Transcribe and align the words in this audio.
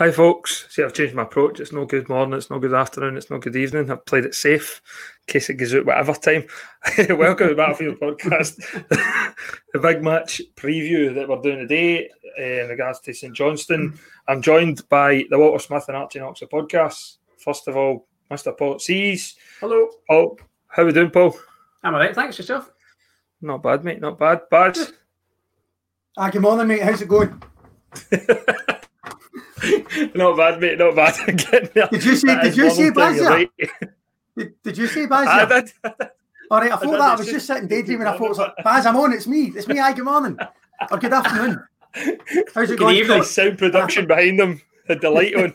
Hi, 0.00 0.10
folks. 0.10 0.64
See, 0.70 0.82
I've 0.82 0.94
changed 0.94 1.14
my 1.14 1.24
approach. 1.24 1.60
It's 1.60 1.72
no 1.72 1.84
good 1.84 2.08
morning, 2.08 2.38
it's 2.38 2.48
no 2.48 2.58
good 2.58 2.72
afternoon, 2.72 3.18
it's 3.18 3.28
no 3.28 3.36
good 3.36 3.54
evening. 3.54 3.90
I've 3.90 4.06
played 4.06 4.24
it 4.24 4.34
safe 4.34 4.80
in 5.28 5.34
case 5.34 5.50
it 5.50 5.56
goes 5.56 5.74
out 5.74 5.84
whatever 5.84 6.14
time. 6.14 6.46
Welcome 7.18 7.48
to 7.48 7.54
the 7.54 7.54
Battlefield 7.54 8.00
Podcast, 8.00 8.56
the 9.74 9.78
big 9.78 10.02
match 10.02 10.40
preview 10.56 11.14
that 11.14 11.28
we're 11.28 11.42
doing 11.42 11.58
today 11.58 12.08
uh, 12.38 12.62
in 12.62 12.68
regards 12.70 13.00
to 13.00 13.12
St 13.12 13.36
Johnstone. 13.36 13.98
I'm 14.26 14.40
joined 14.40 14.88
by 14.88 15.26
the 15.28 15.38
Walter 15.38 15.58
Smith 15.58 15.84
and 15.88 15.98
Archie 15.98 16.20
Knox 16.20 16.40
podcast. 16.50 17.18
First 17.36 17.68
of 17.68 17.76
all, 17.76 18.08
Mr. 18.30 18.56
Paul 18.56 18.78
Sees. 18.78 19.36
Hello. 19.60 19.86
Paul, 20.08 20.38
how 20.68 20.86
we 20.86 20.94
doing, 20.94 21.10
Paul? 21.10 21.38
I'm 21.82 21.92
all 21.92 22.00
right, 22.00 22.14
thanks 22.14 22.38
yourself. 22.38 22.72
Not 23.42 23.62
bad, 23.62 23.84
mate. 23.84 24.00
Not 24.00 24.18
bad. 24.18 24.48
Bad. 24.50 24.78
Ah, 26.16 26.30
good 26.30 26.40
morning, 26.40 26.68
mate. 26.68 26.82
How's 26.82 27.02
it 27.02 27.08
going? 27.08 27.42
not 30.14 30.36
bad, 30.36 30.60
mate. 30.60 30.78
Not 30.78 30.94
bad. 30.96 31.14
Did 31.90 32.04
you 32.04 32.16
see? 32.16 32.26
Did 32.42 32.56
you 32.56 32.70
see 32.70 32.90
Bazia? 32.90 33.28
right. 33.28 33.50
Did, 34.36 34.54
did 34.62 34.78
you 34.78 34.86
see 34.86 35.02
I 35.10 35.46
Bazia? 35.46 35.48
did. 35.48 36.08
All 36.50 36.60
right, 36.60 36.72
I 36.72 36.76
thought 36.76 36.80
did, 36.82 36.92
that. 36.94 37.00
I 37.00 37.14
was 37.16 37.26
just- 37.26 37.46
sitting 37.46 37.68
daydreaming. 37.68 38.06
I 38.06 38.16
thought 38.16 38.24
it 38.26 38.28
was 38.30 38.38
like, 38.38 38.52
Baz, 38.64 38.86
I'm 38.86 38.96
on. 38.96 39.12
It's 39.12 39.26
me. 39.26 39.52
It's 39.54 39.68
me. 39.68 39.76
Hi, 39.78 39.92
good 39.92 40.04
morning 40.04 40.36
or 40.90 40.98
good 40.98 41.12
afternoon. 41.12 41.62
How's 42.54 42.70
it 42.70 42.76
Good 42.76 42.78
going? 42.78 42.96
evening. 42.96 43.18
Nice 43.18 43.30
sound 43.30 43.58
production 43.58 44.06
behind 44.06 44.38
them. 44.38 44.60
Had 44.88 45.00
the 45.02 45.10
light 45.10 45.34
on. 45.36 45.52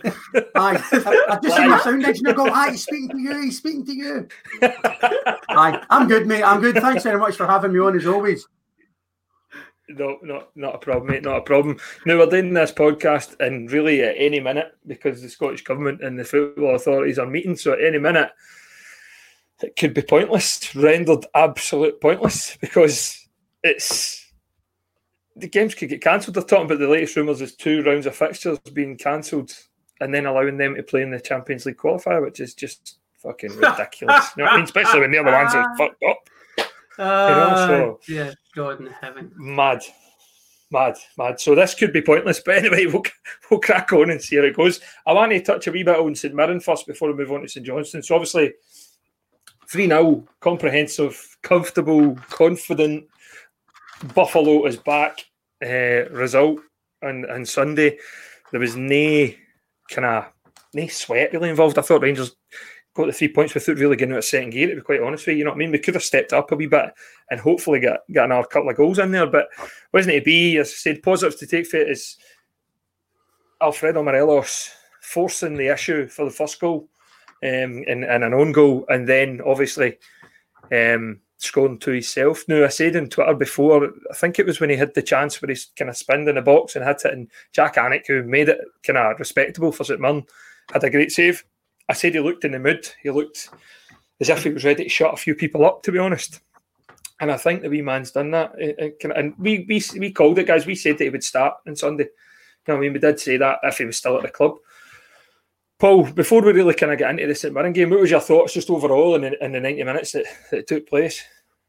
Aye, 0.56 0.82
I, 0.92 1.26
I've 1.30 1.42
just 1.42 1.58
seen 1.58 1.70
my 1.70 1.80
sound 1.80 2.06
engineer 2.06 2.34
go. 2.34 2.48
Aye, 2.48 2.72
he's 2.72 2.84
speaking 2.84 3.10
to 3.10 3.18
you. 3.20 3.42
He's 3.42 3.58
speaking 3.58 3.86
to 3.86 3.94
you. 3.94 4.28
Aye, 4.62 5.84
I'm 5.90 6.08
good, 6.08 6.26
mate. 6.28 6.44
I'm 6.44 6.62
good. 6.62 6.76
Thanks 6.76 7.04
very 7.04 7.18
much 7.20 7.36
for 7.36 7.46
having 7.46 7.74
me 7.74 7.80
on 7.80 7.98
as 7.98 8.06
always. 8.06 8.48
No, 9.88 10.18
not 10.24 10.50
not 10.56 10.76
a 10.76 10.78
problem, 10.80 11.12
mate. 11.12 11.24
Not 11.24 11.38
a 11.38 11.42
problem. 11.42 11.78
Now 12.06 12.18
we're 12.18 12.26
doing 12.26 12.54
this 12.54 12.72
podcast, 12.72 13.40
and 13.40 13.72
really 13.72 14.02
at 14.02 14.16
any 14.18 14.40
minute, 14.40 14.72
because 14.88 15.22
the 15.22 15.30
Scottish 15.30 15.64
government 15.64 16.02
and 16.02 16.18
the 16.18 16.24
football 16.24 16.76
authorities 16.76 17.20
are 17.20 17.28
meeting, 17.28 17.56
so 17.56 17.74
at 17.74 17.84
any 17.84 18.00
minute 18.00 18.32
it 19.62 19.76
could 19.76 19.94
be 19.94 20.02
pointless, 20.02 20.76
rendered 20.76 21.26
absolute 21.34 22.02
pointless, 22.02 22.58
because 22.62 23.28
it's 23.64 24.26
the 25.36 25.48
games 25.48 25.76
could 25.76 25.90
get 25.90 26.02
cancelled. 26.02 26.36
They're 26.36 26.44
talking 26.44 26.66
about 26.66 26.80
the 26.80 26.88
latest 26.88 27.16
rumours 27.16 27.42
is 27.42 27.56
two 27.56 27.84
rounds 27.84 28.06
of 28.06 28.16
fixtures 28.16 28.58
being 28.74 28.98
cancelled, 28.98 29.54
and 30.02 30.14
then 30.14 30.26
allowing 30.26 30.58
them 30.58 30.76
to 30.76 30.84
play 30.84 31.04
in 31.04 31.12
the 31.12 31.20
Champions 31.20 31.66
League 31.66 31.78
qualifier, 31.78 32.24
which 32.24 32.40
is 32.40 32.54
just 32.56 32.98
fucking 33.22 33.56
ridiculous. 33.58 34.32
you 34.36 34.44
know 34.44 34.46
what 34.46 34.54
I 34.54 34.56
mean? 34.56 34.64
Especially 34.64 35.02
when 35.02 35.12
the 35.12 35.22
ones 35.24 35.54
that 35.54 35.78
fucked 35.78 36.04
up. 36.10 36.30
Uh, 36.98 37.68
so- 37.68 38.00
dear 38.08 38.34
God 38.56 38.80
in 38.80 38.88
heaven. 38.88 39.32
mad, 39.36 39.82
mad, 40.72 40.96
mad. 41.18 41.40
So 41.40 41.56
this 41.56 41.76
could 41.76 41.94
be 41.94 42.02
pointless, 42.02 42.42
but 42.44 42.58
anyway, 42.58 42.86
we'll 42.92 43.04
we'll 43.50 43.60
crack 43.60 43.92
on 43.94 44.10
and 44.10 44.22
see 44.22 44.38
how 44.38 44.44
it 44.44 44.56
goes. 44.56 44.80
I 45.06 45.14
want 45.14 45.32
to 45.32 45.42
touch 45.42 45.68
a 45.68 45.72
wee 45.72 45.84
bit 45.84 45.98
on 45.98 46.16
St 46.16 46.34
Mirren 46.34 46.60
first 46.60 46.88
before 46.88 47.10
we 47.10 47.16
move 47.16 47.32
on 47.32 47.42
to 47.42 47.50
St 47.50 47.66
Johnstone. 47.66 48.04
So 48.04 48.16
obviously, 48.16 48.54
three 49.68 49.88
0 49.88 50.26
comprehensive, 50.40 51.38
comfortable, 51.42 52.16
confident. 52.30 53.06
Buffalo 54.14 54.66
is 54.66 54.78
back. 54.78 55.26
Uh, 55.64 56.10
result 56.12 56.60
on 57.04 57.30
on 57.30 57.46
Sunday. 57.46 57.98
There 58.52 58.60
was 58.60 58.76
no 58.76 59.28
kind 59.90 60.06
of 60.06 60.26
no 60.74 60.88
sweat 60.88 61.34
really 61.34 61.50
involved. 61.50 61.78
I 61.78 61.82
thought 61.82 62.02
Rangers 62.02 62.36
got 62.96 63.08
the 63.08 63.14
three 63.14 63.28
points 63.28 63.54
without 63.54 63.78
really 63.78 63.96
getting 63.98 64.14
out 64.14 64.20
of 64.20 64.26
second 64.26 64.52
gear. 64.52 64.70
To 64.70 64.76
be 64.76 64.82
quite 64.82 65.02
honest 65.02 65.28
with 65.28 65.34
you, 65.34 65.40
you 65.40 65.44
know 65.44 65.52
what 65.52 65.58
I 65.58 65.60
mean. 65.60 65.72
We 65.72 65.80
could 65.80 65.94
have 65.94 66.04
stepped 66.04 66.34
up 66.34 66.52
a 66.52 66.56
wee 66.56 66.68
bit 66.68 66.94
and 67.30 67.40
hopefully 67.40 67.80
got, 67.80 68.00
get 68.12 68.26
another 68.26 68.48
couple 68.48 68.70
of 68.70 68.78
goals 68.78 69.00
in 69.00 69.12
there, 69.12 69.28
but 69.28 69.50
wasn't 69.94 70.16
it 70.16 70.26
be? 70.26 70.58
As 70.58 70.70
I 70.70 70.72
said, 70.72 71.04
positives 71.04 71.36
to 71.38 71.48
take 71.48 71.68
for 71.68 71.78
it 71.78 71.90
is 71.90 72.18
Alfredo 73.62 74.02
Morelos 74.02 74.72
forcing 75.02 75.56
the 75.56 75.68
issue 75.68 76.08
for 76.08 76.26
the 76.26 76.32
first 76.32 76.60
goal 76.60 76.90
um, 77.44 77.84
and, 77.88 78.04
and 78.06 78.24
an 78.24 78.34
own 78.34 78.52
goal, 78.52 78.86
and 78.90 79.08
then 79.08 79.42
obviously 79.46 79.98
um, 80.72 81.20
scoring 81.38 81.78
to 81.80 81.92
himself. 81.92 82.46
Now, 82.48 82.64
I 82.64 82.70
said 82.70 82.96
on 82.96 83.10
Twitter 83.10 83.34
before, 83.34 83.92
I 84.10 84.16
think 84.16 84.40
it 84.40 84.46
was 84.46 84.60
when 84.60 84.70
he 84.70 84.78
had 84.78 84.94
the 84.94 85.02
chance 85.02 85.42
where 85.42 85.50
he's 85.50 85.66
kind 85.78 85.90
of 85.90 85.98
spinned 85.98 86.30
in 86.30 86.36
the 86.36 86.42
box 86.42 86.76
and 86.76 86.86
hit 86.86 87.02
it, 87.06 87.14
and 87.14 87.30
Jack 87.52 87.76
Alnwick, 87.76 88.08
who 88.08 88.24
made 88.24 88.50
it 88.50 88.60
kind 88.84 88.98
of 88.98 89.20
respectable 89.20 89.72
for 89.72 89.84
St 89.84 90.00
Mirren, 90.00 90.24
had 90.72 90.84
a 90.84 90.90
great 90.90 91.12
save. 91.12 91.44
I 91.88 91.94
said 91.94 92.14
he 92.14 92.20
looked 92.20 92.46
in 92.46 92.52
the 92.52 92.60
mood. 92.60 92.88
He 93.04 93.10
looked 93.10 93.50
as 94.20 94.30
if 94.30 94.44
he 94.44 94.50
was 94.50 94.64
ready 94.66 94.84
to 94.84 94.90
shut 94.90 95.14
a 95.14 95.18
few 95.18 95.36
people 95.36 95.66
up, 95.66 95.84
to 95.84 95.92
be 95.92 96.00
honest. 96.00 96.40
And 97.20 97.32
I 97.32 97.38
think 97.38 97.62
the 97.62 97.70
wee 97.70 97.82
man's 97.82 98.12
done 98.12 98.32
that. 98.32 98.54
It 98.58 99.00
can- 99.00 99.12
And 99.12 99.34
we, 99.38 99.66
we 99.70 99.82
we 99.98 100.12
called 100.12 100.40
it, 100.40 100.48
guys. 100.48 100.66
We 100.66 100.76
said 100.76 100.98
that 100.98 101.04
he 101.06 101.10
would 101.10 101.24
start 101.24 101.56
on 101.68 101.76
Sunday. 101.76 102.06
You 102.68 102.74
know 102.74 102.78
I 102.78 102.80
mean? 102.82 102.94
We 102.94 103.00
did 103.00 103.20
say 103.20 103.38
that 103.38 103.60
if 103.64 103.78
he 103.78 103.86
was 103.86 103.98
still 103.98 104.18
at 104.18 104.24
the 104.24 104.30
club. 104.30 104.56
Paul, 105.78 106.10
before 106.12 106.42
we 106.42 106.54
really 106.54 106.74
kind 106.74 106.92
of 106.92 106.98
get 106.98 107.10
into 107.12 107.28
the 107.28 107.36
St 107.36 107.54
Mirren 107.54 107.74
game, 107.74 107.90
what 107.90 108.00
was 108.00 108.12
your 108.12 108.22
thoughts 108.22 108.54
just 108.54 108.70
overall 108.70 109.16
in 109.16 109.22
the, 109.22 109.44
in 109.44 109.52
the 109.52 109.60
90 109.60 109.84
minutes 109.84 110.12
that, 110.14 110.26
that 110.52 110.68
took 110.68 110.88
place? 110.88 111.22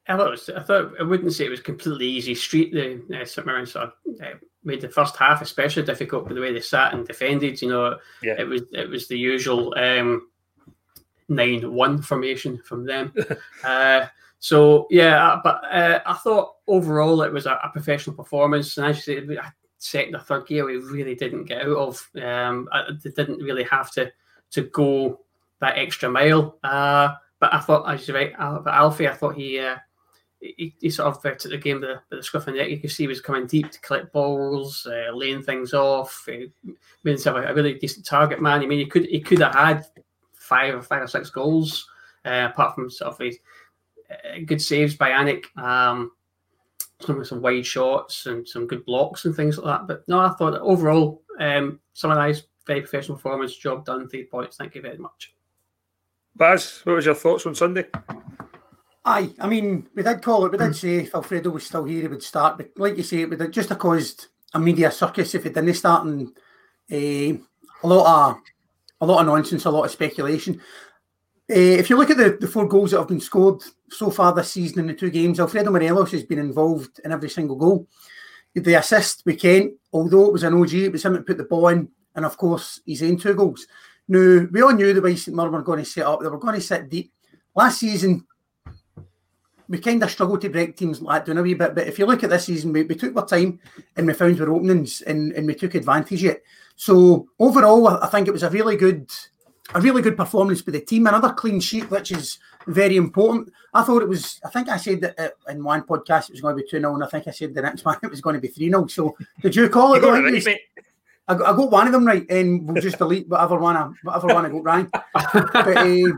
I 0.08 0.16
thought, 0.16 0.30
was, 0.30 0.48
I 0.50 0.62
thought 0.62 0.92
I 1.00 1.02
wouldn't 1.02 1.32
say 1.32 1.46
it 1.46 1.50
was 1.50 1.60
completely 1.60 2.06
easy 2.06 2.34
street. 2.34 2.72
The 2.72 3.20
uh, 3.20 3.24
St 3.24 3.46
Mirren 3.46 3.66
sort 3.66 3.86
of 3.86 3.92
uh, 4.22 4.34
made 4.64 4.80
the 4.80 4.88
first 4.88 5.16
half 5.16 5.42
especially 5.42 5.82
difficult 5.82 6.24
with 6.24 6.34
the 6.36 6.40
way 6.40 6.52
they 6.52 6.60
sat 6.60 6.94
and 6.94 7.06
defended. 7.06 7.60
You 7.60 7.68
know, 7.70 7.96
Yeah. 8.22 8.36
it 8.38 8.44
was 8.44 8.62
it 8.72 8.88
was 8.88 9.08
the 9.08 9.18
usual 9.18 9.74
um, 9.76 10.28
nine 11.28 11.72
one 11.72 12.00
formation 12.02 12.58
from 12.64 12.84
them. 12.84 13.12
uh, 13.64 14.06
so 14.38 14.86
yeah, 14.90 15.26
uh, 15.32 15.40
but 15.42 15.62
uh, 15.72 16.00
I 16.06 16.14
thought 16.14 16.54
overall 16.68 17.22
it 17.22 17.32
was 17.32 17.46
a, 17.46 17.58
a 17.64 17.70
professional 17.70 18.14
performance, 18.16 18.76
and 18.76 18.86
as 18.86 19.06
you 19.06 19.26
say, 19.26 19.38
I- 19.38 19.50
second 19.78 20.16
or 20.16 20.20
third 20.20 20.46
gear 20.46 20.64
we 20.64 20.76
really 20.76 21.14
didn't 21.14 21.44
get 21.44 21.62
out 21.62 21.76
of. 21.76 22.10
Um, 22.22 22.68
I, 22.72 22.84
they 23.02 23.10
didn't 23.10 23.42
really 23.42 23.64
have 23.64 23.90
to 23.92 24.10
to 24.52 24.62
go 24.62 25.20
that 25.60 25.78
extra 25.78 26.08
mile. 26.10 26.58
Uh, 26.62 27.14
but 27.40 27.52
I 27.52 27.60
thought, 27.60 27.92
as 27.92 28.06
you're 28.08 28.16
right, 28.16 28.32
but 28.38 28.72
Alfie, 28.72 29.08
I 29.08 29.12
thought 29.14 29.34
he. 29.36 29.58
He, 30.40 30.74
he 30.80 30.90
sort 30.90 31.08
of 31.08 31.24
uh, 31.24 31.34
took 31.34 31.50
the 31.50 31.58
game 31.58 31.80
with 31.80 31.98
the, 32.10 32.22
scruff 32.22 32.46
of 32.46 32.54
the 32.54 32.60
neck. 32.60 32.70
You 32.70 32.78
could 32.78 32.90
see 32.90 33.04
he 33.04 33.08
was 33.08 33.20
coming 33.20 33.46
deep 33.46 33.70
to 33.70 33.80
collect 33.80 34.12
balls, 34.12 34.86
uh, 34.86 35.14
laying 35.14 35.42
things 35.42 35.72
off. 35.72 36.26
Uh, 36.28 36.46
made 37.04 37.12
himself 37.12 37.36
a, 37.36 37.48
a 37.48 37.54
really 37.54 37.74
decent 37.74 38.04
target 38.04 38.40
man. 38.40 38.60
I 38.60 38.66
mean, 38.66 38.78
he 38.78 38.86
could 38.86 39.06
he 39.06 39.20
could 39.20 39.40
have 39.40 39.54
had 39.54 39.86
five 40.34 40.74
or 40.74 40.82
five 40.82 41.02
or 41.02 41.06
six 41.06 41.30
goals, 41.30 41.88
uh, 42.24 42.48
apart 42.50 42.74
from 42.74 42.90
sort 42.90 43.12
of 43.12 43.18
his 43.18 43.38
uh, 44.10 44.38
good 44.44 44.60
saves 44.60 44.94
by 44.94 45.10
Alnwick, 45.10 45.46
um, 45.56 46.12
some 47.00 47.24
some 47.24 47.42
wide 47.42 47.66
shots 47.66 48.26
and 48.26 48.46
some 48.46 48.66
good 48.66 48.84
blocks 48.84 49.24
and 49.24 49.34
things 49.34 49.58
like 49.58 49.80
that. 49.80 49.86
But 49.86 50.08
no, 50.08 50.20
I 50.20 50.30
thought 50.30 50.54
overall, 50.60 51.22
um, 51.40 51.80
summarised, 51.94 52.44
very 52.66 52.80
professional 52.80 53.16
performance, 53.16 53.56
job 53.56 53.84
done, 53.84 54.08
three 54.08 54.24
points. 54.24 54.56
Thank 54.56 54.74
you 54.74 54.82
very 54.82 54.98
much. 54.98 55.34
Baz, 56.36 56.82
what 56.84 56.96
was 56.96 57.06
your 57.06 57.14
thoughts 57.14 57.46
on 57.46 57.54
Sunday? 57.54 57.86
Aye, 59.08 59.30
I 59.38 59.46
mean, 59.46 59.88
we 59.94 60.02
did 60.02 60.20
call 60.20 60.44
it. 60.44 60.52
We 60.52 60.58
did 60.58 60.74
say 60.74 60.96
if 60.96 61.14
Alfredo 61.14 61.50
was 61.50 61.64
still 61.64 61.84
here, 61.84 62.02
he 62.02 62.08
would 62.08 62.24
start. 62.24 62.56
But 62.56 62.72
like 62.76 62.96
you 62.96 63.04
say, 63.04 63.20
it 63.20 63.30
would 63.30 63.52
just 63.52 63.68
have 63.68 63.78
caused 63.78 64.26
a 64.52 64.58
media 64.58 64.90
circus 64.90 65.32
if 65.32 65.44
he 65.44 65.50
didn't 65.50 65.74
start 65.74 66.06
and 66.06 66.28
uh, 66.90 67.38
a 67.84 67.86
lot 67.86 68.30
of 68.30 68.36
a 69.00 69.06
lot 69.06 69.20
of 69.20 69.26
nonsense, 69.26 69.64
a 69.64 69.70
lot 69.70 69.84
of 69.84 69.92
speculation. 69.92 70.60
Uh, 71.48 71.78
if 71.78 71.88
you 71.88 71.96
look 71.96 72.10
at 72.10 72.16
the, 72.16 72.36
the 72.40 72.48
four 72.48 72.66
goals 72.66 72.90
that 72.90 72.98
have 72.98 73.06
been 73.06 73.20
scored 73.20 73.62
so 73.88 74.10
far 74.10 74.34
this 74.34 74.50
season 74.50 74.80
in 74.80 74.86
the 74.88 74.94
two 74.94 75.10
games, 75.10 75.38
Alfredo 75.38 75.70
Morelos 75.70 76.10
has 76.10 76.24
been 76.24 76.40
involved 76.40 76.98
in 77.04 77.12
every 77.12 77.30
single 77.30 77.54
goal. 77.54 77.86
The 78.54 78.74
assist 78.74 79.22
we 79.24 79.36
Kent, 79.36 79.74
although 79.92 80.26
it 80.26 80.32
was 80.32 80.42
an 80.42 80.54
OG, 80.54 80.74
it 80.74 80.92
was 80.92 81.04
him 81.04 81.12
that 81.12 81.26
put 81.26 81.36
the 81.36 81.44
ball 81.44 81.68
in, 81.68 81.88
and 82.16 82.24
of 82.24 82.36
course 82.36 82.80
he's 82.84 83.02
in 83.02 83.18
two 83.18 83.34
goals. 83.34 83.68
Now 84.08 84.48
we 84.50 84.62
all 84.62 84.72
knew 84.72 84.92
the 84.92 85.00
way 85.00 85.14
St 85.14 85.36
Mirren 85.36 85.52
were 85.52 85.62
going 85.62 85.78
to 85.78 85.84
set 85.84 86.06
up; 86.06 86.20
they 86.20 86.28
were 86.28 86.38
going 86.38 86.56
to 86.56 86.60
sit 86.60 86.90
deep. 86.90 87.12
Last 87.54 87.78
season, 87.78 88.26
we 89.68 89.78
kind 89.78 90.02
of 90.02 90.10
struggled 90.10 90.40
to 90.42 90.48
break 90.48 90.76
teams 90.76 91.00
like 91.00 91.24
that 91.24 91.30
down 91.30 91.38
a 91.38 91.42
wee 91.42 91.54
bit. 91.54 91.74
But 91.74 91.86
if 91.86 91.98
you 91.98 92.06
look 92.06 92.22
at 92.22 92.30
this 92.30 92.44
season, 92.44 92.72
we, 92.72 92.82
we 92.84 92.94
took 92.94 93.16
our 93.16 93.26
time 93.26 93.58
and 93.96 94.06
we 94.06 94.12
found 94.12 94.40
our 94.40 94.50
openings 94.50 95.00
and, 95.02 95.32
and 95.32 95.46
we 95.46 95.54
took 95.54 95.74
advantage 95.74 96.24
of 96.24 96.32
it. 96.32 96.44
So 96.76 97.28
overall, 97.38 97.88
I, 97.88 98.06
think 98.08 98.28
it 98.28 98.32
was 98.32 98.42
a 98.42 98.50
really 98.50 98.76
good, 98.76 99.10
a 99.74 99.80
really 99.80 100.02
good 100.02 100.16
performance 100.16 100.62
by 100.62 100.72
the 100.72 100.80
team. 100.80 101.06
Another 101.06 101.32
clean 101.32 101.58
sheet, 101.60 101.90
which 101.90 102.12
is 102.12 102.38
very 102.66 102.96
important. 102.96 103.52
I 103.72 103.82
thought 103.82 104.02
it 104.02 104.08
was. 104.08 104.40
I 104.44 104.50
think 104.50 104.68
I 104.68 104.76
said 104.76 105.00
that 105.00 105.18
uh, 105.18 105.28
in 105.48 105.62
one 105.62 105.82
podcast 105.82 106.28
it 106.28 106.32
was 106.32 106.40
going 106.40 106.56
to 106.56 106.62
be 106.62 106.68
two 106.68 106.80
0 106.80 106.94
and 106.94 107.04
I 107.04 107.06
think 107.06 107.28
I 107.28 107.30
said 107.30 107.54
the 107.54 107.62
next 107.62 107.84
one 107.84 107.96
it 108.02 108.10
was 108.10 108.20
going 108.20 108.34
to 108.34 108.40
be 108.40 108.48
three 108.48 108.68
0 108.68 108.86
So 108.88 109.16
did 109.40 109.54
you 109.54 109.68
call 109.68 109.94
it? 109.94 109.96
You 109.96 110.02
got 110.02 110.24
it 110.24 110.46
right. 110.46 110.58
I 111.28 111.34
got, 111.34 111.46
I 111.52 111.56
got 111.56 111.70
one 111.70 111.86
of 111.86 111.92
them 111.92 112.06
right, 112.06 112.24
and 112.30 112.66
we'll 112.68 112.80
just 112.80 112.98
delete 112.98 113.28
whatever 113.28 113.58
one 113.58 113.76
I, 113.76 113.90
whatever 114.02 114.28
one 114.28 114.46
I 114.46 114.48
got 114.48 114.64
wrong. 114.64 114.90
But 115.12 115.76
uh, 115.76 116.12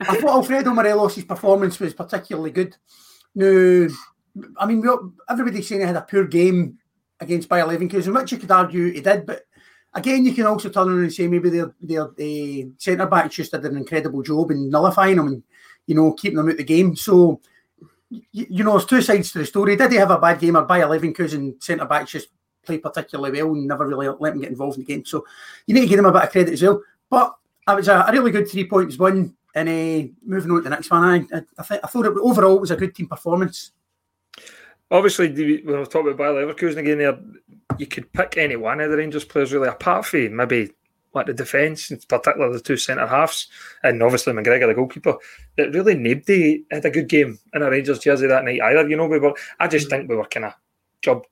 I 0.00 0.16
thought 0.20 0.36
Alfredo 0.36 0.70
Morelos' 0.72 1.24
performance 1.24 1.80
was 1.80 1.94
particularly 1.94 2.50
good. 2.52 2.76
Now, 3.34 3.88
I 4.56 4.66
mean, 4.66 4.80
we 4.80 4.88
all, 4.88 5.12
everybody's 5.28 5.66
saying 5.68 5.80
he 5.80 5.86
had 5.86 5.96
a 5.96 6.02
poor 6.02 6.24
game 6.26 6.78
against 7.20 7.48
Bayer 7.48 7.64
Leverkusen, 7.64 8.14
which 8.14 8.32
you 8.32 8.38
could 8.38 8.50
argue 8.50 8.92
he 8.92 9.00
did. 9.00 9.26
But 9.26 9.42
again, 9.94 10.24
you 10.24 10.32
can 10.34 10.46
also 10.46 10.68
turn 10.68 10.88
around 10.88 11.00
and 11.02 11.12
say 11.12 11.26
maybe 11.26 11.50
their 11.50 11.74
their 11.80 12.02
uh, 12.04 12.68
centre 12.78 13.06
backs 13.06 13.34
just 13.36 13.52
did 13.52 13.64
an 13.64 13.76
incredible 13.76 14.22
job 14.22 14.50
in 14.52 14.70
nullifying 14.70 15.16
them 15.16 15.26
and 15.28 15.42
you 15.86 15.94
know 15.94 16.12
keeping 16.12 16.36
them 16.36 16.46
out 16.46 16.52
of 16.52 16.58
the 16.58 16.64
game. 16.64 16.94
So. 16.96 17.40
y- 18.10 18.20
You 18.32 18.62
know, 18.64 18.72
there's 18.72 18.86
two 18.86 19.02
sides 19.02 19.32
to 19.32 19.38
the 19.40 19.46
story. 19.46 19.74
Did 19.76 19.90
he 19.92 19.98
have 19.98 20.10
a 20.10 20.18
bad 20.18 20.38
game, 20.38 20.56
or 20.56 20.64
Bayer 20.66 20.86
Leverkusen 20.86 21.62
centre 21.62 21.86
backs 21.86 22.12
just 22.12 22.28
play 22.64 22.78
particularly 22.78 23.42
well 23.42 23.54
and 23.54 23.66
never 23.66 23.86
really 23.86 24.08
let 24.20 24.34
him 24.34 24.40
get 24.40 24.50
involved 24.50 24.78
in 24.78 24.84
the 24.84 24.92
game. 24.92 25.04
So 25.04 25.24
you 25.66 25.74
need 25.74 25.82
to 25.82 25.86
give 25.86 25.98
him 25.98 26.06
a 26.06 26.12
bit 26.12 26.22
of 26.22 26.30
credit 26.30 26.52
as 26.52 26.62
well. 26.62 26.82
But 27.08 27.36
it 27.68 27.76
was 27.76 27.88
a, 27.88 28.08
really 28.12 28.30
good 28.30 28.48
three 28.48 28.68
points 28.68 28.96
win. 28.98 29.34
And 29.54 29.68
uh, 29.68 30.12
moving 30.24 30.50
on 30.50 30.58
to 30.58 30.62
the 30.62 30.70
next 30.70 30.90
one, 30.90 31.04
I, 31.04 31.36
I, 31.36 31.62
th- 31.62 31.80
I 31.84 31.86
thought 31.86 32.06
it 32.06 32.16
overall 32.16 32.56
it 32.56 32.60
was 32.62 32.70
a 32.70 32.76
good 32.76 32.94
team 32.94 33.06
performance. 33.06 33.72
Obviously, 34.90 35.60
when 35.62 35.76
I 35.76 35.80
was 35.80 35.88
talking 35.88 36.12
about 36.12 36.34
Bayer 36.34 36.46
Leverkusen 36.46 36.78
again, 36.78 36.98
there 36.98 37.18
you 37.78 37.86
could 37.86 38.12
pick 38.12 38.36
any 38.36 38.56
one 38.56 38.80
of 38.80 38.90
the 38.90 38.96
Rangers 38.96 39.24
players 39.24 39.52
really, 39.52 39.68
apart 39.68 40.06
from 40.06 40.36
maybe 40.36 40.70
like 41.14 41.26
the 41.26 41.34
defence, 41.34 41.90
in 41.90 41.98
particular 41.98 42.52
the 42.52 42.60
two 42.60 42.76
centre 42.76 43.06
halves, 43.06 43.48
and 43.82 44.02
obviously 44.02 44.32
McGregor, 44.32 44.68
the 44.68 44.74
goalkeeper. 44.74 45.16
That 45.56 45.72
really 45.72 45.94
nobody 45.94 46.64
had 46.70 46.84
a 46.84 46.90
good 46.90 47.08
game 47.08 47.38
in 47.52 47.62
a 47.62 47.70
Rangers 47.70 47.98
jersey 47.98 48.26
that 48.26 48.44
night 48.44 48.60
either. 48.62 48.88
You 48.88 48.96
know, 48.96 49.06
we 49.06 49.18
were. 49.18 49.34
I 49.60 49.68
just 49.68 49.90
think 49.90 50.08
we 50.08 50.16
were 50.16 50.24
kind 50.24 50.46
of 50.46 50.54
job. 51.02 51.24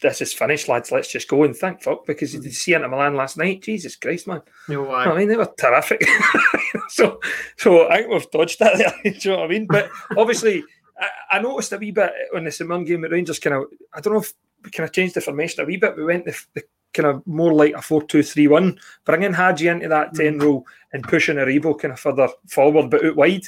This 0.00 0.20
is 0.20 0.32
finished, 0.32 0.68
lads. 0.68 0.92
Let's 0.92 1.10
just 1.10 1.26
go 1.26 1.42
and 1.42 1.56
thank 1.56 1.82
fuck 1.82 2.06
because 2.06 2.32
you 2.32 2.40
did 2.40 2.54
see 2.54 2.72
Inter 2.72 2.88
Milan 2.88 3.16
last 3.16 3.36
night. 3.36 3.62
Jesus 3.62 3.96
Christ, 3.96 4.28
man! 4.28 4.42
No, 4.68 4.88
I 4.90 5.06
I, 5.06 5.18
mean, 5.18 5.28
they 5.28 5.36
were 5.36 5.52
terrific. 5.58 6.04
so, 6.88 7.18
so 7.56 7.88
I 7.88 7.98
think 7.98 8.10
we've 8.12 8.30
dodged 8.30 8.60
that 8.60 8.78
there. 8.78 8.94
Do 9.12 9.18
you 9.20 9.30
know 9.30 9.38
what 9.38 9.46
I 9.46 9.48
mean? 9.48 9.66
But 9.66 9.90
obviously, 10.16 10.62
I, 10.98 11.08
I 11.32 11.40
noticed 11.40 11.72
a 11.72 11.78
wee 11.78 11.90
bit 11.90 12.12
on 12.34 12.44
the 12.44 12.52
St 12.52 12.68
Mirren 12.68 12.84
game 12.84 13.04
at 13.04 13.10
Rangers. 13.10 13.40
Kind 13.40 13.56
of, 13.56 13.64
I 13.92 14.00
don't 14.00 14.12
know 14.12 14.20
if 14.20 14.32
we 14.62 14.70
kind 14.70 14.88
of 14.88 14.94
changed 14.94 15.16
the 15.16 15.20
formation 15.20 15.64
a 15.64 15.66
wee 15.66 15.78
bit. 15.78 15.96
We 15.96 16.04
went 16.04 16.26
the, 16.26 16.40
the 16.54 16.62
kind 16.94 17.08
of 17.08 17.26
more 17.26 17.52
like 17.52 17.74
a 17.74 17.82
four-two-three-one, 17.82 18.78
bringing 19.04 19.32
Hagi 19.32 19.66
into 19.66 19.88
that 19.88 20.14
ten 20.14 20.38
role 20.38 20.64
and 20.92 21.02
pushing 21.02 21.36
Aribo 21.36 21.76
kind 21.76 21.92
of 21.92 21.98
further 21.98 22.28
forward, 22.46 22.88
but 22.88 23.04
out 23.04 23.16
wide. 23.16 23.46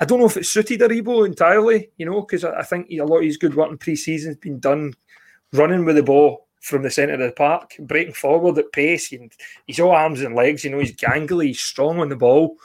I 0.00 0.06
don't 0.06 0.18
know 0.18 0.26
if 0.26 0.36
it 0.36 0.46
suited 0.46 0.80
Aribo 0.80 1.26
entirely, 1.26 1.90
you 1.98 2.06
know, 2.06 2.22
because 2.22 2.42
I, 2.42 2.60
I 2.60 2.62
think 2.62 2.88
he, 2.88 2.98
a 2.98 3.04
lot 3.04 3.18
of 3.18 3.24
his 3.24 3.36
good 3.36 3.54
work 3.54 3.70
in 3.70 3.78
pre-season 3.78 4.30
has 4.30 4.38
been 4.38 4.58
done 4.58 4.94
running 5.54 5.84
with 5.84 5.96
the 5.96 6.02
ball 6.02 6.46
from 6.60 6.82
the 6.82 6.90
centre 6.90 7.14
of 7.14 7.20
the 7.20 7.32
park, 7.32 7.74
breaking 7.78 8.14
forward 8.14 8.58
at 8.58 8.72
pace. 8.72 9.12
And 9.12 9.32
he's 9.66 9.80
all 9.80 9.92
arms 9.92 10.22
and 10.22 10.34
legs, 10.34 10.64
you 10.64 10.70
know, 10.70 10.78
he's 10.78 10.96
gangly, 10.96 11.48
he's 11.48 11.60
strong 11.60 12.00
on 12.00 12.08
the 12.08 12.16
ball. 12.16 12.56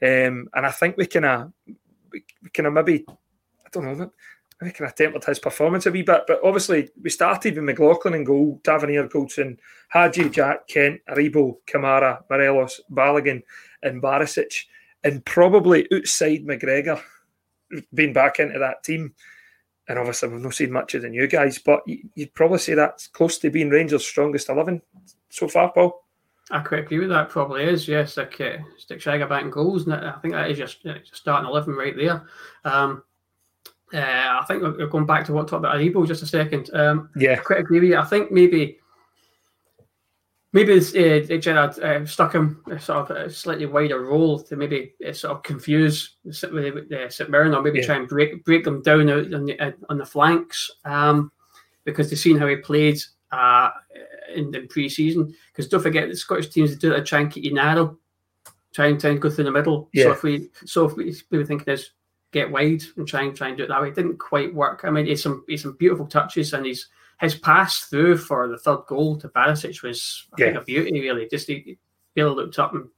Um, 0.00 0.48
and 0.54 0.64
I 0.64 0.70
think 0.70 0.96
we 0.96 1.06
can, 1.06 1.24
of, 1.24 1.52
we, 1.66 2.24
we 2.42 2.50
kind 2.50 2.68
of 2.68 2.72
maybe, 2.72 3.04
I 3.08 3.68
don't 3.72 3.84
know, 3.84 4.12
kind 4.60 4.80
of 4.80 4.94
tempered 4.94 5.24
his 5.24 5.38
performance 5.38 5.86
a 5.86 5.90
wee 5.90 6.02
bit. 6.02 6.22
But 6.26 6.40
obviously, 6.44 6.88
we 7.00 7.10
started 7.10 7.54
with 7.54 7.64
McLaughlin 7.64 8.14
and 8.14 8.26
goal, 8.26 8.60
Tavernier, 8.64 9.08
Goldson, 9.08 9.58
Hagi, 9.88 10.30
Jack, 10.30 10.68
Kent, 10.68 11.00
Aribo, 11.08 11.56
Kamara, 11.66 12.22
Morelos, 12.30 12.80
Balogun, 12.90 13.42
and 13.82 14.02
Barisic. 14.02 14.64
And 15.04 15.24
probably 15.24 15.86
outside 15.92 16.44
McGregor 16.44 17.00
being 17.94 18.12
back 18.12 18.40
into 18.40 18.58
that 18.58 18.82
team. 18.82 19.14
And 19.88 19.98
obviously, 19.98 20.28
we've 20.28 20.40
not 20.40 20.54
seen 20.54 20.70
much 20.72 20.94
of 20.94 21.02
the 21.02 21.08
new 21.08 21.26
guys, 21.26 21.58
but 21.58 21.80
you- 21.86 22.08
you'd 22.14 22.34
probably 22.34 22.58
say 22.58 22.74
that's 22.74 23.06
close 23.08 23.38
to 23.38 23.50
being 23.50 23.70
Rangers' 23.70 24.06
strongest 24.06 24.48
11 24.50 24.82
so 25.30 25.48
far, 25.48 25.72
Paul. 25.72 26.04
I 26.50 26.60
quite 26.60 26.80
agree 26.84 26.98
with 27.00 27.10
that. 27.10 27.28
Probably 27.28 27.64
is. 27.64 27.86
Yes, 27.88 28.16
like 28.16 28.40
uh, 28.40 28.56
stick 28.78 29.00
Shagger 29.00 29.28
back 29.28 29.42
in 29.44 29.50
goals, 29.50 29.84
and 29.86 29.94
I 29.94 30.12
think 30.22 30.32
that 30.34 30.50
is 30.50 30.56
just 30.58 30.78
starting 31.12 31.46
eleven 31.48 31.74
right 31.74 31.94
there. 31.94 32.26
Um, 32.64 33.02
uh, 33.92 33.98
I 33.98 34.44
think 34.48 34.62
we're 34.62 34.86
going 34.86 35.04
back 35.06 35.26
to 35.26 35.32
what 35.34 35.46
talked 35.48 35.60
about 35.64 35.76
Aribo 35.76 36.06
just 36.06 36.22
a 36.22 36.26
second. 36.26 36.70
Um, 36.74 37.10
I 37.16 37.20
Yeah. 37.20 37.36
quite 37.36 37.60
agree 37.60 37.80
with 37.80 37.90
you. 37.90 37.96
I 37.98 38.04
think 38.04 38.30
maybe 38.32 38.78
maybe 40.58 40.72
it's, 40.72 40.94
uh, 40.94 41.36
Gerrard 41.36 41.78
uh, 41.78 42.04
stuck 42.04 42.34
him 42.34 42.62
a 42.70 42.80
sort 42.80 43.10
of 43.10 43.16
a 43.16 43.30
slightly 43.30 43.66
wider 43.66 44.04
role 44.04 44.40
to 44.42 44.56
maybe 44.56 44.94
uh, 45.06 45.12
sort 45.12 45.36
of 45.36 45.42
confuse 45.44 46.16
the 46.24 46.32
St 46.32 46.52
Mirren 47.30 47.54
or 47.54 47.62
maybe 47.62 47.78
Yeah. 47.78 47.86
try 47.86 47.96
and 47.96 48.08
break 48.08 48.44
break 48.44 48.64
them 48.64 48.82
down 48.82 49.08
on 49.08 49.44
the 49.46 49.60
uh, 49.60 49.72
on 49.88 49.98
the 49.98 50.06
flanks 50.06 50.70
um, 50.84 51.30
because 51.84 52.10
they've 52.10 52.18
seen 52.18 52.38
how 52.38 52.48
he 52.48 52.56
played 52.56 52.98
uh, 53.30 53.70
in, 54.34 54.52
in 54.54 54.66
pre-season. 54.68 55.32
Because 55.52 55.68
don't 55.68 55.82
forget 55.82 56.08
the 56.08 56.16
Scottish 56.16 56.48
teams 56.48 56.70
they 56.70 56.76
do 56.76 56.92
it, 56.92 57.06
try 57.06 57.20
and 57.20 57.30
keep 57.30 57.44
you 57.44 57.54
narrow, 57.54 57.96
try 58.72 58.86
and 58.86 59.00
try 59.00 59.10
and 59.10 59.22
go 59.22 59.30
through 59.30 59.44
the 59.44 59.52
middle. 59.52 59.88
So 59.94 60.10
if 60.12 60.22
we 60.24 60.50
so 60.64 60.86
if 60.86 60.96
we, 60.96 61.14
we 61.30 61.38
were 61.38 61.46
thinking 61.46 61.72
is 61.72 61.92
get 62.32 62.50
wide 62.50 62.82
and 62.96 63.06
try 63.06 63.22
and 63.22 63.34
try 63.34 63.48
and 63.48 63.56
do 63.56 63.64
it 63.64 63.68
that 63.68 63.80
way. 63.80 63.88
It 63.88 63.94
didn't 63.94 64.18
quite 64.18 64.52
work. 64.52 64.80
I 64.84 64.90
mean, 64.90 65.06
it's 65.06 65.22
some 65.22 65.44
it's 65.46 65.62
some 65.62 65.76
beautiful 65.76 66.06
touches 66.06 66.52
and 66.52 66.66
he's 66.66 66.88
his 67.20 67.34
pass 67.34 67.80
through 67.80 68.18
for 68.18 68.48
the 68.48 68.58
third 68.58 68.86
goal 68.86 69.18
to 69.18 69.28
Barisic 69.28 69.82
was 69.82 70.26
I 70.32 70.36
think 70.36 70.56
a 70.56 70.62
beauty 70.62 71.00
really. 71.00 71.28
Just 71.28 71.48
he, 71.48 71.78
Bill 72.14 72.34
looked 72.34 72.58
up 72.58 72.74
and 72.74 72.88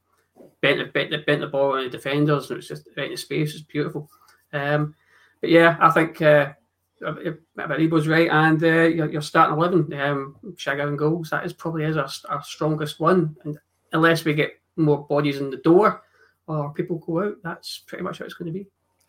bent 0.61 0.79
the 0.79 0.85
bent 0.85 1.11
the, 1.11 1.19
bent 1.19 1.41
the 1.41 1.47
ball 1.47 1.73
on 1.73 1.83
the 1.83 1.89
defenders 1.89 2.49
and 2.49 2.55
it 2.55 2.57
was 2.57 2.67
just 2.67 2.87
right 2.97 3.11
in 3.11 3.17
space. 3.17 3.49
It 3.49 3.55
was 3.55 3.61
beautiful. 3.63 4.09
Um, 4.53 4.95
but 5.39 5.49
yeah, 5.49 5.77
I 5.79 5.89
think 5.89 6.21
uh, 6.21 6.53
Aribo's 7.01 8.07
right, 8.07 8.29
and 8.29 8.63
uh, 8.63 8.83
you're, 8.83 9.09
you're 9.09 9.21
starting 9.21 9.57
eleven. 9.57 9.91
Um, 9.99 10.35
Shagger 10.53 10.87
and 10.87 10.99
goals. 10.99 11.31
That 11.31 11.45
is 11.45 11.53
probably 11.53 11.85
is 11.85 11.97
our, 11.97 12.09
our 12.29 12.43
strongest 12.43 12.99
one, 12.99 13.35
and 13.43 13.57
unless 13.91 14.23
we 14.23 14.33
get 14.33 14.59
more 14.75 15.05
bodies 15.05 15.37
in 15.37 15.49
the 15.49 15.57
door 15.57 16.03
or 16.47 16.73
people 16.73 16.97
go 16.97 17.23
out, 17.23 17.37
that's 17.43 17.79
pretty 17.79 18.03
much 18.03 18.19
how 18.19 18.25
it's 18.25 18.33
going 18.33 18.51
to 18.51 18.57
be. 18.59 18.67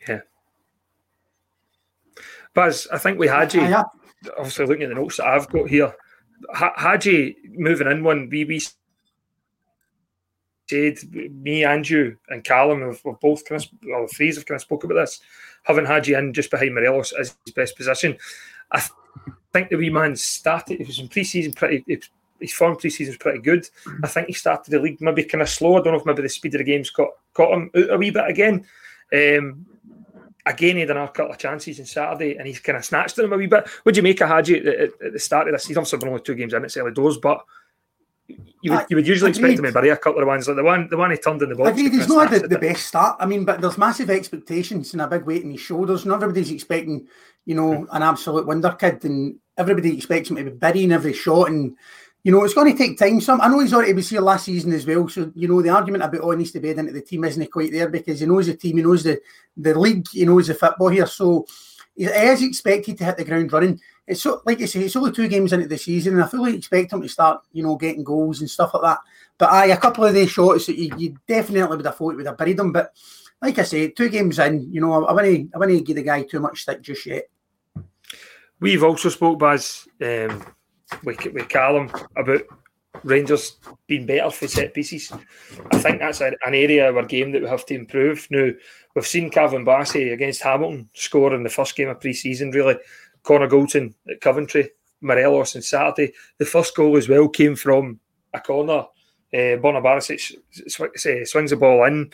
Yeah. 0.09 0.21
Baz, 2.55 2.87
I 2.93 2.99
think 2.99 3.19
we 3.19 3.29
had 3.29 3.53
you. 3.55 3.63
Obviously, 4.37 4.67
looking 4.67 4.85
at 4.85 4.89
the 4.91 4.95
notes 4.95 5.17
that 5.17 5.27
I've 5.27 5.49
got 5.49 5.69
here, 5.69 5.95
Hagi 6.55 7.37
moving 7.51 7.91
in 7.91 8.05
one. 8.05 8.29
We 8.31 8.45
we 8.45 8.61
said 10.69 10.99
me 11.13 11.65
and 11.65 11.89
you 11.89 12.17
and 12.29 12.45
Callum 12.45 12.81
have, 12.83 13.03
have 13.03 13.21
both 13.21 13.45
kind 13.45 13.63
of 13.63 13.69
well, 13.87 14.07
the 14.07 14.27
have 14.27 14.47
kind 14.47 14.57
of 14.57 14.63
spoke 14.63 14.85
about 14.85 14.95
this, 14.95 15.21
having 15.65 15.87
Hagi 15.87 16.15
in 16.15 16.33
just 16.33 16.51
behind 16.51 16.75
Morelos 16.75 17.13
as 17.13 17.37
his 17.45 17.55
best 17.55 17.77
position. 17.77 18.17
I 18.71 18.79
th- 18.79 18.93
think 19.53 19.69
the 19.69 19.77
wee 19.77 19.91
man 19.91 20.17
started. 20.17 20.81
It 20.81 20.87
was 20.87 20.99
in 20.99 21.09
pre-season 21.09 21.53
pretty. 21.53 21.85
It, 21.87 22.09
his 22.41 22.53
form 22.53 22.77
pre-season 22.77 23.13
was 23.13 23.19
pretty 23.19 23.39
good. 23.39 23.69
I 24.03 24.09
think 24.09 24.27
he 24.27 24.33
started 24.33 24.71
the 24.71 24.81
league 24.81 25.01
maybe 25.01 25.25
kind 25.25 25.43
of 25.43 25.49
slow. 25.49 25.77
I 25.77 25.83
don't 25.83 25.93
know 25.93 26.01
if 26.01 26.07
maybe 26.07 26.23
the 26.23 26.29
speed 26.29 26.55
of 26.55 26.59
the 26.59 26.65
game's 26.65 26.91
got 26.91 27.11
caught 27.35 27.53
him 27.53 27.71
out 27.77 27.91
a 27.91 27.97
wee 27.97 28.11
bit 28.11 28.29
again. 28.29 28.67
Um, 29.13 29.67
again, 30.47 30.77
he 30.77 30.81
had 30.81 30.91
another 30.91 31.13
couple 31.13 31.33
of 31.33 31.39
chances 31.39 31.79
on 31.81 31.87
Saturday, 31.87 32.37
and 32.37 32.47
he's 32.47 32.61
kind 32.61 32.79
of 32.79 32.85
snatched 32.85 33.19
at 33.19 33.25
him 33.25 33.33
a 33.33 33.37
wee 33.37 33.47
bit. 33.47 33.69
Would 33.85 33.97
you 33.97 34.03
make 34.03 34.21
a 34.21 34.27
Hagi 34.27 34.59
at, 34.59 34.67
at, 34.67 34.91
at 35.05 35.13
the 35.13 35.19
start 35.19 35.49
of 35.49 35.55
this? 35.55 35.67
He's 35.67 35.77
obviously 35.77 35.99
been 35.99 36.09
only 36.09 36.23
two 36.23 36.35
games 36.35 36.55
in. 36.55 36.65
It's 36.65 36.77
early 36.77 36.93
doors, 36.93 37.19
but 37.19 37.45
you 38.63 38.73
would, 38.73 38.87
you 38.89 38.97
would 38.97 39.07
usually 39.07 39.31
Agreed. 39.31 39.45
expect 39.45 39.59
him 39.59 39.65
to 39.67 39.73
bury 39.73 39.89
a 39.91 39.97
couple 39.97 40.23
of 40.23 40.29
ones 40.29 40.47
like 40.47 40.57
the 40.57 40.63
one 40.63 40.89
the 40.89 40.97
one 40.97 41.11
he 41.11 41.17
turned 41.17 41.43
in 41.43 41.51
the 41.51 41.57
box. 41.57 41.71
Agreed, 41.71 41.93
he's 41.93 42.09
not 42.09 42.31
the, 42.31 42.41
the 42.41 42.59
best 42.59 42.87
start. 42.87 43.17
I 43.21 43.27
mean, 43.27 43.45
but 43.45 43.61
there's 43.61 43.79
massive 43.79 44.11
expectations 44.11 44.93
and 44.93 45.03
a 45.03 45.09
big 45.09 45.25
weight 45.25 45.45
on 45.45 45.51
his 45.51 45.61
shoulders, 45.61 46.05
and 46.05 46.13
everybody's 46.13 46.51
expecting, 46.51 47.09
you 47.45 47.55
know, 47.55 47.75
hmm. 47.75 47.85
an 47.91 48.03
absolute 48.03 48.47
wonder 48.47 48.71
kid, 48.79 49.05
and 49.05 49.39
everybody 49.57 49.97
expects 49.97 50.31
him 50.31 50.37
to 50.37 50.45
be 50.45 50.51
burying 50.51 50.93
every 50.93 51.13
shot 51.13 51.49
and 51.49 51.77
you 52.25 52.31
know, 52.31 52.45
it's 52.45 52.55
going 52.55 52.71
to 52.71 52.79
take 52.79 52.99
time. 52.99 53.21
Some 53.21 53.41
I 53.41 53.49
know 53.49 53.59
he's 53.59 53.75
already 53.75 53.93
was 53.93 54.09
here 54.09 54.21
last 54.21 54.45
season 54.45 54.73
as 54.73 54.87
well. 54.87 55.09
So 55.09 55.33
you 55.35 55.49
know, 55.49 55.61
the 55.61 55.71
argument 55.71 56.05
about 56.05 56.21
oh, 56.23 56.31
he 56.31 56.39
needs 56.39 56.53
to 56.53 56.61
bed 56.61 56.79
into 56.79 56.93
the 56.93 57.01
team 57.01 57.25
isn't 57.25 57.51
quite 57.51 57.73
there 57.73 57.89
because 57.89 58.21
he 58.21 58.27
knows 58.27 58.47
the 58.47 58.57
team, 58.57 58.77
he 58.77 58.83
knows 58.83 59.03
the 59.03 59.21
the 59.57 59.79
league, 59.79 60.07
he 60.09 60.25
knows 60.25 60.47
the 60.47 60.55
football 60.55 60.89
here. 60.89 61.07
So 61.07 61.47
he 61.97 62.05
is 62.05 62.43
expected 62.43 62.99
to 62.99 63.05
hit 63.05 63.17
the 63.17 63.25
ground 63.25 63.53
running. 63.53 63.81
It's 64.07 64.23
so 64.23 64.41
like 64.47 64.63
I 64.63 64.67
say, 64.67 64.81
it's 64.81 64.95
only 64.95 65.13
two 65.13 65.29
games 65.29 65.53
into 65.53 65.67
the 65.67 65.79
season, 65.79 66.15
and 66.15 66.23
I 66.23 66.29
fully 66.29 66.57
expect 66.57 66.93
him 66.93 67.03
to 67.03 67.09
start, 67.09 67.43
you 67.53 67.63
know, 67.63 67.77
getting 67.77 68.05
goals 68.05 68.41
and 68.41 68.49
stuff 68.49 68.75
like 68.75 68.83
that. 68.83 68.99
But 69.37 69.51
aye, 69.51 69.67
a 69.67 69.77
couple 69.77 70.05
of 70.05 70.15
these 70.15 70.31
shots 70.31 70.67
that 70.67 70.79
you, 70.79 70.95
you 70.97 71.17
definitely 71.27 71.65
would 71.65 71.85
have 71.85 71.97
thought 71.97 72.15
would 72.15 72.27
have 72.27 72.37
buried 72.37 72.57
them. 72.57 72.73
But 72.73 72.93
like 73.41 73.59
I 73.59 73.65
say, 73.65 73.89
two 73.89 74.09
games 74.09 74.39
in, 74.39 74.73
you 74.73 74.81
know, 74.81 75.05
I 75.07 75.13
wouldn't 75.13 75.51
I 75.55 75.59
wouldn't 75.59 75.87
give 75.87 75.97
the 75.97 76.03
guy 76.03 76.23
too 76.23 76.39
much 76.39 76.63
stick 76.63 76.83
just 76.83 77.05
yet. 77.05 77.29
We've 78.61 78.85
also 78.85 79.09
spoke, 79.09 79.41
Baz. 79.41 79.89
Um 80.01 80.45
with, 81.05 81.25
with 81.33 81.49
Callum 81.49 81.91
about 82.17 82.43
Rangers 83.05 83.57
being 83.87 84.07
better 84.07 84.31
for 84.31 84.49
set 84.49 84.75
pieces. 84.75 85.13
I 85.73 85.79
think 85.79 85.99
that's 85.99 86.21
an 86.21 86.37
area 86.45 86.89
of 86.89 86.97
our 86.97 87.05
game 87.05 87.33
that 87.33 87.43
we 87.43 87.49
have 87.49 87.67
to 87.67 87.75
improve. 87.75 88.27
Now, 88.31 88.51
we've 88.95 89.07
seen 89.07 89.31
Calvin 89.31 89.65
Bassey 89.65 90.13
against 90.13 90.43
Hamilton 90.43 90.89
score 90.95 91.35
in 91.35 91.43
the 91.43 91.49
first 91.49 91.75
game 91.75 91.89
of 91.89 92.01
pre 92.01 92.13
season, 92.13 92.51
really. 92.51 92.77
Connor 93.23 93.49
Goldson 93.49 93.95
at 94.11 94.21
Coventry, 94.21 94.71
Morelos 95.01 95.57
on 95.57 95.63
Saturday. 95.63 96.13
The 96.39 96.45
first 96.45 96.75
goal 96.77 96.97
as 96.97 97.09
well 97.09 97.29
came 97.29 97.57
from 97.57 98.01
a 98.35 98.41
corner. 98.41 98.87
Uh, 99.35 99.57
Barisic 99.57 100.35
sw- 100.69 101.31
swings 101.31 101.51
the 101.51 101.57
ball 101.57 101.85
in. 101.85 102.11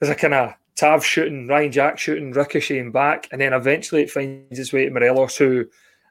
There's 0.00 0.10
a 0.10 0.14
kind 0.14 0.34
of 0.34 0.54
Tav 0.74 1.04
shooting, 1.04 1.46
Ryan 1.46 1.72
Jack 1.72 1.98
shooting, 1.98 2.32
ricocheting 2.32 2.92
back, 2.92 3.28
and 3.32 3.40
then 3.40 3.52
eventually 3.52 4.02
it 4.02 4.10
finds 4.10 4.58
its 4.58 4.72
way 4.72 4.84
to 4.84 4.90
Morelos, 4.90 5.36
who 5.36 5.66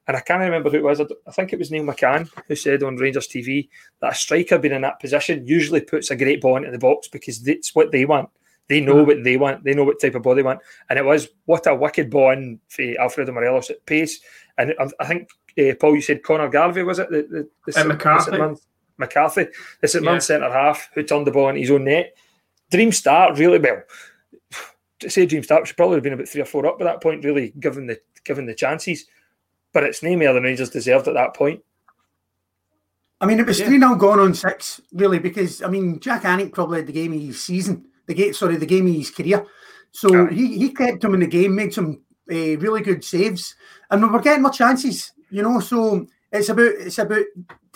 and 0.08 0.16
I 0.16 0.22
can't 0.22 0.40
remember 0.40 0.70
who 0.70 0.78
it 0.78 0.84
was. 0.84 1.02
I 1.02 1.32
think 1.32 1.52
it 1.52 1.60
was 1.60 1.70
Neil 1.70 1.84
McCann 1.84 2.30
who 2.48 2.56
said 2.56 2.82
on 2.82 2.96
Rangers 2.96 3.28
TV 3.28 3.68
that 4.00 4.14
a 4.14 4.16
striker 4.16 4.58
being 4.58 4.74
in 4.74 4.82
that 4.82 5.02
position 5.02 5.46
usually 5.46 5.82
puts 5.82 6.10
a 6.10 6.16
great 6.16 6.42
ball 6.42 6.58
into 6.58 6.72
the 6.72 6.80
box 6.80 7.10
because 7.10 7.42
that's 7.42 7.76
what 7.76 7.92
they 7.92 8.06
want. 8.06 8.30
They 8.70 8.80
know 8.80 9.04
what 9.04 9.24
they 9.24 9.38
want. 9.38 9.64
They 9.64 9.74
know 9.74 9.84
what 9.84 10.00
type 10.00 10.16
of 10.16 10.24
ball 10.24 10.36
they 10.36 10.44
want. 10.44 10.60
And 10.90 10.98
it 10.98 11.06
was 11.06 11.28
what 11.46 11.68
a 11.68 11.76
wicked 11.76 12.10
ball 12.10 12.32
in 12.32 12.60
for 12.70 12.84
Alfredo 13.00 13.34
Morelos 13.34 13.70
at 13.70 13.86
pace. 13.86 14.20
And 14.58 14.74
I 15.00 15.06
think 15.06 15.30
uh, 15.58 15.74
Paul, 15.80 15.96
you 15.96 16.02
said 16.02 16.24
Connor 16.24 16.50
Garvey 16.50 16.84
was 16.84 17.00
it? 17.00 17.10
The, 17.10 17.50
the, 17.66 17.72
the, 17.72 17.82
uh, 17.82 17.84
McCarthy. 17.86 18.32
The 18.32 18.58
McCarthy, 18.98 19.48
the 19.82 19.88
St. 19.88 20.04
yeah. 20.04 20.20
centre 20.20 20.52
half 20.52 20.90
who 20.94 21.04
turned 21.04 21.28
the 21.28 21.32
ball 21.32 21.50
in 21.50 21.58
his 21.58 21.70
own 21.70 21.84
net. 21.84 22.16
Dream 22.72 22.92
start, 22.92 23.38
really 23.38 23.60
well. 23.60 23.82
To 25.02 25.12
say 25.12 25.28
dream 25.28 25.44
start, 25.44 25.68
should 25.68 25.78
probably 25.78 25.98
have 25.98 26.04
been 26.04 26.14
about 26.14 26.28
three 26.28 26.42
or 26.42 26.46
four 26.46 26.66
up 26.66 26.80
by 26.80 26.86
that 26.86 27.04
point, 27.04 27.24
really, 27.24 27.54
given 27.60 27.86
the 27.86 28.00
given 28.24 28.48
the 28.48 28.56
chances 28.56 29.06
but 29.74 29.84
it's 29.84 30.04
no 30.04 30.16
more 30.16 30.34
than 30.34 30.44
Rangers 30.44 30.70
deserved 30.70 31.08
at 31.08 31.14
that 31.14 31.36
point. 31.36 31.62
I 33.20 33.26
mean, 33.26 33.40
it 33.40 33.48
was 33.48 33.60
yeah. 33.60 33.68
3 33.68 33.80
0 33.80 33.96
gone 33.96 34.20
on 34.20 34.34
six, 34.34 34.80
really, 34.94 35.20
because, 35.20 35.64
I 35.64 35.68
mean, 35.68 36.00
Jack 36.00 36.24
Alnwick 36.24 36.54
probably 36.54 36.80
had 36.80 36.88
the 36.88 36.94
game 36.94 37.14
of 37.14 37.22
his 37.22 37.42
season, 37.42 37.88
the 38.06 38.14
game, 38.14 38.34
sorry, 38.34 38.58
the 38.58 38.66
game 38.66 38.88
of 38.88 38.94
his 38.94 39.10
career. 39.10 39.46
So 39.92 40.14
yeah. 40.14 40.30
he, 40.30 40.58
he 40.58 40.70
kept 40.70 41.04
him 41.04 41.16
in 41.16 41.22
the 41.22 41.28
game, 41.28 41.56
made 41.56 41.74
some 41.74 42.02
uh, 42.32 42.58
really 42.58 42.82
good 42.82 43.04
saves, 43.04 43.56
and 43.90 44.04
we 44.04 44.10
were 44.10 44.22
getting 44.22 44.44
more 44.44 44.52
chances, 44.52 45.12
you 45.32 45.42
know. 45.42 45.60
So 45.60 46.06
it's 46.32 46.50
about 46.50 46.74
it's 46.80 46.98
about 47.00 47.26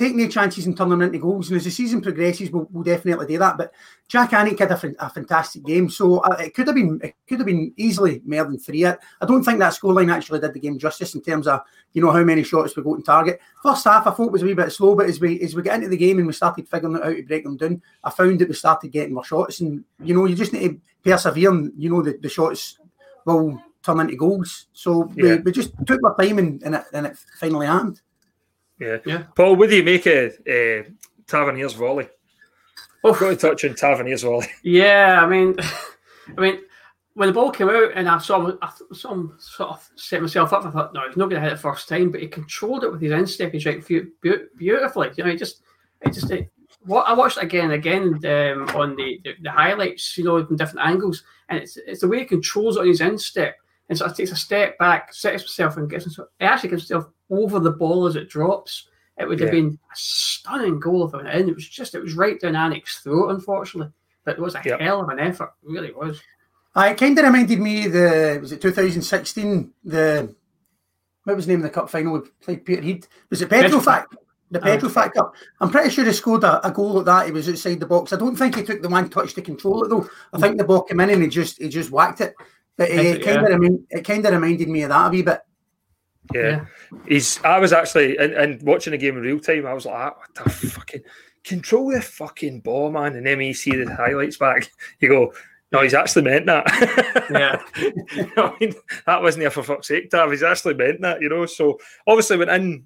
taking 0.01 0.17
the 0.17 0.27
chances 0.27 0.65
and 0.65 0.75
turning 0.75 0.91
them 0.97 1.01
into 1.03 1.19
goals. 1.19 1.49
And 1.49 1.57
as 1.57 1.63
the 1.63 1.69
season 1.69 2.01
progresses, 2.01 2.49
we'll, 2.49 2.67
we'll 2.71 2.83
definitely 2.83 3.27
do 3.27 3.37
that. 3.37 3.55
But 3.55 3.71
Jack 4.07 4.31
Alnwick 4.31 4.57
had 4.57 4.71
a, 4.71 5.05
a 5.05 5.09
fantastic 5.09 5.63
game, 5.63 5.89
so 5.89 6.17
uh, 6.19 6.37
it 6.39 6.55
could 6.55 6.65
have 6.67 6.75
been 6.75 6.99
it 7.03 7.13
could 7.27 7.39
have 7.39 7.45
been 7.45 7.71
easily 7.77 8.19
more 8.25 8.43
than 8.43 8.57
three. 8.57 8.83
I, 8.85 8.97
I 9.21 9.25
don't 9.27 9.43
think 9.43 9.59
that 9.59 9.73
scoreline 9.73 10.11
actually 10.11 10.39
did 10.39 10.53
the 10.53 10.59
game 10.59 10.79
justice 10.79 11.13
in 11.13 11.21
terms 11.21 11.47
of 11.47 11.61
you 11.93 12.01
know 12.01 12.11
how 12.11 12.23
many 12.23 12.41
shots 12.41 12.75
we 12.75 12.81
got 12.81 12.95
in 12.95 13.03
target. 13.03 13.39
First 13.61 13.85
half, 13.85 14.07
I 14.07 14.11
thought 14.11 14.31
was 14.31 14.41
a 14.41 14.45
wee 14.45 14.55
bit 14.55 14.71
slow, 14.71 14.95
but 14.95 15.05
as 15.05 15.19
we 15.19 15.39
as 15.41 15.53
we 15.53 15.61
get 15.61 15.75
into 15.75 15.89
the 15.89 15.97
game 15.97 16.17
and 16.17 16.25
we 16.25 16.33
started 16.33 16.67
figuring 16.67 16.95
out 16.95 17.03
how 17.03 17.13
to 17.13 17.23
break 17.23 17.43
them 17.43 17.57
down, 17.57 17.81
I 18.03 18.09
found 18.09 18.39
that 18.39 18.49
we 18.49 18.55
started 18.55 18.91
getting 18.91 19.13
more 19.13 19.23
shots. 19.23 19.59
And 19.59 19.83
you 20.03 20.15
know, 20.15 20.25
you 20.25 20.35
just 20.35 20.53
need 20.53 20.67
to 20.67 20.81
persevere, 21.03 21.51
and 21.51 21.71
you 21.77 21.91
know 21.91 22.01
the, 22.01 22.17
the 22.19 22.29
shots 22.29 22.79
will 23.25 23.61
turn 23.83 23.99
into 23.99 24.15
goals. 24.15 24.65
So 24.73 25.11
yeah. 25.15 25.35
we, 25.35 25.37
we 25.37 25.51
just 25.51 25.73
took 25.85 25.99
our 26.03 26.15
time 26.17 26.39
and, 26.39 26.61
and, 26.63 26.75
it, 26.75 26.83
and 26.93 27.05
it 27.07 27.17
finally 27.39 27.67
happened. 27.67 28.01
Yeah. 28.81 28.97
yeah. 29.05 29.23
Paul, 29.35 29.55
would 29.57 29.71
you 29.71 29.83
make 29.83 30.07
a 30.07 30.27
uh, 30.27 30.83
Tavernier's 31.27 31.73
volley? 31.73 32.09
Oh, 33.03 33.13
got 33.13 33.29
to 33.29 33.35
touch 33.35 33.63
on 33.63 33.75
Tavernier's 33.75 34.23
volley. 34.23 34.47
Yeah, 34.63 35.19
I 35.23 35.27
mean, 35.27 35.55
I 36.37 36.41
mean, 36.41 36.61
when 37.13 37.27
the 37.27 37.33
ball 37.33 37.51
came 37.51 37.69
out 37.69 37.91
and 37.93 38.09
I 38.09 38.17
saw, 38.17 38.53
I 38.61 38.71
saw 38.93 39.13
him 39.13 39.35
sort 39.39 39.69
of 39.69 39.89
set 39.95 40.21
myself 40.21 40.51
up. 40.51 40.65
I 40.65 40.71
thought, 40.71 40.93
no, 40.93 41.07
he's 41.07 41.17
not 41.17 41.29
going 41.29 41.41
to 41.41 41.47
hit 41.47 41.53
it 41.53 41.59
first 41.59 41.87
time, 41.87 42.09
but 42.09 42.21
he 42.21 42.27
controlled 42.27 42.83
it 42.83 42.91
with 42.91 43.01
his 43.01 43.11
instep. 43.11 43.51
He's 43.51 43.65
right 43.65 43.85
beautifully. 43.85 45.11
You 45.15 45.23
know, 45.23 45.29
he 45.29 45.35
just, 45.37 45.61
it 46.01 46.13
just, 46.13 46.31
it, 46.31 46.51
what 46.85 47.07
I 47.07 47.13
watched 47.13 47.37
again 47.37 47.65
and 47.65 47.73
again 47.73 48.13
um, 48.25 48.75
on 48.75 48.95
the, 48.95 49.21
the, 49.23 49.33
the 49.41 49.51
highlights, 49.51 50.17
you 50.17 50.23
know, 50.23 50.43
from 50.43 50.55
different 50.55 50.87
angles, 50.87 51.23
and 51.49 51.59
it's 51.59 51.77
it's 51.77 52.01
the 52.01 52.07
way 52.07 52.19
he 52.19 52.25
controls 52.25 52.77
it 52.77 52.81
on 52.81 52.87
his 52.87 53.01
instep 53.01 53.55
and 53.89 53.97
sort 53.97 54.09
of 54.09 54.17
takes 54.17 54.31
a 54.31 54.35
step 54.35 54.77
back, 54.79 55.13
sets 55.13 55.43
himself, 55.43 55.77
and 55.77 55.89
gets 55.89 56.05
himself. 56.05 56.29
He 56.39 56.45
actually 56.45 56.69
gets 56.69 56.87
himself 56.87 57.11
over 57.31 57.59
the 57.59 57.71
ball 57.71 58.05
as 58.05 58.15
it 58.15 58.29
drops. 58.29 58.87
It 59.17 59.27
would 59.27 59.39
have 59.39 59.53
yeah. 59.53 59.61
been 59.61 59.79
a 59.91 59.95
stunning 59.95 60.79
goal 60.79 61.07
if 61.07 61.13
it 61.13 61.17
went 61.17 61.29
in. 61.29 61.49
It 61.49 61.55
was 61.55 61.67
just, 61.67 61.95
it 61.95 62.01
was 62.01 62.13
right 62.13 62.39
down 62.39 62.53
Alnwick's 62.53 62.99
throat, 62.99 63.29
unfortunately. 63.29 63.93
But 64.23 64.37
it 64.37 64.41
was 64.41 64.55
a 64.55 64.61
yep. 64.63 64.79
hell 64.79 65.01
of 65.01 65.09
an 65.09 65.19
effort. 65.19 65.53
It 65.63 65.71
really 65.71 65.91
was. 65.91 66.21
I 66.75 66.89
it 66.89 66.97
kind 66.97 67.17
of 67.17 67.25
reminded 67.25 67.59
me 67.59 67.87
the 67.87 68.39
was 68.41 68.51
it 68.51 68.61
2016 68.61 69.73
the 69.83 70.33
what 71.23 71.35
was 71.35 71.45
the 71.45 71.51
name 71.51 71.59
of 71.59 71.63
the 71.63 71.69
cup 71.69 71.89
final 71.89 72.13
we 72.13 72.29
played 72.41 72.65
Peterhead 72.65 73.07
was 73.29 73.41
it 73.41 73.49
Petrofac 73.49 74.05
the 74.51 74.59
Petrofac 74.59 75.13
Cup 75.13 75.35
I'm 75.59 75.69
pretty 75.69 75.89
sure 75.89 76.05
he 76.05 76.13
scored 76.13 76.43
a, 76.43 76.65
a, 76.65 76.71
goal 76.71 76.99
at 76.99 77.05
that 77.05 77.25
he 77.25 77.31
was 77.31 77.49
outside 77.49 77.79
the 77.79 77.85
box 77.85 78.13
I 78.13 78.17
don't 78.17 78.35
think 78.35 78.55
he 78.55 78.63
took 78.63 78.81
the 78.81 78.89
one 78.89 79.09
touch 79.09 79.33
to 79.33 79.41
control 79.41 79.83
it 79.83 79.89
though 79.89 80.09
I 80.33 80.39
think 80.39 80.57
the 80.57 80.63
ball 80.63 80.83
came 80.83 80.99
in 81.01 81.09
and 81.09 81.23
he 81.23 81.27
just 81.27 81.61
he 81.61 81.67
just 81.67 81.91
whacked 81.91 82.21
it 82.21 82.35
but 82.77 82.89
uh, 82.89 82.93
it 82.93 83.23
kind 83.23 83.37
of 83.37 83.43
yeah. 83.43 83.55
remind, 83.55 83.87
it 83.89 84.05
kind 84.05 84.25
of 84.25 84.33
reminded 84.33 84.69
me 84.69 84.83
of 84.83 84.89
that 84.89 85.07
a 85.07 85.09
wee 85.09 85.23
bit 85.23 85.41
yeah. 86.33 86.41
yeah. 86.41 86.65
He's. 87.07 87.43
I 87.43 87.59
was 87.59 87.73
actually 87.73 88.17
and, 88.17 88.33
and 88.33 88.61
watching 88.63 88.91
the 88.91 88.97
game 88.97 89.17
in 89.17 89.23
real 89.23 89.39
time. 89.39 89.65
I 89.65 89.73
was 89.73 89.85
like, 89.85 89.95
ah, 89.95 90.15
what 90.17 90.33
the 90.35 90.49
fucking 90.49 91.01
control 91.43 91.91
the 91.91 92.01
fucking 92.01 92.61
ball, 92.61 92.91
man. 92.91 93.15
And 93.15 93.25
then 93.25 93.41
you 93.41 93.53
see 93.53 93.71
the 93.71 93.93
highlights 93.93 94.37
back, 94.37 94.71
you 94.99 95.09
go, 95.09 95.33
no, 95.71 95.81
he's 95.81 95.93
actually 95.93 96.23
meant 96.23 96.45
that. 96.47 96.67
Yeah. 97.31 97.61
I 98.35 98.57
mean, 98.59 98.73
that 99.05 99.21
wasn't 99.21 99.43
there 99.43 99.51
for 99.51 99.63
fuck's 99.63 99.87
sake, 99.87 100.09
Tav. 100.09 100.29
He's 100.31 100.43
actually 100.43 100.73
meant 100.73 100.99
that, 100.99 101.21
you 101.21 101.29
know. 101.29 101.45
So 101.45 101.79
obviously 102.05 102.35
when 102.35 102.49
in. 102.49 102.83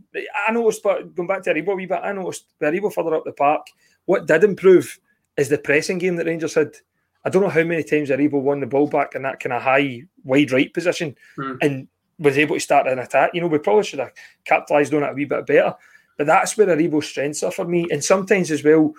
I 0.48 0.52
noticed, 0.52 0.84
but 0.84 1.16
going 1.16 1.28
back 1.28 1.42
to 1.44 1.54
Aribo 1.54 1.70
a 1.70 1.76
wee 1.76 1.88
bit, 1.88 2.02
I 2.04 2.12
noticed 2.12 2.46
Aribo 2.62 2.94
further 2.94 3.16
up 3.16 3.24
the 3.26 3.32
park. 3.32 3.66
What 4.06 4.28
did 4.28 4.44
improve 4.44 5.00
is 5.36 5.50
the 5.50 5.58
pressing 5.58 5.98
game 5.98 6.16
that 6.18 6.28
Rangers 6.28 6.54
had. 6.54 6.76
I 7.24 7.30
don't 7.30 7.42
know 7.42 7.50
how 7.50 7.64
many 7.64 7.82
times 7.82 8.12
Aribo 8.12 8.40
won 8.40 8.60
the 8.60 8.68
ball 8.68 8.88
back 8.88 9.16
in 9.16 9.24
that 9.24 9.40
kind 9.40 9.54
of 9.54 9.64
high, 9.64 10.04
wide 10.24 10.52
right 10.52 10.72
position. 10.72 11.16
Mm. 11.40 11.58
And 11.64 11.88
was 12.20 12.38
able 12.38 12.56
to 12.56 12.60
start 12.60 12.88
an 12.88 13.00
attack. 13.00 13.32
You 13.34 13.42
know, 13.42 13.48
we 13.48 13.58
probably 13.58 13.84
should 13.84 14.00
have 14.00 14.14
capitalised 14.46 14.94
on 14.94 15.04
it 15.04 15.12
a 15.12 15.14
wee 15.14 15.26
bit 15.26 15.46
better. 15.46 15.76
But 16.18 16.28
that's 16.28 16.58
where 16.58 16.68
Aribo's 16.68 17.08
strengths 17.08 17.44
are 17.44 17.52
for 17.52 17.66
me. 17.66 17.88
And 17.92 18.04
sometimes 18.04 18.52
as 18.52 18.64
well, 18.64 18.94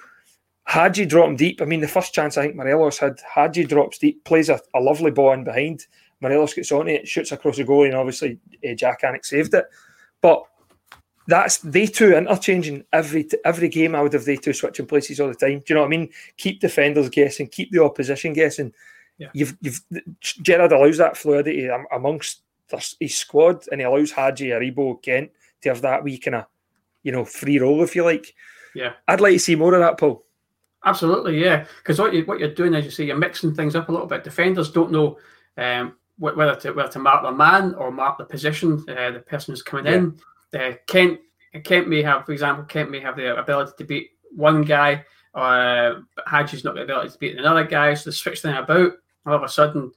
Hagi 0.67 1.07
drop 1.07 1.29
him 1.29 1.37
deep. 1.37 1.63
I 1.63 1.65
mean, 1.65 1.81
the 1.81 1.89
first 1.89 2.13
chance 2.13 2.37
I 2.37 2.43
think 2.43 2.57
Morelos 2.57 2.99
had, 2.99 3.21
Hagi 3.35 3.65
drops 3.65 3.99
deep, 3.99 4.25
plays 4.25 4.49
a, 4.49 4.61
a 4.75 4.81
lovely 4.81 5.11
ball 5.11 5.33
in 5.33 5.45
behind. 5.45 5.87
Morelos 6.21 6.55
gets 6.55 6.73
on 6.73 6.89
it, 6.89 7.07
shoots 7.07 7.33
across 7.33 7.57
the 7.57 7.65
goal, 7.65 7.85
and 7.85 7.95
obviously 7.95 8.39
uh, 8.69 8.75
Jack 8.75 9.03
Alnwick 9.03 9.25
saved 9.25 9.55
it. 9.55 9.67
But 10.21 10.43
that's 11.29 11.59
they 11.59 11.87
two 11.87 12.15
interchanging 12.15 12.85
every 12.93 13.29
every 13.45 13.69
game. 13.69 13.95
I 13.95 14.03
would 14.03 14.13
have 14.13 14.25
they 14.25 14.37
two 14.37 14.53
switching 14.53 14.87
places 14.87 15.21
all 15.21 15.29
the 15.29 15.35
time. 15.35 15.59
Do 15.59 15.65
you 15.69 15.75
know 15.75 15.83
what 15.83 15.89
I 15.89 15.91
mean? 15.91 16.11
Keep 16.37 16.61
defenders 16.61 17.09
guessing, 17.11 17.49
keep 17.49 17.71
the 17.71 17.83
opposition 17.83 18.33
guessing. 18.33 18.73
Yeah. 19.19 19.29
You've 19.35 19.57
you've 19.61 19.81
Gerrard 20.21 20.73
allows 20.73 20.99
that 20.99 21.17
fluidity 21.17 21.69
amongst 21.93 22.43
his 23.01 23.17
squad 23.17 23.65
and 23.71 23.81
he 23.81 23.85
allows 23.85 24.11
Hagi, 24.11 24.49
Aribo, 24.49 25.01
Kent 25.03 25.31
to 25.63 25.69
have 25.69 25.83
that 25.83 26.03
week 26.03 26.25
kind 26.25 26.37
of, 26.37 26.47
you 27.03 27.13
know, 27.13 27.25
free 27.25 27.59
role, 27.59 27.83
if 27.83 27.97
you 27.97 28.05
like. 28.05 28.35
Yeah. 28.75 28.93
I'd 29.09 29.21
like 29.21 29.35
to 29.35 29.39
see 29.39 29.57
more 29.57 29.75
of 29.75 29.81
that, 29.81 29.99
Paul. 29.99 30.25
Absolutely, 30.85 31.43
yeah. 31.43 31.65
Because 31.79 31.99
what 31.99 32.13
you 32.13 32.25
what 32.25 32.39
you're 32.39 32.55
doing, 32.55 32.75
as 32.75 32.85
you 32.85 32.91
say, 32.91 33.05
you're 33.05 33.17
mixing 33.17 33.55
things 33.55 33.75
up 33.75 33.89
a 33.89 33.93
little 33.93 34.07
bit. 34.07 34.23
Defenders 34.23 34.71
don't 34.71 34.93
know 34.93 35.19
um, 35.57 35.97
whether 36.19 36.55
to 36.55 36.73
whether 36.73 36.93
to 36.93 36.99
mark 36.99 37.23
the 37.23 37.33
man 37.33 37.75
or 37.75 37.91
mark 37.91 38.19
the 38.19 38.25
position, 38.25 38.85
uh, 38.89 39.11
the 39.11 39.25
person 39.27 39.53
who's 39.53 39.63
coming 39.63 39.87
yeah. 39.87 39.95
in. 39.95 40.19
Uh, 40.55 40.75
Kent 40.87 41.21
Kent 41.65 41.89
may 41.89 42.03
have, 42.03 42.25
for 42.25 42.33
example, 42.33 42.65
Kent 42.65 42.91
may 42.91 43.01
have 43.01 43.17
the 43.17 43.37
ability 43.37 43.73
to 43.79 43.85
beat 43.85 44.11
one 44.31 44.63
guy, 44.63 45.05
uh, 45.35 45.95
but 46.15 46.29
Hagi's 46.29 46.65
not 46.65 46.75
the 46.75 46.83
ability 46.83 47.11
to 47.11 47.19
beat 47.19 47.39
another 47.39 47.65
guy. 47.65 47.95
So 47.95 48.11
they 48.11 48.15
switch 48.15 48.43
things 48.43 48.57
about. 48.57 48.93
All 49.27 49.35
of 49.35 49.43
a 49.43 49.49
sudden, 49.49 49.91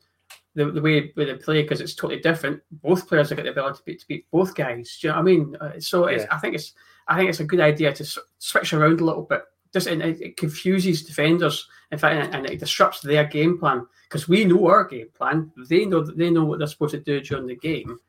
the, 0.56 0.72
the 0.72 0.82
way 0.82 1.12
they 1.16 1.34
play 1.36 1.62
because 1.62 1.82
it's 1.82 1.94
totally 1.94 2.20
different. 2.20 2.62
Both 2.72 3.08
players 3.08 3.30
have 3.30 3.38
got 3.38 3.44
the 3.44 3.52
ability 3.52 3.78
to 3.78 3.84
beat, 3.84 4.00
to 4.02 4.08
beat 4.08 4.32
both 4.32 4.56
guys. 4.56 4.98
Do 5.00 5.08
you 5.08 5.14
know 5.14 5.18
what 5.18 5.22
I 5.22 5.26
mean? 5.26 5.58
Uh, 5.60 5.80
so 5.80 6.10
yeah. 6.10 6.26
I 6.32 6.38
think 6.38 6.56
it's 6.56 6.74
I 7.08 7.18
think 7.18 7.30
it's 7.30 7.40
a 7.40 7.46
good 7.46 7.60
idea 7.60 7.94
to 7.94 8.22
switch 8.40 8.74
around 8.74 9.02
a 9.02 9.06
little 9.06 9.24
bit. 9.24 9.44
Just 9.74 9.88
and 9.88 10.02
it, 10.02 10.22
it 10.22 10.38
confuses 10.38 11.04
defenders, 11.04 11.68
in 11.92 12.00
fact, 12.00 12.16
and, 12.16 12.36
and 12.36 12.50
it 12.50 12.60
disrupts 12.60 13.02
their 13.02 13.24
game 13.26 13.60
plan 13.60 13.86
because 14.08 14.28
we 14.28 14.44
know 14.46 14.68
our 14.68 14.84
game 14.86 15.10
plan. 15.16 15.52
They 15.70 15.86
know 15.86 16.04
that 16.04 16.18
they 16.18 16.32
know 16.32 16.46
what 16.46 16.60
they're 16.60 16.68
supposed 16.68 16.96
to 16.96 17.00
do 17.00 17.22
during 17.22 17.48
the 17.48 17.56
game. 17.56 18.00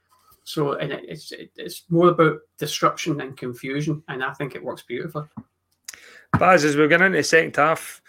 So 0.44 0.72
and 0.72 0.92
it, 0.92 1.04
it's 1.06 1.32
it, 1.32 1.50
it's 1.56 1.84
more 1.90 2.08
about 2.08 2.38
disruption 2.58 3.20
and 3.20 3.36
confusion, 3.36 4.02
and 4.08 4.24
I 4.24 4.32
think 4.32 4.54
it 4.54 4.64
works 4.64 4.82
beautifully. 4.82 5.26
Baz, 6.38 6.64
as 6.64 6.76
we're 6.76 6.88
getting 6.88 7.06
into 7.06 7.18
the 7.18 7.24
second 7.24 7.56
half, 7.56 8.00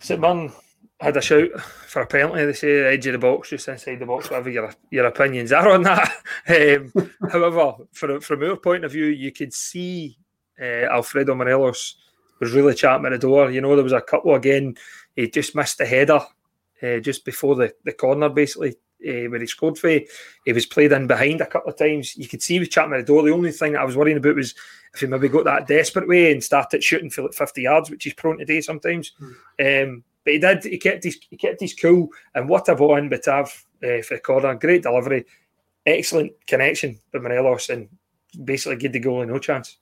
St. 0.00 0.20
Mirren 0.20 0.52
had 1.00 1.16
a 1.16 1.20
shout 1.20 1.60
for 1.60 2.02
a 2.02 2.06
penalty. 2.06 2.44
They 2.44 2.52
say 2.52 2.76
the 2.78 2.88
edge 2.88 3.06
of 3.06 3.12
the 3.12 3.18
box, 3.18 3.50
just 3.50 3.68
inside 3.68 3.98
the 3.98 4.06
box, 4.06 4.30
whatever 4.30 4.50
your, 4.50 4.72
your 4.90 5.06
opinions 5.06 5.52
are 5.52 5.70
on 5.70 5.82
that. 5.82 6.12
Um, 6.48 6.92
however, 7.32 7.74
from, 7.92 8.20
from 8.20 8.42
our 8.44 8.56
point 8.56 8.84
of 8.84 8.92
view, 8.92 9.06
you 9.06 9.32
could 9.32 9.52
see 9.52 10.16
uh, 10.60 10.86
Alfredo 10.92 11.34
Morelos 11.34 11.96
was 12.40 12.52
really 12.52 12.74
chatting 12.74 13.04
at 13.04 13.10
the 13.10 13.18
door. 13.18 13.50
You 13.50 13.60
know, 13.60 13.74
there 13.74 13.82
was 13.82 13.92
a 13.92 14.00
couple 14.00 14.34
again, 14.34 14.76
he 15.16 15.28
just 15.28 15.56
missed 15.56 15.78
the 15.78 15.86
header 15.86 16.20
uh, 16.82 16.98
just 16.98 17.24
before 17.24 17.56
the, 17.56 17.74
the 17.84 17.92
corner, 17.92 18.28
basically, 18.28 18.76
uh, 19.06 19.28
where 19.28 19.40
he 19.40 19.46
scored 19.46 19.76
for. 19.76 19.88
He 19.88 20.52
was 20.52 20.66
played 20.66 20.92
in 20.92 21.06
behind 21.06 21.40
a 21.40 21.46
couple 21.46 21.70
of 21.70 21.78
times. 21.78 22.16
You 22.16 22.28
could 22.28 22.42
see 22.42 22.54
he 22.54 22.60
was 22.60 22.68
chatting 22.68 22.92
at 22.94 22.98
the 22.98 23.12
door. 23.12 23.22
The 23.22 23.32
only 23.32 23.52
thing 23.52 23.72
that 23.72 23.80
I 23.80 23.84
was 23.84 23.96
worrying 23.96 24.18
about 24.18 24.36
was 24.36 24.54
if 24.94 25.00
he 25.00 25.06
maybe 25.06 25.28
got 25.28 25.44
that 25.44 25.66
desperate 25.66 26.08
way 26.08 26.30
and 26.30 26.42
started 26.42 26.84
shooting 26.84 27.10
for 27.10 27.22
like 27.22 27.34
50 27.34 27.62
yards, 27.62 27.90
which 27.90 28.04
he's 28.04 28.14
prone 28.14 28.38
to 28.38 28.44
do 28.44 28.62
sometimes. 28.62 29.12
Mm. 29.58 29.82
Um, 29.82 30.04
but 30.26 30.32
he 30.32 30.40
did. 30.40 30.64
He 30.64 30.76
kept 30.76 31.04
his 31.04 31.18
he 31.30 31.36
kept 31.36 31.60
his 31.60 31.72
cool. 31.72 32.08
And 32.34 32.48
what 32.48 32.68
a 32.68 32.74
ball 32.74 32.96
in 32.96 33.08
Batav 33.08 33.46
uh, 33.82 34.02
for 34.02 34.16
the 34.16 34.20
corner. 34.20 34.54
Great 34.56 34.82
delivery, 34.82 35.24
excellent 35.86 36.32
connection 36.46 36.98
with 37.12 37.22
Morelos, 37.22 37.70
and 37.70 37.88
basically 38.44 38.76
give 38.76 38.92
the 38.92 38.98
goal 38.98 39.24
no 39.24 39.38
chance. 39.38 39.78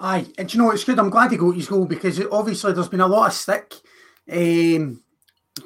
Aye, 0.00 0.26
and 0.36 0.52
you 0.52 0.60
know 0.60 0.72
it's 0.72 0.84
good. 0.84 0.98
I'm 0.98 1.10
glad 1.10 1.30
he 1.30 1.36
got 1.36 1.54
his 1.54 1.68
goal 1.68 1.86
because 1.86 2.20
obviously 2.30 2.72
there's 2.72 2.88
been 2.88 3.00
a 3.00 3.06
lot 3.06 3.28
of 3.28 3.32
stick. 3.34 3.72
Um, 4.30 5.00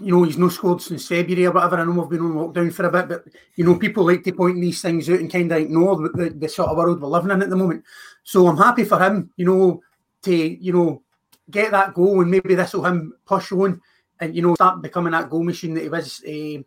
you 0.01 0.11
know, 0.11 0.23
he's 0.25 0.39
no 0.39 0.49
scored 0.49 0.81
since 0.81 1.09
February 1.09 1.47
or 1.47 1.53
whatever. 1.53 1.77
I 1.77 1.85
know 1.85 1.93
we've 1.93 2.11
been 2.11 2.21
on 2.21 2.53
lockdown 2.53 2.73
for 2.73 2.87
a 2.87 2.91
bit, 2.91 3.09
but 3.09 3.25
you 3.57 3.65
know, 3.65 3.79
people 3.79 4.07
like 4.07 4.23
to 4.25 4.33
point 4.33 4.61
these 4.61 4.81
things 4.81 5.09
out 5.09 5.21
and 5.21 5.33
kind 5.33 5.51
of 5.53 5.59
ignore 5.59 5.97
the, 5.97 6.09
the, 6.11 6.31
the 6.31 6.49
sort 6.49 6.69
of 6.69 6.77
world 6.77 7.01
we're 7.01 7.09
living 7.09 7.31
in 7.31 7.43
at 7.43 7.51
the 7.51 7.57
moment. 7.57 7.85
So 8.25 8.47
I'm 8.47 8.57
happy 8.59 8.85
for 8.85 9.03
him, 9.03 9.31
you 9.37 9.47
know, 9.47 9.83
to 10.23 10.35
you 10.35 10.73
know 10.73 11.03
get 11.51 11.71
that 11.73 11.95
goal 11.95 12.21
and 12.21 12.31
maybe 12.31 12.55
this 12.55 12.73
will 12.73 12.87
him 12.87 13.15
push 13.25 13.53
on 13.53 13.81
and 14.21 14.35
you 14.35 14.43
know 14.43 14.55
start 14.55 14.83
becoming 14.83 15.13
that 15.13 15.29
goal 15.29 15.43
machine 15.43 15.75
that 15.75 15.83
he 15.83 15.89
was 15.89 16.23
uh, 16.25 16.63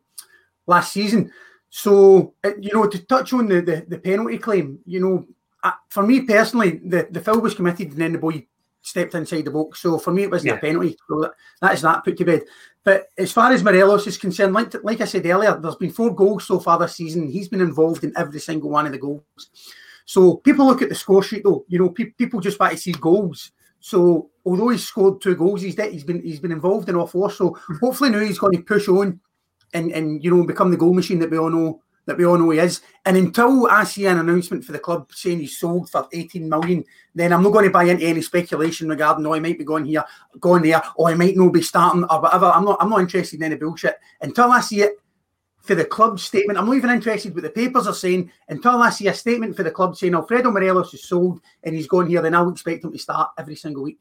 last 0.67 0.93
season. 0.93 1.31
So 1.69 2.33
uh, 2.43 2.51
you 2.59 2.73
know 2.73 2.87
to 2.87 2.99
touch 3.05 3.33
on 3.33 3.47
the, 3.47 3.61
the, 3.61 3.85
the 3.87 3.99
penalty 3.99 4.37
claim, 4.37 4.79
you 4.85 4.99
know, 4.99 5.25
uh, 5.63 5.71
for 5.89 6.03
me 6.03 6.21
personally, 6.21 6.81
the 6.83 7.07
the 7.09 7.21
foul 7.21 7.39
was 7.39 7.55
committed 7.55 7.91
and 7.91 7.97
then 7.97 8.13
the 8.13 8.19
boy 8.19 8.45
stepped 8.81 9.15
inside 9.15 9.45
the 9.45 9.51
box. 9.51 9.81
So 9.81 9.97
for 9.97 10.11
me, 10.11 10.23
it 10.23 10.31
wasn't 10.31 10.53
yeah. 10.53 10.57
a 10.57 10.61
penalty. 10.61 10.95
So 11.07 11.21
that, 11.21 11.31
that 11.61 11.73
is 11.73 11.81
that 11.81 12.03
put 12.03 12.17
to 12.17 12.25
bed. 12.25 12.41
But 12.83 13.07
as 13.17 13.31
far 13.31 13.51
as 13.51 13.63
Morelos 13.63 14.05
is 14.05 14.17
concerned, 14.17 14.53
like 14.53 14.73
like 14.83 15.01
I 15.01 15.05
said 15.05 15.25
earlier, 15.25 15.57
there's 15.59 15.75
been 15.75 15.91
four 15.91 16.13
goals 16.13 16.45
so 16.45 16.59
far 16.59 16.77
this 16.77 16.95
season. 16.95 17.27
He's 17.27 17.49
been 17.49 17.61
involved 17.61 18.03
in 18.03 18.13
every 18.15 18.39
single 18.39 18.69
one 18.69 18.85
of 18.85 18.91
the 18.91 18.99
goals. 18.99 19.23
So 20.05 20.35
people 20.35 20.67
look 20.67 20.83
at 20.83 20.89
the 20.89 20.95
score 20.95 21.23
sheet 21.23 21.43
though. 21.43 21.65
You 21.67 21.79
know, 21.79 21.89
pe- 21.89 22.11
people 22.11 22.39
just 22.39 22.59
want 22.59 22.73
to 22.73 22.77
see 22.77 22.91
goals. 22.91 23.51
So 23.85 24.31
although 24.43 24.69
he's 24.69 24.87
scored 24.87 25.21
two 25.21 25.35
goals, 25.35 25.61
he's 25.61 25.79
he's 25.79 26.03
been 26.03 26.19
he's 26.23 26.39
been 26.39 26.51
involved 26.51 26.89
in 26.89 26.95
all 26.95 27.05
four. 27.05 27.29
So 27.29 27.49
hmm. 27.67 27.75
hopefully 27.81 28.09
now 28.09 28.17
he's 28.17 28.39
going 28.39 28.57
to 28.57 28.63
push 28.63 28.87
on 28.87 29.19
and 29.75 29.91
and 29.91 30.23
you 30.23 30.35
know 30.35 30.43
become 30.43 30.71
the 30.71 30.77
goal 30.77 30.95
machine 30.95 31.19
that 31.19 31.29
we 31.29 31.37
all 31.37 31.51
know 31.51 31.83
that 32.07 32.17
we 32.17 32.25
all 32.25 32.39
know 32.39 32.49
he 32.49 32.57
is. 32.57 32.81
And 33.05 33.15
until 33.15 33.67
I 33.67 33.83
see 33.83 34.07
an 34.07 34.17
announcement 34.17 34.65
for 34.65 34.71
the 34.71 34.79
club 34.79 35.11
saying 35.13 35.39
he's 35.39 35.59
sold 35.59 35.91
for 35.91 36.07
18 36.11 36.49
million, 36.49 36.83
then 37.13 37.31
I'm 37.31 37.43
not 37.43 37.51
going 37.51 37.65
to 37.65 37.71
buy 37.71 37.83
into 37.83 38.05
any 38.05 38.23
speculation 38.23 38.89
regarding 38.89 39.23
oh 39.27 39.33
he 39.33 39.39
might 39.39 39.59
be 39.59 39.63
going 39.63 39.85
here, 39.85 40.03
going 40.39 40.63
there, 40.63 40.81
or 40.95 41.09
he 41.09 41.15
might 41.15 41.37
not 41.37 41.53
be 41.53 41.61
starting 41.61 42.05
or 42.09 42.21
whatever. 42.21 42.47
I'm 42.47 42.65
not 42.65 42.77
I'm 42.81 42.89
not 42.89 43.01
interested 43.01 43.39
in 43.39 43.43
any 43.43 43.55
bullshit. 43.55 43.97
Until 44.19 44.51
I 44.51 44.61
see 44.61 44.81
it 44.81 44.93
for 45.65 45.75
the 45.75 45.85
club 45.85 46.19
statement. 46.19 46.59
I'm 46.59 46.67
not 46.67 46.75
even 46.75 46.91
interested 46.91 47.33
what 47.33 47.43
the 47.43 47.49
papers 47.49 47.87
are 47.87 47.93
saying 47.93 48.31
until 48.47 48.81
I 48.81 48.91
see 48.91 49.07
a 49.07 49.13
statement 49.13 49.55
for 49.55 49.63
the 49.63 49.71
club 49.71 49.97
saying 49.97 50.13
Alfredo 50.13 50.51
Morelos 50.51 50.93
is 50.93 51.03
sold 51.03 51.41
and 51.63 51.75
he's 51.75 51.87
gone 51.87 52.07
here, 52.07 52.21
then 52.21 52.35
I'll 52.35 52.49
expect 52.49 52.83
him 52.83 52.91
to 52.91 52.99
start 52.99 53.31
every 53.37 53.55
single 53.55 53.83
week. 53.83 53.99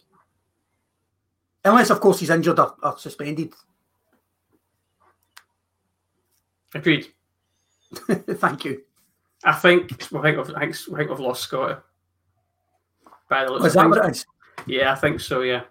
Unless, 1.64 1.90
of 1.90 2.00
course, 2.00 2.20
he's 2.20 2.30
injured 2.30 2.58
or, 2.58 2.74
or 2.82 2.98
suspended. 2.98 3.54
Agreed. 6.74 7.06
Thank 8.06 8.64
you. 8.66 8.82
I 9.44 9.52
think 9.52 9.92
I 9.92 10.22
think 10.22 10.38
I've, 10.38 10.54
I 10.54 10.72
think, 10.72 11.10
I've 11.10 11.20
lost 11.20 11.44
Scott. 11.44 11.84
By 13.28 13.44
the 13.44 13.52
looks 13.52 13.64
oh, 13.64 13.66
is 13.66 13.74
that 13.74 13.88
what 13.88 14.04
it 14.04 14.10
is? 14.10 14.26
Yeah, 14.66 14.92
I 14.92 14.96
think 14.96 15.20
so. 15.20 15.42
Yeah. 15.42 15.62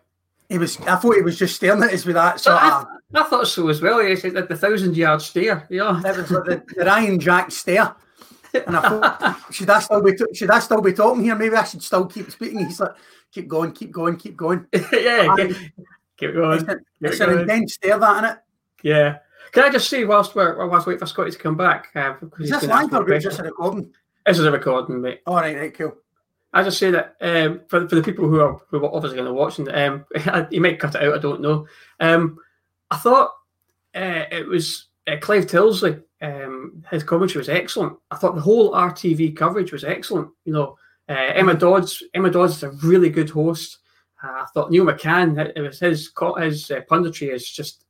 He 0.53 0.59
was. 0.59 0.79
I 0.81 0.97
thought 0.97 1.15
he 1.15 1.23
was 1.23 1.39
just 1.39 1.55
staring 1.55 1.81
at 1.81 1.91
us 1.91 2.05
with 2.05 2.13
that. 2.13 2.39
So 2.39 2.53
I, 2.53 2.85
I, 3.15 3.23
thought 3.23 3.47
so 3.47 3.69
as 3.69 3.81
well. 3.81 3.99
He 4.05 4.15
said 4.15 4.35
that 4.35 4.47
the 4.47 4.55
thousand 4.55 4.95
yard 4.95 5.19
stare. 5.23 5.65
Yeah, 5.67 5.99
that 6.03 6.15
was 6.15 6.29
like 6.29 6.43
the, 6.43 6.63
the 6.75 6.85
Ryan 6.85 7.19
Jack 7.19 7.51
stare. 7.51 7.95
And 8.53 8.77
I 8.77 8.81
thought, 8.87 9.41
should 9.51 9.71
I 9.71 9.79
still 9.79 10.03
be 10.03 10.11
should 10.35 10.51
I 10.51 10.59
still 10.59 10.79
be 10.79 10.93
talking 10.93 11.23
here? 11.23 11.35
Maybe 11.35 11.55
I 11.55 11.63
should 11.63 11.81
still 11.81 12.05
keep 12.05 12.29
speaking. 12.29 12.65
He's 12.65 12.79
like, 12.79 12.91
keep 13.31 13.47
going, 13.47 13.71
keep 13.71 13.91
going, 13.91 14.15
keep 14.15 14.37
going. 14.37 14.67
yeah, 14.93 15.35
keep, 15.35 15.57
keep, 16.17 16.33
going. 16.35 16.59
It's, 16.69 16.81
it's 17.01 17.19
an 17.19 17.39
intense 17.39 17.73
stare, 17.73 17.97
that 17.97 18.23
isn't 18.23 18.37
it? 18.37 18.37
Yeah. 18.83 19.17
Can 19.53 19.63
I 19.63 19.71
just 19.71 19.89
say 19.89 20.05
whilst 20.05 20.35
we're 20.35 20.67
whilst 20.67 20.85
waiting 20.85 20.99
for 20.99 21.07
Scotty 21.07 21.31
to 21.31 21.37
come 21.39 21.57
back? 21.57 21.87
Uh, 21.95 22.13
is 22.39 22.51
this 22.51 22.63
live 22.65 22.93
or 22.93 23.19
just 23.19 23.39
a 23.39 23.43
recording? 23.43 23.91
This 24.23 24.37
is 24.37 24.45
a 24.45 24.51
recording, 24.51 25.01
mate. 25.01 25.21
All 25.25 25.33
right, 25.33 25.57
right, 25.57 25.73
cool. 25.75 25.95
I 26.53 26.63
just 26.63 26.77
say 26.77 26.91
that 26.91 27.15
um, 27.19 27.61
for, 27.67 27.87
for 27.87 27.95
the 27.95 28.03
people 28.03 28.27
who 28.27 28.39
are 28.39 28.59
who 28.69 28.85
are 28.85 28.93
obviously 28.93 29.17
going 29.17 29.27
to 29.27 29.33
watch, 29.33 29.59
um, 29.59 30.05
you 30.51 30.61
might 30.61 30.79
cut 30.79 30.95
it 30.95 31.03
out. 31.03 31.15
I 31.15 31.17
don't 31.17 31.41
know. 31.41 31.67
Um, 31.99 32.37
I 32.91 32.97
thought 32.97 33.31
uh, 33.95 34.25
it 34.31 34.47
was 34.47 34.87
uh, 35.07 35.17
Clive 35.19 35.47
Tyldesley. 35.47 36.03
Um, 36.21 36.83
his 36.89 37.03
commentary 37.03 37.39
was 37.39 37.49
excellent. 37.49 37.97
I 38.11 38.15
thought 38.15 38.35
the 38.35 38.41
whole 38.41 38.71
RTV 38.71 39.35
coverage 39.35 39.71
was 39.71 39.83
excellent. 39.83 40.29
You 40.45 40.53
know, 40.53 40.77
uh, 41.09 41.31
Emma 41.33 41.55
Dodds. 41.55 42.03
Emma 42.13 42.29
Dodds 42.29 42.57
is 42.57 42.63
a 42.63 42.69
really 42.69 43.09
good 43.09 43.29
host. 43.29 43.79
Uh, 44.23 44.27
I 44.27 44.45
thought 44.53 44.71
Neil 44.71 44.85
McCann. 44.85 45.51
It 45.55 45.61
was 45.61 45.79
his 45.79 46.11
his 46.37 46.71
uh, 46.71 46.81
punditry 46.89 47.33
is 47.33 47.49
just 47.49 47.85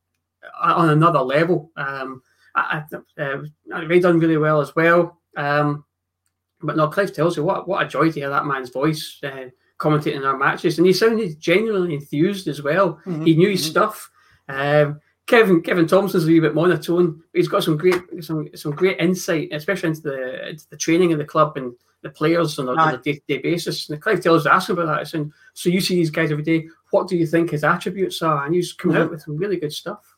on 0.62 0.90
another 0.90 1.20
level. 1.20 1.72
Um, 1.76 2.22
I, 2.56 2.84
I, 3.18 3.22
uh, 3.22 3.88
they 3.88 4.00
done 4.00 4.20
really 4.20 4.38
well 4.38 4.62
as 4.62 4.76
well. 4.76 5.20
Um, 5.36 5.86
but 6.64 6.78
no, 6.78 6.88
Clive 6.88 7.12
Tyldesley 7.12 7.44
what 7.44 7.68
what 7.68 7.86
a 7.86 7.90
joy 7.90 8.12
to 8.12 8.20
hear 8.20 8.30
that 8.30 8.46
man's 8.46 8.70
voice 8.70 9.20
uh, 9.24 9.50
commentating 9.78 10.26
our 10.26 10.38
matches, 10.38 10.78
and 10.78 10.88
he 10.88 10.94
sounded 10.94 11.40
genuinely 11.40 11.96
enthused 11.96 12.48
as 12.48 12.62
well. 12.62 12.96
Mm-hmm. 13.06 13.26
He 13.26 13.36
knew 13.36 13.50
his 13.50 13.62
mm-hmm. 13.62 13.72
stuff. 13.72 14.10
Um, 14.48 15.00
Kevin 15.26 15.62
Kevin 15.62 15.88
Thomson's 15.88 16.26
a 16.26 16.28
wee 16.28 16.40
bit 16.40 16.56
monotone, 16.56 17.18
but 17.32 17.38
he's 17.38 17.48
got 17.48 17.64
some 17.64 17.78
great 17.78 18.02
some 18.22 18.50
some 18.56 18.72
great 18.72 19.00
insight, 19.00 19.50
especially 19.52 19.90
into 19.90 20.02
the 20.02 20.50
into 20.50 20.70
the 20.70 20.78
training 20.78 21.14
of 21.14 21.20
the 21.20 21.26
club 21.26 21.58
and 21.58 21.74
the 22.02 22.10
players 22.10 22.60
on 22.60 22.68
a, 22.68 22.72
on 22.74 22.96
a 22.96 22.98
day-to-day 22.98 23.38
basis. 23.38 23.90
And 23.90 24.02
Clive 24.02 24.20
Tyldesley's 24.20 24.46
asking 24.46 24.78
about 24.78 24.98
that, 24.98 25.08
saying, 25.08 25.32
"So 25.54 25.70
you 25.70 25.80
see 25.80 25.96
these 25.96 26.10
guys 26.10 26.32
every 26.32 26.44
day. 26.44 26.68
What 26.92 27.08
do 27.08 27.16
you 27.16 27.26
think 27.26 27.52
his 27.52 27.64
attributes 27.64 28.22
are?" 28.22 28.46
And 28.46 28.54
he's 28.54 28.74
coming 28.74 28.96
mm-hmm. 28.96 29.06
out 29.06 29.12
with 29.12 29.22
some 29.22 29.38
really 29.38 29.58
good 29.58 29.72
stuff. 29.72 30.16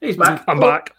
He's 0.00 0.16
back. 0.16 0.44
I'm 0.48 0.58
back. 0.58 0.94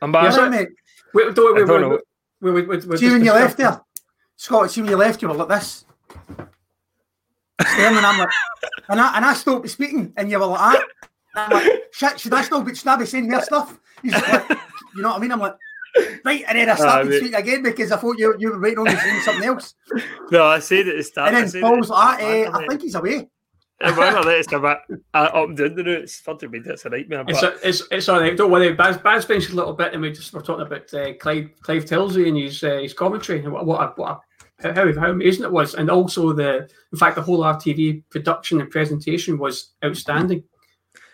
I'm 0.00 0.12
back. 0.12 0.34
Yeah, 0.34 0.48
mate. 0.48 0.68
Wait, 1.12 1.34
don't, 1.34 1.54
wait, 1.54 1.66
wait, 1.66 1.80
wait, 1.80 2.00
wait, 2.40 2.54
wait, 2.54 2.68
wait, 2.68 2.86
wait, 2.86 2.98
See 2.98 3.10
when 3.10 3.24
you 3.24 3.32
left 3.32 3.58
there, 3.58 3.80
Scott. 4.36 4.70
See 4.70 4.82
when 4.82 4.90
you 4.90 4.96
left, 4.96 5.22
you 5.22 5.28
were 5.28 5.34
like 5.34 5.48
this. 5.48 5.84
Staring, 7.60 7.96
and 7.96 8.06
I'm 8.06 8.18
like, 8.18 8.28
and 8.88 9.00
I 9.00 9.16
and 9.16 9.24
I 9.24 9.34
stopped 9.34 9.68
speaking, 9.68 10.12
and 10.16 10.30
you 10.30 10.38
were 10.38 10.46
like, 10.46 10.60
ah. 10.60 10.82
I'm 11.36 11.50
like, 11.50 11.82
shit, 11.92 12.18
should 12.18 12.34
I 12.34 12.42
still 12.42 12.62
be, 12.62 12.74
should 12.74 12.88
I 12.88 12.96
be 12.96 13.06
saying 13.06 13.28
their 13.28 13.42
stuff? 13.42 13.78
He's 14.02 14.12
like, 14.12 14.48
you 14.94 15.02
know 15.02 15.10
what 15.10 15.18
I 15.18 15.20
mean? 15.20 15.32
I'm 15.32 15.40
like, 15.40 15.56
right, 16.24 16.44
and 16.48 16.58
then 16.58 16.70
I 16.70 16.74
started 16.74 17.12
uh, 17.12 17.18
speaking 17.18 17.34
again 17.34 17.62
because 17.62 17.92
I 17.92 17.98
thought 17.98 18.18
you, 18.18 18.34
you 18.38 18.50
were 18.50 18.60
waiting 18.60 18.78
on 18.78 18.84
me 18.84 18.96
saying 18.96 19.20
something 19.20 19.44
else. 19.44 19.74
No, 20.30 20.44
I 20.44 20.58
said 20.60 20.88
at 20.88 20.96
the 20.96 21.02
start. 21.02 21.34
And 21.34 21.48
then 21.48 21.62
Paul's 21.62 21.90
like, 21.90 21.98
ah, 21.98 22.16
eh, 22.20 22.50
I 22.50 22.66
think 22.66 22.82
he's 22.82 22.94
away. 22.94 23.28
it's 23.80 24.52
a 24.52 24.58
bit 24.58 24.78
uh, 25.12 25.16
up 25.16 25.48
and 25.48 25.56
down 25.56 25.74
the 25.74 25.84
route. 25.84 26.02
It's 26.04 26.20
fun 26.20 26.38
to 26.38 26.48
read. 26.48 26.66
It's 26.66 26.86
a 26.86 26.88
nightmare. 26.88 27.24
It's, 27.28 27.42
a, 27.42 27.54
it's, 27.62 27.82
it's 27.90 28.08
all 28.08 28.20
right. 28.20 28.36
Don't 28.36 28.50
worry. 28.50 28.72
Baz, 28.72 28.96
Baz 28.96 29.26
finished 29.26 29.50
a 29.50 29.54
little 29.54 29.74
bit, 29.74 29.92
and 29.92 30.00
we 30.00 30.12
just 30.12 30.32
were 30.32 30.40
talking 30.40 30.66
about 30.66 30.92
uh, 30.94 31.12
Clive, 31.14 31.50
Clive 31.60 31.84
Tyldesley 31.84 32.28
and 32.28 32.38
his 32.38 32.64
uh, 32.64 32.78
his 32.78 32.94
commentary 32.94 33.44
and 33.44 33.52
what, 33.52 33.66
what, 33.66 33.82
a, 33.82 33.92
what 33.96 34.10
a, 34.12 34.20
how, 34.62 34.72
how 34.72 35.10
amazing 35.10 35.44
it 35.44 35.52
was, 35.52 35.74
and 35.74 35.90
also 35.90 36.32
the 36.32 36.68
in 36.92 36.98
fact 36.98 37.16
the 37.16 37.22
whole 37.22 37.40
RTV 37.40 38.04
production 38.10 38.60
and 38.60 38.70
presentation 38.70 39.38
was 39.38 39.72
outstanding. 39.84 40.42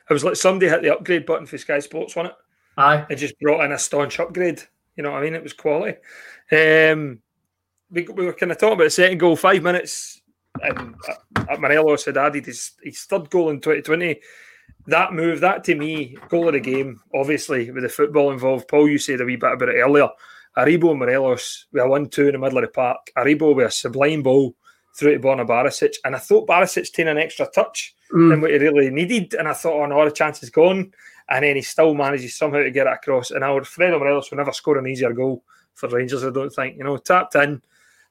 It 0.08 0.12
was 0.12 0.24
like 0.24 0.36
somebody 0.36 0.70
hit 0.70 0.82
the 0.82 0.94
upgrade 0.94 1.26
button 1.26 1.46
for 1.46 1.58
Sky 1.58 1.78
Sports 1.78 2.16
on 2.16 2.26
it. 2.26 2.34
Aye, 2.76 3.06
it 3.10 3.16
just 3.16 3.38
brought 3.40 3.64
in 3.64 3.72
a 3.72 3.78
staunch 3.78 4.20
upgrade. 4.20 4.62
You 4.96 5.02
know 5.02 5.12
what 5.12 5.22
I 5.22 5.24
mean? 5.24 5.34
It 5.34 5.42
was 5.42 5.52
quality. 5.52 5.96
Um, 6.50 7.20
we, 7.90 8.04
we 8.04 8.26
were 8.26 8.32
kind 8.32 8.52
of 8.52 8.58
talking 8.58 8.74
about 8.74 8.84
the 8.84 8.90
second 8.90 9.18
goal, 9.18 9.36
five 9.36 9.62
minutes, 9.62 10.20
and 10.60 10.94
uh, 11.36 11.56
Morelos 11.58 12.04
had 12.04 12.16
added 12.16 12.46
his, 12.46 12.72
his 12.82 13.02
third 13.04 13.30
goal 13.30 13.50
in 13.50 13.60
2020. 13.60 14.20
That 14.86 15.12
move, 15.12 15.40
that 15.40 15.64
to 15.64 15.74
me, 15.74 16.16
goal 16.28 16.48
of 16.48 16.54
the 16.54 16.60
game, 16.60 17.00
obviously, 17.14 17.70
with 17.70 17.82
the 17.82 17.88
football 17.88 18.32
involved. 18.32 18.68
Paul, 18.68 18.88
you 18.88 18.98
said 18.98 19.20
a 19.20 19.24
wee 19.24 19.36
bit 19.36 19.52
about 19.52 19.68
it 19.68 19.80
earlier. 19.80 20.08
Aribo 20.56 20.90
and 20.90 20.98
Morelos, 20.98 21.66
we 21.72 21.80
a 21.80 21.86
1 21.86 22.08
2 22.08 22.26
in 22.26 22.32
the 22.32 22.38
middle 22.38 22.58
of 22.58 22.64
the 22.64 22.68
park. 22.68 23.10
Aribo 23.16 23.54
with 23.54 23.66
a 23.66 23.70
sublime 23.70 24.22
ball 24.22 24.54
through 24.94 25.14
to 25.14 25.20
Borna 25.20 25.46
Barisic. 25.46 25.94
And 26.04 26.14
I 26.14 26.18
thought 26.18 26.48
Barisic 26.48 26.92
taking 26.92 27.08
an 27.08 27.18
extra 27.18 27.46
touch 27.46 27.94
mm. 28.12 28.30
than 28.30 28.40
what 28.40 28.50
he 28.50 28.58
really 28.58 28.90
needed. 28.90 29.34
And 29.34 29.48
I 29.48 29.54
thought, 29.54 29.82
oh 29.82 29.86
no, 29.86 30.04
the 30.04 30.10
chance 30.10 30.42
is 30.42 30.50
gone. 30.50 30.92
And 31.28 31.44
then 31.44 31.56
he 31.56 31.62
still 31.62 31.94
manages 31.94 32.36
somehow 32.36 32.62
to 32.62 32.70
get 32.70 32.86
it 32.86 32.92
across. 32.92 33.30
And 33.30 33.42
Alfredo 33.42 33.98
Morelos 33.98 34.30
will 34.30 34.38
never 34.38 34.52
score 34.52 34.78
an 34.78 34.86
easier 34.86 35.12
goal 35.12 35.42
for 35.74 35.88
Rangers, 35.88 36.24
I 36.24 36.30
don't 36.30 36.50
think. 36.50 36.76
You 36.76 36.84
know, 36.84 36.98
tapped 36.98 37.34
in 37.36 37.62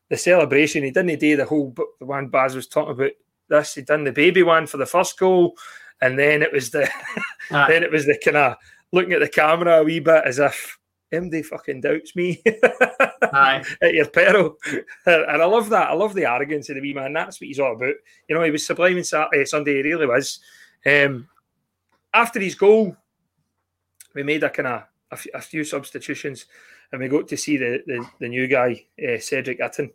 the 0.09 0.17
celebration. 0.17 0.83
He 0.83 0.91
didn't 0.91 1.19
do 1.19 1.37
the 1.37 1.45
whole 1.45 1.75
the 1.99 2.05
one 2.05 2.27
Baz 2.27 2.55
was 2.55 2.67
talking 2.67 2.93
about. 2.93 3.11
This 3.49 3.75
he 3.75 3.81
done 3.81 4.05
the 4.05 4.11
baby 4.11 4.43
one 4.43 4.65
for 4.65 4.77
the 4.77 4.85
first 4.85 5.19
goal, 5.19 5.55
and 6.01 6.17
then 6.17 6.41
it 6.41 6.51
was 6.53 6.71
the 6.71 6.89
then 7.51 7.83
it 7.83 7.91
was 7.91 8.05
the 8.05 8.17
kind 8.23 8.37
of 8.37 8.55
looking 8.91 9.13
at 9.13 9.19
the 9.19 9.29
camera 9.29 9.81
a 9.81 9.83
wee 9.83 9.99
bit 9.99 10.23
as 10.25 10.39
if 10.39 10.77
MD 11.11 11.45
fucking 11.45 11.81
doubts 11.81 12.15
me 12.15 12.41
at 13.21 13.93
your 13.93 14.07
peril. 14.07 14.57
And 15.05 15.41
I 15.41 15.45
love 15.45 15.69
that. 15.69 15.89
I 15.89 15.93
love 15.93 16.13
the 16.13 16.29
arrogance 16.29 16.69
of 16.69 16.75
the 16.75 16.81
wee 16.81 16.93
man. 16.93 17.13
That's 17.13 17.39
what 17.39 17.47
he's 17.47 17.59
all 17.59 17.75
about. 17.75 17.95
You 18.27 18.35
know, 18.35 18.43
he 18.43 18.51
was 18.51 18.65
sublime 18.65 18.97
on 18.97 19.03
Saturday, 19.03 19.45
Sunday. 19.45 19.75
He 19.75 19.81
really 19.81 20.07
was. 20.07 20.39
Um, 20.85 21.27
after 22.13 22.39
his 22.39 22.55
goal, 22.55 22.95
we 24.15 24.23
made 24.23 24.43
a 24.43 24.49
kind 24.49 24.67
of 24.67 24.81
a, 25.11 25.13
f- 25.13 25.27
a 25.33 25.41
few 25.41 25.63
substitutions, 25.63 26.45
and 26.91 27.01
we 27.01 27.07
got 27.07 27.27
to 27.27 27.37
see 27.37 27.57
the 27.57 27.81
the, 27.85 28.05
the 28.19 28.27
new 28.27 28.47
guy, 28.47 28.85
uh, 29.01 29.17
Cedric 29.19 29.59
Itten. 29.59 29.91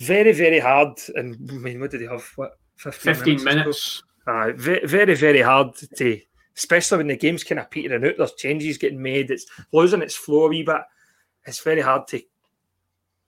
Very, 0.00 0.32
very 0.32 0.58
hard. 0.58 0.98
And 1.14 1.50
I 1.50 1.54
mean, 1.54 1.80
what 1.80 1.90
did 1.90 2.02
he 2.02 2.06
have? 2.06 2.24
What, 2.36 2.58
15, 2.76 3.14
15 3.14 3.44
minutes? 3.44 3.44
minutes. 3.44 4.02
Uh, 4.26 4.52
very, 4.56 5.14
very 5.14 5.40
hard 5.40 5.74
to, 5.96 6.20
especially 6.56 6.98
when 6.98 7.06
the 7.08 7.16
game's 7.16 7.44
kind 7.44 7.58
of 7.58 7.70
petering 7.70 8.04
out. 8.04 8.14
There's 8.16 8.34
changes 8.34 8.78
getting 8.78 9.02
made. 9.02 9.30
It's 9.30 9.46
losing 9.72 10.02
its 10.02 10.14
flow 10.14 10.46
a 10.46 10.48
wee 10.48 10.62
bit. 10.62 10.82
It's 11.46 11.62
very 11.62 11.80
hard 11.80 12.08
to 12.08 12.22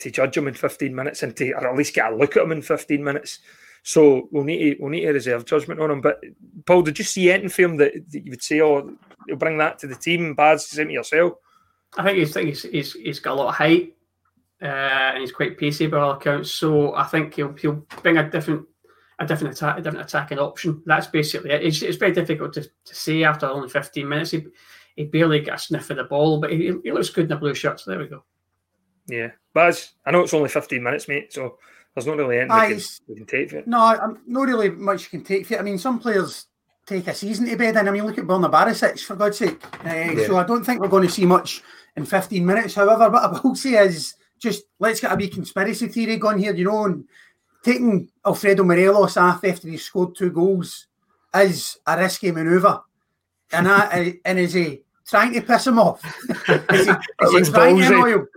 to 0.00 0.10
judge 0.12 0.36
him 0.36 0.46
in 0.46 0.54
15 0.54 0.94
minutes 0.94 1.24
and 1.24 1.36
to 1.36 1.52
or 1.52 1.68
at 1.68 1.76
least 1.76 1.94
get 1.94 2.12
a 2.12 2.16
look 2.16 2.36
at 2.36 2.44
him 2.44 2.52
in 2.52 2.62
15 2.62 3.02
minutes. 3.02 3.40
So 3.82 4.28
we'll 4.30 4.44
need 4.44 4.58
to 4.58 4.76
we'll 4.80 4.90
need 4.90 5.06
to 5.06 5.12
reserve 5.12 5.44
judgment 5.44 5.80
on 5.80 5.90
him. 5.90 6.00
But 6.00 6.20
Paul, 6.66 6.82
did 6.82 6.98
you 6.98 7.04
see 7.04 7.30
anything 7.30 7.48
for 7.48 7.62
him 7.62 7.76
that, 7.78 7.92
that 8.10 8.24
you 8.24 8.30
would 8.30 8.42
say, 8.42 8.60
oh, 8.60 8.92
you'll 9.26 9.38
bring 9.38 9.58
that 9.58 9.78
to 9.80 9.86
the 9.86 9.94
team? 9.94 10.34
Baz, 10.34 10.66
same 10.66 10.88
to 10.88 10.94
yourself. 10.94 11.34
I 11.96 12.04
think 12.04 12.18
he's, 12.18 12.34
he's, 12.34 12.62
he's, 12.62 12.92
he's 12.92 13.20
got 13.20 13.32
a 13.32 13.34
lot 13.34 13.48
of 13.48 13.54
height 13.54 13.96
uh, 14.60 14.66
and 14.66 15.20
he's 15.20 15.32
quite 15.32 15.56
pacey 15.56 15.86
by 15.86 15.98
all 15.98 16.12
accounts. 16.12 16.50
So 16.50 16.94
I 16.94 17.04
think 17.04 17.34
he'll 17.34 17.52
he'll 17.54 17.84
bring 18.02 18.18
a 18.18 18.28
different 18.28 18.66
a 19.18 19.26
different 19.26 19.54
attack 19.54 19.78
a 19.78 19.83
different 19.83 20.04
attacking 20.04 20.38
option. 20.38 20.83
That's 20.87 21.07
basically 21.07 21.50
it. 21.50 21.62
It's, 21.62 21.83
it's 21.83 21.96
very 21.96 22.12
difficult 22.12 22.52
to, 22.54 22.62
to 22.62 22.94
say 22.94 23.24
after 23.24 23.46
only 23.46 23.68
15 23.68 24.09
minutes. 24.09 24.31
He, 24.31 24.46
he 24.96 25.04
barely 25.04 25.40
got 25.40 25.57
a 25.57 25.59
sniff 25.59 25.90
of 25.90 25.96
the 25.96 26.04
ball, 26.04 26.40
but 26.40 26.52
he, 26.52 26.72
he 26.83 26.92
looks 26.92 27.11
good 27.11 27.26
in 27.26 27.33
a 27.33 27.37
blue 27.37 27.54
shirt. 27.54 27.81
So 27.81 27.90
there 27.90 28.00
we 28.00 28.07
go. 28.07 28.24
Yeah, 29.07 29.31
Baz, 29.54 29.92
I 30.04 30.11
know 30.11 30.20
it's 30.20 30.35
only 30.35 30.48
15 30.48 30.83
minutes, 30.83 31.09
mate. 31.09 31.33
So 31.33 31.59
there's 31.94 32.07
not 32.07 32.18
really 32.18 32.38
anything 32.38 32.59
we, 32.59 32.74
can, 32.74 32.83
we 33.09 33.14
can 33.16 33.26
take 33.26 33.50
for 33.50 33.57
it. 33.59 33.66
No, 33.66 33.81
I'm 33.81 34.18
not 34.26 34.48
really 34.48 34.70
much 34.70 35.04
you 35.04 35.11
can 35.18 35.24
take 35.24 35.46
for 35.46 35.54
it. 35.54 35.61
I 35.61 35.62
mean, 35.62 35.78
some 35.78 35.98
players 35.98 36.46
take 36.87 37.07
a 37.07 37.14
season 37.14 37.46
to 37.46 37.57
bed 37.57 37.76
in. 37.76 37.88
I 37.88 37.90
mean, 37.90 38.04
look 38.07 38.18
at 38.18 38.24
Borna 38.24 38.50
Barisic, 38.50 39.00
for 39.00 39.16
God's 39.16 39.38
sake. 39.38 39.62
Uh, 39.85 39.90
yeah. 39.90 40.26
So 40.26 40.37
I 40.37 40.44
don't 40.44 40.64
think 40.64 40.81
we're 40.81 40.88
going 40.88 41.07
to 41.07 41.12
see 41.12 41.26
much 41.26 41.62
in 41.96 42.04
15 42.04 42.44
minutes. 42.44 42.74
However, 42.74 43.11
what 43.11 43.24
I 43.24 43.40
will 43.40 43.54
say 43.54 43.74
is 43.85 44.14
just 44.38 44.64
let's 44.78 45.00
get 45.00 45.12
a 45.12 45.16
wee 45.16 45.28
conspiracy 45.28 45.88
theory 45.88 46.16
going 46.16 46.38
here, 46.38 46.54
you 46.54 46.64
know, 46.64 46.85
and 46.85 47.04
taking 47.62 48.09
Alfredo 48.25 48.64
Morelos 48.64 49.16
off 49.16 49.44
after 49.44 49.68
he 49.68 49.77
scored 49.77 50.14
two 50.14 50.31
goals 50.31 50.87
is 51.35 51.79
a 51.87 51.97
risky 51.97 52.31
manoeuvre. 52.31 52.83
And, 53.53 53.68
I, 53.68 54.18
and 54.25 54.38
is 54.38 54.55
he 54.55 54.83
trying 55.07 55.33
to 55.35 55.42
piss 55.42 55.66
him 55.66 55.79
off? 55.79 56.03
is 56.49 56.87
he, 56.87 56.92
is 56.92 57.49
he 57.49 57.53
trying 57.53 57.79
to 57.79 57.87
annoy 57.87 58.12
him? 58.12 58.29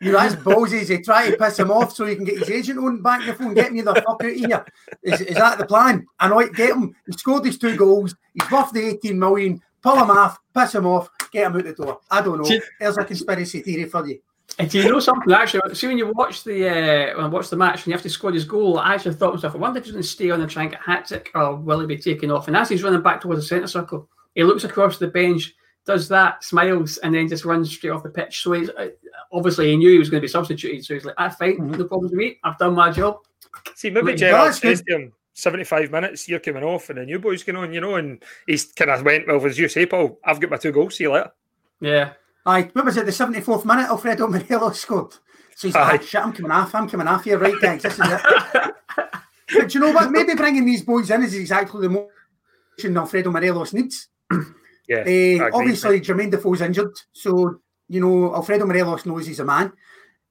You 0.00 0.12
know, 0.12 0.18
that's 0.18 0.36
ballsy. 0.36 0.82
Is 0.82 0.88
he 0.88 0.98
trying 0.98 1.32
to 1.32 1.36
piss 1.36 1.58
him 1.58 1.72
off 1.72 1.92
so 1.92 2.06
he 2.06 2.14
can 2.14 2.24
get 2.24 2.38
his 2.38 2.50
agent 2.50 2.78
on 2.78 3.02
back 3.02 3.26
the 3.26 3.34
phone, 3.34 3.54
get 3.54 3.72
me 3.72 3.80
the 3.80 3.94
fuck 3.94 4.22
out 4.22 4.26
of 4.26 4.32
here? 4.32 4.64
Is, 5.02 5.20
is 5.22 5.34
that 5.34 5.58
the 5.58 5.66
plan? 5.66 6.06
I 6.20 6.28
know, 6.28 6.38
it, 6.38 6.54
get 6.54 6.70
him. 6.70 6.94
He 7.06 7.12
scored 7.12 7.42
these 7.42 7.58
two 7.58 7.76
goals. 7.76 8.14
He's 8.32 8.48
worth 8.48 8.70
the 8.70 8.86
18 8.86 9.18
million. 9.18 9.60
Pull 9.82 9.96
him 9.96 10.10
off, 10.10 10.38
piss 10.54 10.74
him 10.74 10.86
off, 10.86 11.08
get 11.32 11.46
him 11.46 11.56
out 11.56 11.64
the 11.64 11.72
door. 11.72 12.00
I 12.10 12.20
don't 12.20 12.40
know. 12.40 12.60
There's 12.78 12.96
a 12.96 13.04
conspiracy 13.04 13.60
theory 13.60 13.86
for 13.86 14.06
you. 14.06 14.20
And 14.58 14.68
do 14.68 14.78
you 14.78 14.90
know 14.90 14.98
something? 14.98 15.32
Actually, 15.32 15.74
see 15.74 15.86
when 15.86 15.98
you 15.98 16.12
watch 16.12 16.42
the 16.42 16.68
uh, 16.68 17.16
when 17.16 17.26
I 17.26 17.28
watch 17.28 17.48
the 17.48 17.56
match 17.56 17.80
and 17.80 17.86
you 17.86 17.92
have 17.92 18.02
to 18.02 18.10
score 18.10 18.32
his 18.32 18.44
goal, 18.44 18.78
I 18.78 18.94
actually 18.94 19.14
thought 19.14 19.30
to 19.30 19.34
myself, 19.36 19.54
I 19.54 19.58
wonder 19.58 19.78
if 19.78 19.84
he's 19.84 19.92
going 19.92 20.02
to 20.02 20.08
stay 20.08 20.30
on 20.30 20.40
and 20.40 20.50
try 20.50 20.62
and 20.62 20.72
get 20.72 20.80
hat 20.82 21.06
trick, 21.06 21.30
or 21.34 21.54
will 21.54 21.80
he 21.80 21.86
be 21.86 21.96
taken 21.96 22.30
off? 22.30 22.48
And 22.48 22.56
as 22.56 22.68
he's 22.68 22.82
running 22.82 23.02
back 23.02 23.20
towards 23.20 23.40
the 23.40 23.46
centre 23.46 23.68
circle, 23.68 24.08
he 24.34 24.42
looks 24.42 24.64
across 24.64 24.98
the 24.98 25.06
bench, 25.06 25.54
does 25.86 26.08
that, 26.08 26.42
smiles, 26.42 26.98
and 26.98 27.14
then 27.14 27.28
just 27.28 27.44
runs 27.44 27.70
straight 27.70 27.90
off 27.90 28.02
the 28.02 28.10
pitch. 28.10 28.42
So 28.42 28.52
he's 28.52 28.68
uh, 28.70 28.88
obviously 29.32 29.70
he 29.70 29.76
knew 29.76 29.92
he 29.92 29.98
was 29.98 30.10
going 30.10 30.20
to 30.20 30.26
be 30.26 30.30
substituted. 30.30 30.84
So 30.84 30.94
he's 30.94 31.04
like, 31.04 31.14
"I 31.18 31.28
fight, 31.28 31.58
mm-hmm. 31.58 31.78
no 31.78 31.84
problem 31.84 32.10
with 32.10 32.14
me. 32.14 32.38
I've 32.42 32.58
done 32.58 32.74
my 32.74 32.90
job." 32.90 33.18
See, 33.76 33.90
maybe 33.90 34.14
Gerrard 34.14 34.54
says 34.54 34.82
to 34.82 34.94
him, 34.94 35.12
75 35.38 35.92
minutes, 35.92 36.28
you're 36.28 36.40
coming 36.40 36.64
off, 36.64 36.90
and 36.90 36.98
the 36.98 37.04
new 37.04 37.20
boy's 37.20 37.44
going 37.44 37.56
on, 37.56 37.72
you 37.72 37.80
know, 37.80 37.94
and 37.94 38.22
he's 38.48 38.64
kind 38.72 38.90
of 38.90 39.04
went, 39.04 39.28
Well, 39.28 39.44
as 39.46 39.56
you 39.56 39.68
say, 39.68 39.86
Paul, 39.86 40.18
I've 40.24 40.40
got 40.40 40.50
my 40.50 40.56
two 40.56 40.72
goals, 40.72 40.96
see 40.96 41.04
you 41.04 41.12
later. 41.12 41.30
Yeah. 41.80 42.14
Aye, 42.48 42.70
what 42.72 42.86
was 42.86 42.96
it, 42.96 43.04
the 43.04 43.12
74th 43.12 43.66
minute 43.66 43.90
Alfredo 43.90 44.26
Morelos 44.26 44.80
scored? 44.80 45.12
So 45.54 45.68
he's 45.68 45.74
like, 45.74 46.02
shit, 46.02 46.24
I'm 46.24 46.32
coming 46.32 46.50
off, 46.50 46.74
I'm 46.74 46.88
coming 46.88 47.06
off 47.06 47.24
here, 47.24 47.38
right, 47.38 47.60
guys, 47.60 47.82
this 47.82 47.92
is 47.92 48.00
it. 48.00 48.22
but 49.54 49.74
you 49.74 49.80
know 49.80 49.92
what, 49.92 50.10
maybe 50.10 50.34
bringing 50.34 50.64
these 50.64 50.82
boys 50.82 51.10
in 51.10 51.22
is 51.22 51.34
exactly 51.34 51.86
the 51.86 51.90
motion 51.90 52.96
Alfredo 52.96 53.30
Morelos 53.30 53.72
needs. 53.72 54.08
Yeah, 54.90 55.00
uh, 55.00 55.50
obviously, 55.52 56.00
Jermaine 56.00 56.30
Defoe's 56.30 56.62
injured, 56.62 56.96
so, 57.12 57.60
you 57.90 58.00
know, 58.00 58.34
Alfredo 58.34 58.64
Morelos 58.64 59.04
knows 59.04 59.26
he's 59.26 59.38
a 59.38 59.44
man. 59.44 59.70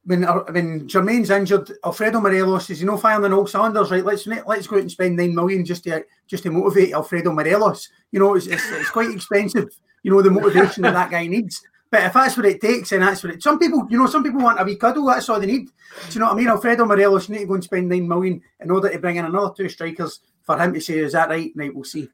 When, 0.03 0.23
uh, 0.23 0.45
when 0.49 0.87
Jermaine's 0.87 1.29
injured, 1.29 1.73
Alfredo 1.85 2.19
Morelos 2.19 2.67
is, 2.71 2.81
you 2.81 2.87
know, 2.87 2.97
firing 2.97 3.25
on 3.25 3.33
all 3.33 3.45
cylinders, 3.45 3.91
right? 3.91 4.03
Let's 4.03 4.25
let's 4.25 4.65
go 4.65 4.77
out 4.77 4.81
and 4.81 4.91
spend 4.91 5.15
nine 5.15 5.35
million 5.35 5.63
just 5.63 5.83
to 5.83 6.03
just 6.25 6.41
to 6.41 6.49
motivate 6.49 6.91
Alfredo 6.91 7.31
Morelos. 7.33 7.87
You 8.11 8.19
know, 8.19 8.33
it's, 8.33 8.47
it's, 8.47 8.67
it's 8.71 8.89
quite 8.89 9.11
expensive. 9.11 9.69
You 10.01 10.09
know, 10.09 10.23
the 10.23 10.31
motivation 10.31 10.81
that 10.81 10.93
that 10.93 11.11
guy 11.11 11.27
needs. 11.27 11.61
But 11.89 12.03
if 12.03 12.13
that's 12.13 12.35
what 12.35 12.45
it 12.45 12.59
takes, 12.59 12.91
and 12.91 13.01
that's 13.01 13.23
what 13.23 13.33
it. 13.33 13.43
Some 13.43 13.59
people, 13.59 13.87
you 13.89 13.97
know, 13.97 14.07
some 14.07 14.23
people 14.23 14.41
want 14.41 14.59
a 14.59 14.63
wee 14.63 14.75
cuddle. 14.75 15.05
That's 15.05 15.29
all 15.29 15.39
they 15.39 15.45
need. 15.45 15.67
Do 15.67 16.13
you 16.13 16.19
know 16.19 16.25
what 16.27 16.33
I 16.33 16.37
mean? 16.37 16.47
Alfredo 16.49 16.85
Morelos 16.85 17.29
need 17.29 17.39
to 17.39 17.45
go 17.45 17.53
and 17.53 17.63
spend 17.63 17.87
nine 17.87 18.07
million 18.07 18.41
in 18.59 18.71
order 18.71 18.89
to 18.89 18.99
bring 18.99 19.15
in 19.15 19.25
another 19.25 19.53
two 19.55 19.69
strikers 19.69 20.19
for 20.43 20.57
him 20.59 20.73
to 20.73 20.81
say, 20.81 20.99
"Is 20.99 21.13
that 21.13 21.29
right?" 21.29 21.51
Right, 21.55 21.73
we'll 21.73 21.85
see. 21.85 22.09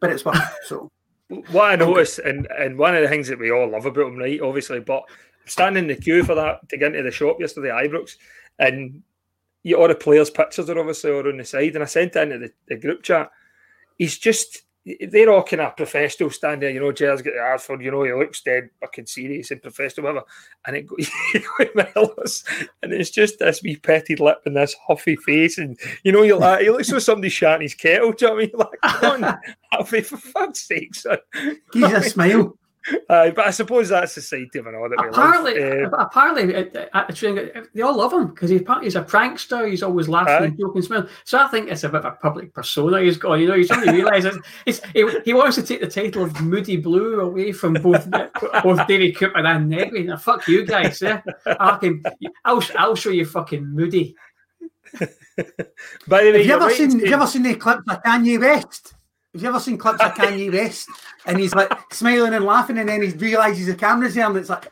But 0.00 0.10
it's 0.10 0.24
worth 0.24 0.56
so. 0.64 0.90
What 1.50 1.72
I 1.72 1.76
noticed, 1.76 2.20
and 2.20 2.46
and 2.58 2.78
one 2.78 2.96
of 2.96 3.02
the 3.02 3.08
things 3.08 3.28
that 3.28 3.38
we 3.38 3.50
all 3.50 3.68
love 3.68 3.84
about 3.84 4.06
him, 4.06 4.16
right? 4.16 4.40
Obviously, 4.40 4.80
but 4.80 5.02
standing 5.44 5.84
in 5.84 5.88
the 5.88 5.96
queue 5.96 6.24
for 6.24 6.34
that 6.34 6.66
to 6.70 6.78
get 6.78 6.92
into 6.94 7.02
the 7.02 7.10
shop 7.10 7.36
yesterday, 7.38 7.68
Ibrox, 7.68 8.16
and 8.58 9.02
you, 9.62 9.76
all 9.76 9.88
the 9.88 9.94
players' 9.94 10.30
pictures 10.30 10.70
are 10.70 10.78
obviously 10.78 11.10
all 11.10 11.28
on 11.28 11.36
the 11.36 11.44
side, 11.44 11.74
and 11.74 11.82
I 11.82 11.86
sent 11.86 12.16
it 12.16 12.22
into 12.22 12.38
the, 12.38 12.52
the 12.68 12.76
group 12.76 13.02
chat. 13.02 13.30
He's 13.98 14.16
just 14.16 14.62
they're 15.08 15.30
all 15.30 15.42
kind 15.42 15.62
of 15.62 15.76
professional 15.76 16.30
standing 16.30 16.74
you 16.74 16.80
know, 16.80 16.92
Jared's 16.92 17.22
got 17.22 17.34
the 17.34 17.40
Ashford, 17.40 17.82
you 17.82 17.90
know, 17.90 18.04
he 18.04 18.12
looks 18.12 18.40
dead 18.40 18.70
fucking 18.80 19.06
serious 19.06 19.50
and 19.50 19.62
professional, 19.62 20.06
whatever. 20.06 20.26
And 20.66 20.76
it 20.76 20.86
goes, 21.94 22.44
and 22.82 22.92
it's 22.92 23.10
just 23.10 23.38
this 23.38 23.62
wee 23.62 23.76
petted 23.76 24.20
lip 24.20 24.38
and 24.44 24.56
this 24.56 24.76
huffy 24.86 25.16
face. 25.16 25.58
And, 25.58 25.78
you 26.02 26.12
know, 26.12 26.22
you're 26.22 26.38
like, 26.38 26.62
he 26.62 26.70
looks 26.70 26.90
like 26.90 27.02
somebody 27.02 27.28
shouting 27.28 27.62
his 27.62 27.74
kettle. 27.74 28.12
Do 28.12 28.26
you 28.26 28.30
know 28.30 28.34
what 28.34 28.42
I 28.42 28.46
mean? 28.46 28.50
Like, 28.54 28.80
come 28.82 29.24
on, 29.24 29.84
for 29.86 30.16
fuck's 30.16 30.66
sake, 30.66 30.94
son. 30.94 31.18
He's 31.72 31.84
a 31.84 32.02
smile. 32.02 32.56
Uh, 33.08 33.30
but 33.30 33.46
I 33.46 33.50
suppose 33.50 33.88
that's 33.88 34.14
the 34.14 34.22
side 34.22 34.54
of 34.54 34.66
an 34.66 34.72
that 34.72 35.08
apparently, 35.10 35.62
uh, 35.62 35.88
apparently, 35.90 36.54
at 36.54 37.06
the 37.06 37.12
training, 37.12 37.50
they 37.74 37.82
all 37.82 37.96
love 37.96 38.12
him 38.12 38.28
because 38.28 38.50
he's, 38.50 38.62
he's 38.82 38.96
a 38.96 39.02
prankster. 39.02 39.68
He's 39.68 39.82
always 39.82 40.08
laughing, 40.08 40.50
and 40.50 40.58
joking, 40.58 40.82
smiling. 40.82 41.08
So 41.24 41.38
I 41.38 41.48
think 41.48 41.70
it's 41.70 41.84
a 41.84 41.88
bit 41.88 42.04
of 42.04 42.04
a 42.06 42.10
public 42.12 42.54
persona 42.54 43.00
he's 43.00 43.16
got. 43.16 43.34
You 43.34 43.48
know, 43.48 43.54
he's 43.54 43.70
only 43.70 43.92
realises 43.92 44.38
he, 44.64 44.74
he 45.24 45.34
wants 45.34 45.56
to 45.56 45.62
take 45.62 45.80
the 45.80 45.88
title 45.88 46.24
of 46.24 46.40
Moody 46.40 46.76
Blue 46.76 47.20
away 47.20 47.52
from 47.52 47.74
both 47.74 48.08
both 48.62 48.86
Davy 48.86 49.12
Cooper 49.12 49.38
and 49.38 49.68
Negri. 49.68 50.04
Now, 50.04 50.16
fuck 50.16 50.46
you 50.48 50.64
guys. 50.64 51.00
Yeah, 51.02 51.20
I 51.46 51.76
can. 51.76 52.02
I'll 52.44 52.62
I'll 52.76 52.96
show 52.96 53.10
you 53.10 53.26
fucking 53.26 53.66
Moody. 53.66 54.14
By 54.98 56.24
the 56.24 56.32
way, 56.32 56.38
Have 56.38 56.46
you 56.46 56.52
ever 56.54 56.66
right 56.66 56.80
in 56.80 56.90
seen? 56.90 57.00
Have 57.00 57.08
you 57.08 57.14
ever 57.14 57.26
seen 57.26 57.42
the 57.42 57.54
clips 57.54 57.82
of 57.88 58.02
Kanye 58.02 58.40
West? 58.40 58.94
Have 59.34 59.42
you 59.42 59.48
ever 59.48 59.60
seen 59.60 59.76
clips 59.76 60.00
of 60.02 60.12
Kanye 60.14 60.52
West 60.52 60.88
and 61.26 61.38
he's 61.38 61.54
like 61.54 61.70
smiling 61.92 62.34
and 62.34 62.44
laughing, 62.44 62.78
and 62.78 62.88
then 62.88 63.02
he 63.02 63.08
realizes 63.10 63.66
the 63.66 63.74
camera's 63.74 64.14
there, 64.14 64.26
and 64.26 64.36
it's 64.36 64.48
like 64.48 64.70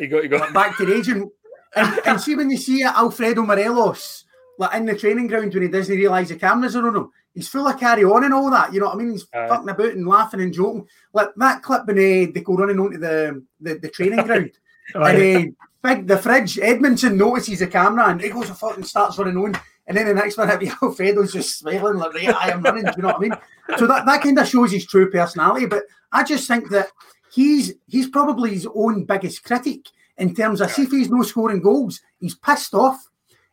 You 0.00 0.08
got, 0.08 0.22
you 0.24 0.28
got. 0.28 0.52
back 0.52 0.76
to 0.78 0.86
rage. 0.86 1.08
And, 1.08 1.30
and, 1.76 2.00
and 2.06 2.20
see 2.20 2.34
when 2.34 2.50
you 2.50 2.56
see 2.56 2.82
Alfredo 2.82 3.42
Morelos 3.42 4.24
like 4.58 4.74
in 4.74 4.86
the 4.86 4.96
training 4.96 5.26
ground 5.26 5.52
when 5.52 5.62
he 5.62 5.68
doesn't 5.68 5.96
realise 5.96 6.28
the 6.28 6.36
cameras 6.36 6.76
are 6.76 6.86
on 6.86 6.96
him, 6.96 7.10
he's 7.34 7.48
full 7.48 7.66
of 7.66 7.78
carry 7.78 8.04
on 8.04 8.24
and 8.24 8.34
all 8.34 8.50
that. 8.50 8.72
You 8.72 8.80
know 8.80 8.86
what 8.86 8.96
I 8.96 8.98
mean? 8.98 9.12
He's 9.12 9.26
Aye. 9.34 9.48
fucking 9.48 9.68
about 9.68 9.88
and 9.92 10.06
laughing 10.06 10.40
and 10.40 10.52
joking. 10.52 10.86
Like 11.12 11.30
that 11.36 11.62
clip 11.62 11.86
when 11.86 11.96
uh, 11.96 12.30
they 12.32 12.40
go 12.44 12.54
running 12.54 12.78
onto 12.80 12.98
the 12.98 13.44
the, 13.60 13.74
the 13.78 13.88
training 13.88 14.24
ground. 14.26 14.52
And 14.94 15.04
uh, 15.04 15.50
big 15.82 16.06
the 16.06 16.18
fridge, 16.18 16.58
Edmondson 16.58 17.16
notices 17.16 17.60
the 17.60 17.66
camera 17.66 18.08
and 18.08 18.20
he 18.20 18.28
goes 18.28 18.50
and 18.50 18.58
fucking 18.58 18.84
starts 18.84 19.16
running 19.16 19.38
on. 19.38 19.54
And 19.86 19.96
then 19.96 20.06
the 20.06 20.14
next 20.14 20.38
one, 20.38 20.58
be 20.58 20.70
Alfredo's 20.82 21.32
just 21.32 21.58
smiling 21.58 21.98
like, 21.98 22.14
right, 22.14 22.34
I 22.34 22.50
am 22.50 22.62
running. 22.62 22.84
Do 22.84 22.92
you 22.96 23.02
know 23.02 23.08
what 23.08 23.16
I 23.16 23.20
mean? 23.20 23.34
So 23.78 23.86
that, 23.86 24.06
that 24.06 24.22
kind 24.22 24.38
of 24.38 24.48
shows 24.48 24.72
his 24.72 24.86
true 24.86 25.10
personality. 25.10 25.66
But 25.66 25.84
I 26.12 26.24
just 26.24 26.48
think 26.48 26.70
that 26.70 26.88
he's 27.32 27.74
he's 27.86 28.08
probably 28.08 28.50
his 28.50 28.68
own 28.74 29.04
biggest 29.04 29.44
critic 29.44 29.88
in 30.16 30.34
terms 30.34 30.60
of 30.60 30.70
see 30.70 30.82
if 30.82 30.90
he's 30.90 31.10
no 31.10 31.22
scoring 31.22 31.60
goals, 31.60 32.00
he's 32.20 32.34
pissed 32.34 32.74
off. 32.74 33.08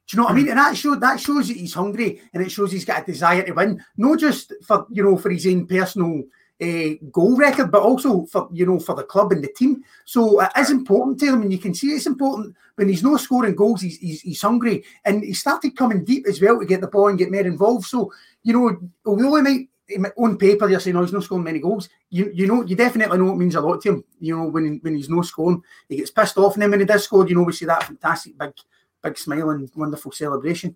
Do 0.07 0.15
you 0.15 0.17
know 0.17 0.23
what 0.25 0.33
I 0.33 0.35
mean? 0.35 0.45
Hmm. 0.45 0.51
And 0.51 0.59
that 0.59 0.77
shows 0.77 0.99
that 0.99 1.19
shows 1.19 1.47
that 1.47 1.57
he's 1.57 1.73
hungry 1.73 2.21
and 2.33 2.43
it 2.43 2.51
shows 2.51 2.71
he's 2.71 2.85
got 2.85 3.03
a 3.03 3.05
desire 3.05 3.43
to 3.43 3.51
win, 3.53 3.83
not 3.97 4.19
just 4.19 4.53
for 4.65 4.85
you 4.89 5.03
know 5.03 5.17
for 5.17 5.29
his 5.29 5.47
own 5.47 5.67
personal 5.67 6.23
uh, 6.61 6.89
goal 7.11 7.35
record, 7.35 7.71
but 7.71 7.81
also 7.81 8.25
for 8.25 8.47
you 8.51 8.65
know 8.65 8.79
for 8.79 8.95
the 8.95 9.03
club 9.03 9.31
and 9.31 9.43
the 9.43 9.51
team. 9.53 9.83
So 10.05 10.41
it 10.41 10.51
is 10.57 10.69
important 10.69 11.19
to 11.19 11.27
him, 11.27 11.41
and 11.41 11.51
you 11.51 11.57
can 11.57 11.73
see 11.73 11.87
it's 11.87 12.05
important 12.05 12.55
when 12.75 12.87
he's 12.87 13.03
not 13.03 13.19
scoring 13.19 13.55
goals. 13.55 13.81
He's, 13.81 13.97
he's 13.97 14.21
he's 14.21 14.41
hungry, 14.41 14.83
and 15.05 15.23
he 15.23 15.33
started 15.33 15.75
coming 15.75 16.05
deep 16.05 16.27
as 16.27 16.39
well 16.41 16.59
to 16.59 16.65
get 16.65 16.81
the 16.81 16.87
ball 16.87 17.07
and 17.07 17.17
get 17.17 17.31
more 17.31 17.41
involved. 17.41 17.87
So 17.87 18.11
you 18.43 18.53
know, 18.53 18.77
although 19.05 19.43
he 19.87 19.97
might 19.97 20.13
on 20.17 20.37
paper 20.37 20.69
you're 20.69 20.79
saying 20.79 20.95
oh 20.95 21.01
he's 21.01 21.11
not 21.11 21.23
scoring 21.23 21.43
many 21.43 21.59
goals, 21.59 21.89
you 22.09 22.31
you 22.33 22.47
know 22.47 22.63
you 22.63 22.75
definitely 22.75 23.17
know 23.17 23.31
it 23.33 23.37
means 23.37 23.55
a 23.55 23.61
lot 23.61 23.81
to 23.81 23.89
him. 23.89 24.03
You 24.19 24.37
know 24.37 24.45
when 24.45 24.79
when 24.83 24.95
he's 24.95 25.09
not 25.09 25.25
scoring, 25.25 25.63
he 25.89 25.97
gets 25.97 26.11
pissed 26.11 26.37
off, 26.37 26.53
and 26.53 26.61
then 26.61 26.71
when 26.71 26.79
he 26.79 26.85
does 26.85 27.03
score, 27.03 27.27
you 27.27 27.35
know 27.35 27.43
we 27.43 27.53
see 27.53 27.65
that 27.65 27.83
fantastic 27.83 28.37
big 28.37 28.53
big 29.01 29.17
smile 29.17 29.49
and 29.49 29.71
wonderful 29.75 30.11
celebration. 30.11 30.75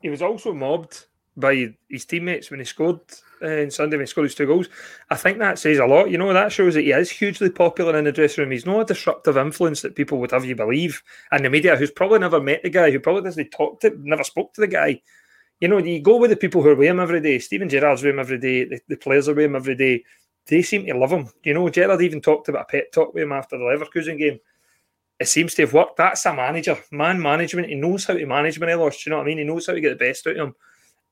He 0.00 0.08
was 0.08 0.22
also 0.22 0.52
mobbed 0.52 1.06
by 1.36 1.74
his 1.88 2.04
teammates 2.04 2.50
when 2.50 2.60
he 2.60 2.64
scored 2.64 3.00
uh, 3.42 3.62
on 3.62 3.70
Sunday 3.70 3.96
when 3.96 4.04
he 4.04 4.10
scored 4.10 4.26
his 4.26 4.34
two 4.34 4.46
goals. 4.46 4.68
I 5.10 5.16
think 5.16 5.38
that 5.38 5.58
says 5.58 5.78
a 5.78 5.86
lot. 5.86 6.10
You 6.10 6.18
know, 6.18 6.32
that 6.32 6.52
shows 6.52 6.74
that 6.74 6.82
he 6.82 6.92
is 6.92 7.10
hugely 7.10 7.50
popular 7.50 7.96
in 7.96 8.04
the 8.04 8.12
dressing 8.12 8.42
room. 8.42 8.52
He's 8.52 8.66
not 8.66 8.80
a 8.80 8.84
disruptive 8.84 9.36
influence 9.36 9.82
that 9.82 9.96
people 9.96 10.18
would 10.18 10.30
have 10.30 10.44
you 10.44 10.56
believe. 10.56 11.02
And 11.32 11.44
the 11.44 11.50
media, 11.50 11.76
who's 11.76 11.90
probably 11.90 12.18
never 12.18 12.40
met 12.40 12.62
the 12.62 12.70
guy, 12.70 12.90
who 12.90 13.00
probably 13.00 13.22
doesn't 13.22 13.50
talk 13.50 13.80
to, 13.80 13.96
never 14.02 14.24
spoke 14.24 14.54
to 14.54 14.60
the 14.60 14.66
guy. 14.66 15.02
You 15.60 15.68
know, 15.68 15.78
you 15.78 16.00
go 16.00 16.16
with 16.16 16.30
the 16.30 16.36
people 16.36 16.62
who 16.62 16.68
are 16.68 16.74
with 16.74 16.88
him 16.88 17.00
every 17.00 17.20
day. 17.20 17.38
Steven 17.38 17.68
Gerrard's 17.68 18.02
with 18.02 18.12
him 18.12 18.20
every 18.20 18.38
day. 18.38 18.64
The, 18.64 18.80
the 18.88 18.96
players 18.96 19.28
are 19.28 19.34
with 19.34 19.46
him 19.46 19.56
every 19.56 19.74
day. 19.74 20.04
They 20.46 20.62
seem 20.62 20.86
to 20.86 20.96
love 20.96 21.12
him. 21.12 21.28
You 21.42 21.54
know, 21.54 21.68
Gerrard 21.68 22.00
even 22.00 22.20
talked 22.20 22.48
about 22.48 22.62
a 22.62 22.72
pet 22.72 22.92
talk 22.92 23.12
with 23.12 23.22
him 23.22 23.32
after 23.32 23.58
the 23.58 23.64
Leverkusen 23.64 24.18
game. 24.18 24.38
It 25.20 25.26
seems 25.26 25.54
to 25.54 25.62
have 25.62 25.74
worked. 25.74 25.96
That's 25.96 26.24
a 26.26 26.32
manager, 26.32 26.78
man 26.92 27.20
management. 27.20 27.68
He 27.68 27.74
knows 27.74 28.04
how 28.04 28.14
to 28.14 28.24
manage 28.24 28.60
Morelos. 28.60 29.02
Do 29.02 29.10
you 29.10 29.10
know 29.10 29.18
what 29.18 29.24
I 29.24 29.26
mean? 29.26 29.38
He 29.38 29.44
knows 29.44 29.66
how 29.66 29.74
to 29.74 29.80
get 29.80 29.98
the 29.98 30.04
best 30.04 30.26
out 30.28 30.36
of 30.36 30.48
him. 30.48 30.54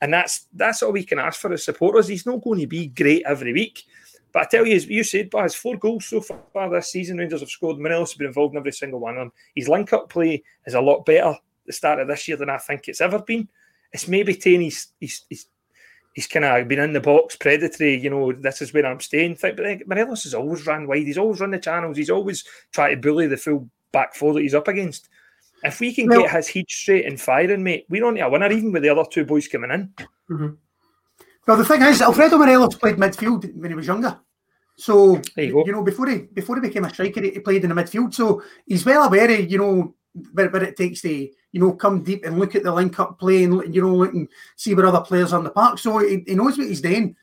And 0.00 0.12
that's 0.12 0.46
that's 0.52 0.82
all 0.82 0.92
we 0.92 1.04
can 1.04 1.18
ask 1.18 1.40
for 1.40 1.52
as 1.52 1.64
supporters. 1.64 2.08
He's 2.08 2.26
not 2.26 2.42
going 2.42 2.60
to 2.60 2.66
be 2.66 2.88
great 2.88 3.22
every 3.26 3.52
week. 3.52 3.84
But 4.32 4.42
I 4.42 4.48
tell 4.50 4.66
you, 4.66 4.76
as 4.76 4.86
you 4.86 5.02
said, 5.02 5.30
Baz, 5.30 5.54
four 5.54 5.76
goals 5.76 6.06
so 6.06 6.20
far 6.20 6.68
this 6.68 6.92
season. 6.92 7.16
Rangers 7.16 7.40
have 7.40 7.48
scored. 7.48 7.78
Morelos 7.78 8.12
has 8.12 8.18
been 8.18 8.26
involved 8.26 8.54
in 8.54 8.58
every 8.58 8.72
single 8.72 9.00
one 9.00 9.14
of 9.14 9.20
them. 9.20 9.32
His 9.54 9.68
link 9.68 9.92
up 9.94 10.10
play 10.10 10.42
is 10.66 10.74
a 10.74 10.80
lot 10.80 11.06
better 11.06 11.28
at 11.28 11.40
the 11.64 11.72
start 11.72 12.00
of 12.00 12.08
this 12.08 12.28
year 12.28 12.36
than 12.36 12.50
I 12.50 12.58
think 12.58 12.86
it's 12.86 13.00
ever 13.00 13.18
been. 13.20 13.48
It's 13.92 14.08
maybe 14.08 14.34
taking 14.34 14.62
his, 14.62 14.88
his, 15.00 15.22
his 15.30 15.46
he's 16.12 16.26
kind 16.26 16.44
of 16.44 16.68
been 16.68 16.80
in 16.80 16.92
the 16.92 17.00
box, 17.00 17.36
predatory. 17.36 17.96
You 17.96 18.10
know, 18.10 18.32
this 18.32 18.60
is 18.60 18.74
where 18.74 18.84
I'm 18.84 19.00
staying. 19.00 19.38
But 19.40 19.86
Morelos 19.86 20.24
has 20.24 20.34
always 20.34 20.66
run 20.66 20.86
wide. 20.86 21.06
He's 21.06 21.18
always 21.18 21.40
run 21.40 21.52
the 21.52 21.58
channels. 21.58 21.96
He's 21.96 22.10
always 22.10 22.44
tried 22.72 22.90
to 22.90 22.96
bully 23.00 23.28
the 23.28 23.38
full 23.38 23.70
back 23.92 24.14
four 24.14 24.34
that 24.34 24.42
he's 24.42 24.54
up 24.54 24.68
against. 24.68 25.08
If 25.66 25.80
we 25.80 25.94
can 25.94 26.08
get 26.08 26.30
his 26.30 26.48
heat 26.48 26.70
straight 26.70 27.06
and 27.06 27.20
firing, 27.20 27.62
mate, 27.62 27.86
we're 27.88 28.04
on 28.04 28.14
to 28.14 28.20
a 28.20 28.30
winner, 28.30 28.50
even 28.50 28.72
with 28.72 28.82
the 28.82 28.88
other 28.88 29.04
two 29.10 29.24
boys 29.24 29.48
coming 29.48 29.70
in. 29.70 30.58
Well, 31.46 31.56
the 31.56 31.64
thing 31.64 31.82
is, 31.82 32.02
Alfredo 32.02 32.38
Morelos 32.38 32.74
played 32.74 32.96
midfield 32.96 33.54
when 33.54 33.70
he 33.70 33.76
was 33.76 33.86
younger. 33.86 34.18
So 34.76 35.20
you 35.36 35.52
go. 35.52 35.62
know, 35.62 35.82
before 35.82 36.08
he 36.08 36.18
before 36.18 36.56
he 36.56 36.68
became 36.68 36.84
a 36.84 36.90
striker, 36.90 37.22
he 37.22 37.30
he 37.30 37.38
played 37.38 37.62
in 37.64 37.70
the 37.70 37.74
midfield. 37.74 38.12
So 38.12 38.42
he's 38.66 38.84
well 38.84 39.04
aware 39.04 39.30
of 39.30 39.50
you 39.50 39.58
know 39.58 39.94
where, 40.32 40.50
where 40.50 40.64
it 40.64 40.76
takes 40.76 41.00
to 41.02 41.08
you 41.08 41.60
know 41.60 41.72
come 41.72 42.02
deep 42.02 42.24
and 42.24 42.38
look 42.38 42.54
at 42.54 42.62
the 42.62 42.72
link 42.72 42.98
up 43.00 43.18
play 43.18 43.44
and 43.44 43.74
you 43.74 43.80
know 43.80 43.94
look 43.94 44.12
and 44.12 44.28
see 44.56 44.74
where 44.74 44.86
other 44.86 45.00
players 45.00 45.32
are 45.32 45.38
on 45.38 45.44
the 45.44 45.50
park. 45.50 45.78
So 45.78 45.98
he, 45.98 46.22
he 46.26 46.34
knows 46.34 46.58
what 46.58 46.66
he's 46.66 46.82
doing. 46.82 47.16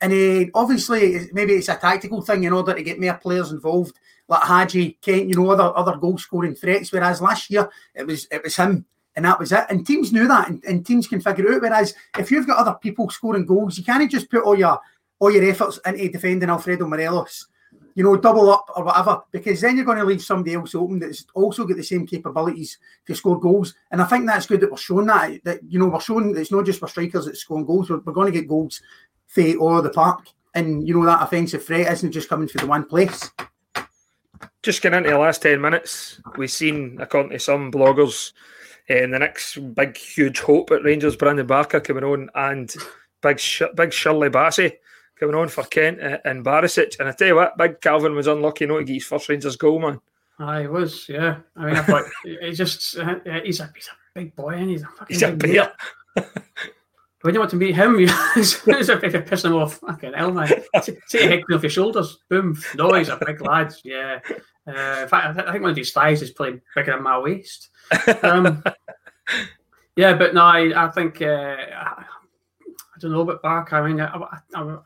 And 0.00 0.12
uh, 0.12 0.50
obviously, 0.54 1.28
maybe 1.32 1.54
it's 1.54 1.68
a 1.68 1.76
tactical 1.76 2.22
thing 2.22 2.44
in 2.44 2.52
order 2.52 2.74
to 2.74 2.82
get 2.82 3.00
more 3.00 3.14
players 3.14 3.52
involved, 3.52 3.96
like 4.32 4.42
Hagi, 4.42 4.98
Kent, 5.02 5.28
you 5.28 5.36
know, 5.36 5.50
other 5.50 5.76
other 5.76 5.96
goal 5.96 6.18
scoring 6.18 6.54
threats. 6.54 6.90
Whereas 6.90 7.20
last 7.20 7.50
year 7.50 7.70
it 7.94 8.06
was 8.06 8.26
it 8.30 8.42
was 8.42 8.56
him, 8.56 8.86
and 9.14 9.24
that 9.26 9.38
was 9.38 9.52
it. 9.52 9.66
And 9.68 9.86
teams 9.86 10.12
knew 10.12 10.26
that, 10.26 10.48
and, 10.48 10.64
and 10.64 10.84
teams 10.84 11.06
can 11.06 11.20
figure 11.20 11.46
it 11.46 11.56
out. 11.56 11.62
Whereas 11.62 11.94
if 12.18 12.30
you've 12.30 12.46
got 12.46 12.58
other 12.58 12.78
people 12.80 13.10
scoring 13.10 13.46
goals, 13.46 13.76
you 13.76 13.84
can't 13.84 14.10
just 14.10 14.30
put 14.30 14.42
all 14.42 14.58
your 14.58 14.80
all 15.18 15.30
your 15.30 15.44
efforts 15.44 15.78
into 15.84 16.08
defending 16.08 16.48
Alfredo 16.48 16.86
Morelos. 16.86 17.46
You 17.94 18.04
know, 18.04 18.16
double 18.16 18.50
up 18.50 18.70
or 18.74 18.84
whatever, 18.84 19.20
because 19.32 19.60
then 19.60 19.76
you're 19.76 19.84
going 19.84 19.98
to 19.98 20.04
leave 20.04 20.22
somebody 20.22 20.54
else 20.54 20.74
open 20.74 20.98
that's 20.98 21.26
also 21.34 21.66
got 21.66 21.76
the 21.76 21.82
same 21.82 22.06
capabilities 22.06 22.78
to 23.06 23.14
score 23.14 23.38
goals. 23.38 23.74
And 23.90 24.00
I 24.00 24.06
think 24.06 24.26
that's 24.26 24.46
good 24.46 24.60
that 24.62 24.70
we're 24.70 24.78
showing 24.78 25.08
that. 25.08 25.44
That 25.44 25.60
you 25.68 25.78
know, 25.78 25.88
we're 25.88 26.00
showing 26.00 26.32
that 26.32 26.40
it's 26.40 26.50
not 26.50 26.64
just 26.64 26.80
for 26.80 26.88
strikers 26.88 27.26
that 27.26 27.36
scoring 27.36 27.66
goals. 27.66 27.90
We're, 27.90 27.98
we're 27.98 28.14
going 28.14 28.32
to 28.32 28.38
get 28.38 28.48
goals 28.48 28.80
for 29.26 29.42
all 29.56 29.82
the 29.82 29.90
park, 29.90 30.26
and 30.54 30.88
you 30.88 30.94
know 30.98 31.04
that 31.04 31.22
offensive 31.22 31.66
threat 31.66 31.92
isn't 31.92 32.12
just 32.12 32.30
coming 32.30 32.48
for 32.48 32.58
the 32.58 32.66
one 32.66 32.86
place. 32.86 33.30
Just 34.62 34.82
getting 34.82 34.98
into 34.98 35.10
the 35.10 35.18
last 35.18 35.42
10 35.42 35.60
minutes, 35.60 36.20
we've 36.36 36.50
seen, 36.50 36.98
according 37.00 37.32
to 37.32 37.38
some 37.38 37.72
bloggers, 37.72 38.32
in 38.88 39.10
the 39.10 39.18
next 39.18 39.56
big, 39.74 39.96
huge 39.96 40.40
hope 40.40 40.70
at 40.70 40.84
Rangers, 40.84 41.16
Brandon 41.16 41.46
Barker 41.46 41.80
coming 41.80 42.04
on, 42.04 42.30
and 42.34 42.74
big, 43.22 43.38
Sh- 43.38 43.62
big 43.74 43.92
Shirley 43.92 44.28
Bassey 44.28 44.76
coming 45.18 45.36
on 45.36 45.48
for 45.48 45.64
Kent 45.64 46.02
uh, 46.02 46.18
and 46.24 46.44
Barisic. 46.44 46.98
And 46.98 47.08
I 47.08 47.12
tell 47.12 47.28
you 47.28 47.36
what, 47.36 47.56
big 47.56 47.80
Calvin 47.80 48.14
was 48.14 48.26
unlucky 48.26 48.66
not 48.66 48.78
to 48.78 48.84
get 48.84 48.94
his 48.94 49.04
first 49.04 49.28
Rangers 49.28 49.56
goal, 49.56 49.80
man. 49.80 50.00
I 50.38 50.66
was, 50.66 51.08
yeah. 51.08 51.36
I 51.56 51.66
mean, 51.66 51.76
I 51.76 51.82
thought 51.82 52.04
he 52.24 52.52
just, 52.52 52.98
uh, 52.98 53.16
he's 53.44 53.60
a, 53.60 53.70
he's 53.74 53.88
a 53.88 53.96
big 54.14 54.34
boy 54.34 54.50
and 54.50 54.70
he's 54.70 54.82
a 54.82 54.86
fucking 54.86 55.14
He's 55.14 55.22
a 55.22 55.32
big 55.32 55.54
bear. 55.54 55.72
When 57.22 57.34
you 57.34 57.40
want 57.40 57.50
to 57.52 57.56
meet 57.56 57.76
him, 57.76 57.98
you 58.00 58.08
it's 58.36 58.60
a 58.64 58.96
bit 58.96 59.14
of 59.14 59.24
pissing 59.24 59.46
him 59.46 59.54
off. 59.54 59.78
Fucking 59.78 60.12
hell, 60.12 60.32
man. 60.32 60.48
Take 60.82 60.98
a 61.14 61.28
head 61.28 61.42
off 61.52 61.62
your 61.62 61.70
shoulders. 61.70 62.18
Boom. 62.28 62.60
No, 62.74 62.92
he's 62.92 63.08
a 63.08 63.18
big 63.24 63.40
lad. 63.40 63.74
Yeah. 63.84 64.20
Uh, 64.66 65.00
in 65.02 65.08
fact, 65.08 65.12
I, 65.12 65.32
th- 65.32 65.46
I 65.46 65.52
think 65.52 65.62
one 65.62 65.70
of 65.70 65.76
his 65.76 65.92
thighs 65.92 66.22
is 66.22 66.30
probably 66.30 66.60
bigger 66.74 66.92
than 66.92 67.02
my 67.02 67.18
waist. 67.18 67.70
Um, 68.22 68.62
yeah, 69.96 70.14
but 70.14 70.34
no, 70.34 70.42
I, 70.42 70.86
I 70.86 70.90
think, 70.90 71.22
uh, 71.22 71.26
I, 71.26 72.04
I 72.04 72.98
don't 73.00 73.12
know 73.12 73.22
about 73.22 73.42
Barker. 73.42 73.76
I 73.76 73.88
mean, 73.88 74.00
I, 74.00 74.06
I, 74.06 74.38
I, 74.54 74.62
I 74.62 74.78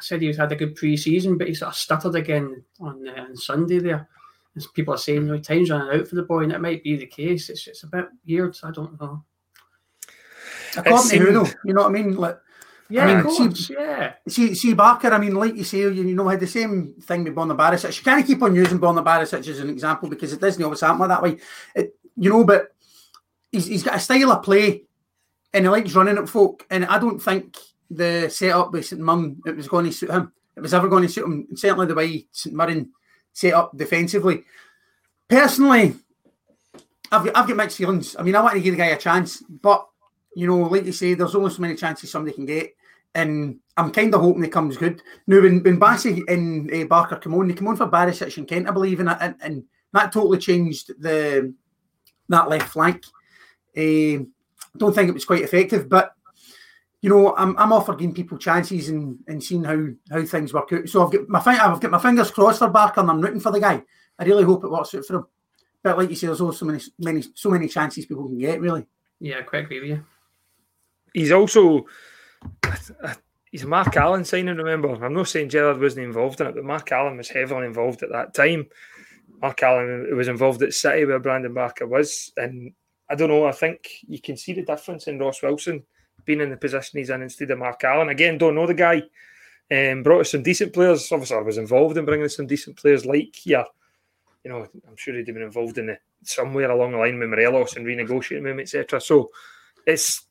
said 0.00 0.22
he's 0.22 0.36
had 0.36 0.52
a 0.52 0.56
good 0.56 0.74
pre 0.74 0.96
season, 0.96 1.38
but 1.38 1.48
he 1.48 1.54
sort 1.54 1.70
of 1.70 1.76
stuttered 1.76 2.14
again 2.14 2.62
on, 2.80 3.06
uh, 3.08 3.22
on 3.22 3.36
Sunday 3.36 3.78
there. 3.78 4.08
As 4.54 4.66
people 4.66 4.92
are 4.92 4.98
saying, 4.98 5.26
you 5.26 5.32
know, 5.32 5.38
time's 5.38 5.70
running 5.70 6.00
out 6.00 6.08
for 6.08 6.14
the 6.14 6.22
boy, 6.22 6.42
and 6.42 6.52
it 6.52 6.60
might 6.60 6.82
be 6.82 6.96
the 6.96 7.06
case. 7.06 7.48
It's, 7.48 7.66
it's 7.66 7.84
a 7.84 7.86
bit 7.86 8.08
weird. 8.26 8.56
I 8.62 8.70
don't 8.70 9.00
know. 9.00 9.24
According 10.76 11.10
to 11.10 11.18
who, 11.18 11.32
though, 11.32 11.50
you 11.64 11.74
know 11.74 11.82
what 11.82 11.88
I 11.88 11.92
mean? 11.92 12.16
Like, 12.16 12.38
Yeah, 12.88 13.06
mean, 13.06 13.26
of 13.26 13.56
see- 13.56 13.74
yeah. 13.74 14.14
See, 14.28 14.54
see 14.54 14.74
Barker. 14.74 15.12
I 15.12 15.18
mean, 15.18 15.34
like 15.34 15.56
you 15.56 15.64
say, 15.64 15.78
you, 15.78 15.90
you 15.90 16.14
know, 16.14 16.28
had 16.28 16.40
the 16.40 16.46
same 16.46 16.94
thing 17.00 17.24
with 17.24 17.34
Borna 17.34 17.56
Barisic. 17.56 17.96
You 17.96 18.04
can't 18.04 18.26
keep 18.26 18.42
on 18.42 18.54
using 18.54 18.78
Borna 18.78 19.04
Barisic 19.04 19.46
as 19.48 19.58
an 19.60 19.70
example 19.70 20.08
because 20.08 20.32
it 20.32 20.40
doesn't 20.40 20.62
always 20.62 20.80
happen 20.80 20.98
like 20.98 21.08
that 21.08 21.22
way. 21.22 21.38
It, 21.74 21.96
you 22.16 22.30
know, 22.30 22.44
but 22.44 22.74
he's, 23.50 23.66
he's 23.66 23.82
got 23.82 23.96
a 23.96 23.98
style 23.98 24.32
of 24.32 24.42
play, 24.42 24.84
and 25.52 25.64
he 25.64 25.68
likes 25.68 25.94
running 25.94 26.18
at 26.18 26.28
folk. 26.28 26.66
And 26.70 26.84
I 26.84 26.98
don't 26.98 27.18
think 27.20 27.56
the 27.90 28.28
setup 28.28 28.72
with 28.72 28.86
St 28.86 29.00
Mirren 29.00 29.40
it 29.46 29.56
was 29.56 29.68
going 29.68 29.86
to 29.86 29.92
suit 29.92 30.10
him. 30.10 30.32
It 30.56 30.60
was 30.60 30.74
ever 30.74 30.88
going 30.88 31.04
to 31.04 31.08
suit 31.08 31.24
him. 31.24 31.48
Certainly 31.54 31.86
the 31.86 31.94
way 31.94 32.26
St 32.32 32.54
Mirren 32.54 32.90
set 33.32 33.54
up 33.54 33.76
defensively. 33.76 34.44
Personally, 35.28 35.94
I've 37.10 37.24
got, 37.24 37.36
I've 37.36 37.48
got 37.48 37.56
mixed 37.56 37.78
feelings. 37.78 38.16
I 38.18 38.22
mean, 38.22 38.36
I 38.36 38.40
want 38.40 38.54
to 38.54 38.60
give 38.60 38.74
the 38.74 38.78
guy 38.78 38.86
a 38.86 38.98
chance, 38.98 39.42
but 39.48 39.86
you 40.34 40.46
know, 40.46 40.58
like 40.58 40.84
you 40.84 40.92
say, 40.92 41.14
there's 41.14 41.34
only 41.34 41.50
so 41.50 41.62
many 41.62 41.74
chances 41.76 42.10
somebody 42.10 42.34
can 42.34 42.46
get 42.46 42.74
and 43.14 43.58
I'm 43.76 43.90
kind 43.92 44.14
of 44.14 44.20
hoping 44.20 44.42
he 44.42 44.48
comes 44.48 44.76
good. 44.76 45.02
Now, 45.26 45.40
when, 45.42 45.62
when 45.62 45.78
Bassey 45.78 46.22
and 46.28 46.72
uh, 46.72 46.86
Barker 46.86 47.16
come 47.16 47.34
on, 47.34 47.48
they 47.48 47.54
come 47.54 47.68
on 47.68 47.76
for 47.76 47.88
Barisic 47.88 48.36
and 48.36 48.48
Kent, 48.48 48.68
I 48.68 48.72
believe, 48.72 49.00
and, 49.00 49.08
and, 49.08 49.34
and 49.42 49.64
that 49.92 50.12
totally 50.12 50.38
changed 50.38 50.92
the 50.98 51.54
that 52.28 52.48
left 52.48 52.68
flank. 52.68 53.04
Uh, 53.76 54.24
don't 54.76 54.94
think 54.94 55.08
it 55.08 55.14
was 55.14 55.24
quite 55.24 55.42
effective, 55.42 55.88
but 55.88 56.12
you 57.02 57.10
know, 57.10 57.34
I'm, 57.36 57.56
I'm 57.58 57.96
giving 57.96 58.14
people 58.14 58.38
chances 58.38 58.88
and, 58.88 59.18
and 59.26 59.42
seeing 59.42 59.64
how, 59.64 59.88
how 60.10 60.24
things 60.24 60.54
work 60.54 60.72
out. 60.72 60.88
So 60.88 61.04
I've 61.04 61.12
got 61.12 61.28
my 61.28 61.42
I've 61.44 61.80
got 61.80 61.90
my 61.90 61.98
fingers 61.98 62.30
crossed 62.30 62.60
for 62.60 62.68
Barker, 62.68 63.00
and 63.00 63.10
I'm 63.10 63.20
rooting 63.20 63.40
for 63.40 63.50
the 63.50 63.60
guy. 63.60 63.82
I 64.18 64.24
really 64.24 64.44
hope 64.44 64.64
it 64.64 64.70
works 64.70 64.94
out 64.94 65.04
for 65.04 65.16
him. 65.16 65.26
But 65.82 65.98
like 65.98 66.10
you 66.10 66.16
say, 66.16 66.28
there's 66.28 66.40
also 66.40 66.58
so 66.58 66.66
many, 66.66 66.80
many 66.98 67.24
so 67.34 67.50
many 67.50 67.68
chances 67.68 68.06
people 68.06 68.28
can 68.28 68.38
get. 68.38 68.60
Really, 68.60 68.86
Yeah, 69.18 69.40
I 69.40 69.42
quite 69.42 69.64
agree 69.64 69.80
with 69.80 69.88
you. 69.90 70.04
He's 71.12 71.32
also 71.32 71.86
he's 73.50 73.64
Mark 73.64 73.96
Allen 73.96 74.24
signing. 74.24 74.56
Remember, 74.56 75.04
I'm 75.04 75.14
not 75.14 75.28
saying 75.28 75.50
Gerrard 75.50 75.80
wasn't 75.80 76.06
involved 76.06 76.40
in 76.40 76.46
it, 76.48 76.54
but 76.54 76.64
Mark 76.64 76.90
Allen 76.90 77.16
was 77.16 77.28
heavily 77.28 77.66
involved 77.66 78.02
at 78.02 78.10
that 78.10 78.34
time. 78.34 78.66
Mark 79.40 79.62
Allen 79.62 80.16
was 80.16 80.28
involved 80.28 80.62
at 80.62 80.72
City 80.72 81.04
where 81.04 81.18
Brandon 81.18 81.52
Barker 81.52 81.86
was, 81.86 82.32
and 82.36 82.72
I 83.10 83.14
don't 83.14 83.28
know. 83.28 83.44
I 83.44 83.52
think 83.52 83.88
you 84.06 84.20
can 84.20 84.36
see 84.36 84.52
the 84.52 84.62
difference 84.62 85.06
in 85.06 85.18
Ross 85.18 85.42
Wilson 85.42 85.82
being 86.24 86.40
in 86.40 86.50
the 86.50 86.56
position 86.56 86.98
he's 86.98 87.10
in 87.10 87.22
instead 87.22 87.50
of 87.50 87.58
Mark 87.58 87.82
Allen. 87.84 88.08
Again, 88.08 88.38
don't 88.38 88.54
know 88.54 88.66
the 88.66 88.74
guy. 88.74 89.02
Um, 89.70 90.02
brought 90.02 90.20
us 90.20 90.30
some 90.30 90.42
decent 90.42 90.72
players. 90.72 91.10
Obviously, 91.10 91.36
I 91.36 91.40
was 91.40 91.58
involved 91.58 91.96
in 91.96 92.04
bringing 92.04 92.28
some 92.28 92.46
decent 92.46 92.76
players 92.76 93.04
like 93.04 93.34
here. 93.34 93.64
You 94.44 94.50
know, 94.50 94.66
I'm 94.88 94.96
sure 94.96 95.14
he'd 95.14 95.26
have 95.26 95.34
been 95.34 95.44
involved 95.44 95.78
in 95.78 95.88
it 95.88 96.00
somewhere 96.24 96.70
along 96.70 96.92
the 96.92 96.98
line 96.98 97.18
with 97.18 97.28
Morelos 97.28 97.76
and 97.76 97.86
renegotiating 97.86 98.48
him, 98.48 98.60
etc. 98.60 99.00
So 99.00 99.30
it's 99.86 100.26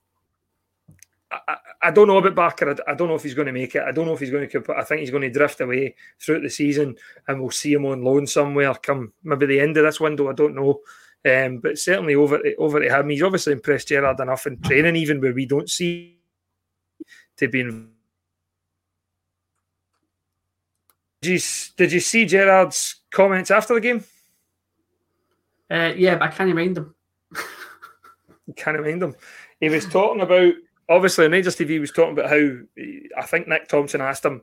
I, 1.32 1.58
I, 1.84 1.92
don't 1.92 2.08
know 2.08 2.18
about 2.18 2.36
Barker. 2.36 2.72
I, 2.72 2.92
I, 2.92 2.96
don't 2.96 3.08
know 3.08 3.16
if 3.16 3.24
he's 3.24 3.34
going 3.34 3.48
to 3.48 3.54
make 3.54 3.76
it. 3.76 3.84
I 3.84 3.92
don't 3.92 4.06
know 4.06 4.14
if 4.14 4.20
he's 4.20 4.32
going 4.32 4.50
to. 4.50 4.64
I 4.76 4.84
think 4.84 5.02
he's 5.02 5.12
going 5.12 5.24
to 5.24 5.30
drift 5.30 5.62
away 5.62 5.96
throughout 6.20 6.44
the 6.44 6.50
season, 6.50 6.96
and 7.28 7.40
we'll 7.40 7.52
see 7.52 7.74
him 7.74 7.86
on 7.86 8.04
loan 8.04 8.28
somewhere. 8.28 8.74
Come 8.76 9.14
maybe 9.24 9.46
the 9.46 9.60
end 9.60 9.78
of 9.78 9.86
this 9.86 10.00
window. 10.00 10.30
I 10.30 10.34
don't 10.34 10.56
know. 10.56 10.82
Um, 11.24 11.60
but 11.60 11.78
certainly 11.78 12.16
over 12.16 12.40
over 12.58 12.80
to 12.80 13.00
him. 13.00 13.10
He's 13.10 13.24
obviously 13.24 13.54
impressed 13.54 13.90
Gerrard 13.90 14.20
enough 14.20 14.48
in 14.48 14.60
training, 14.60 14.96
even 14.96 15.22
where 15.22 15.34
we 15.34 15.46
don't 15.46 15.70
see 15.70 16.18
to 17.38 17.48
be. 17.48 17.62
In... 17.62 17.90
Did 21.22 21.32
you, 21.34 21.40
did 21.78 21.92
you 21.92 22.00
see 22.00 22.26
Gerrard's 22.26 23.02
comments 23.12 23.52
after 23.52 23.76
the 23.76 23.82
game? 23.82 24.04
Uh, 25.70 25.94
yeah, 25.96 26.16
but 26.16 26.30
I 26.30 26.32
can't 26.32 26.48
remind 26.48 26.76
them. 26.76 26.96
you 28.48 28.54
can't 28.56 28.78
remind 28.78 29.02
them. 29.02 29.16
He 29.60 29.70
was 29.70 29.86
talking 29.86 30.22
about 30.22 30.54
obviously 30.92 31.26
on 31.26 31.32
Rangers 31.32 31.56
TV 31.56 31.80
was 31.80 31.92
talking 31.92 32.14
about 32.14 32.30
how 32.30 32.58
I 33.18 33.26
think 33.26 33.48
Nick 33.48 33.68
Thompson 33.68 34.02
asked 34.02 34.26
him 34.26 34.42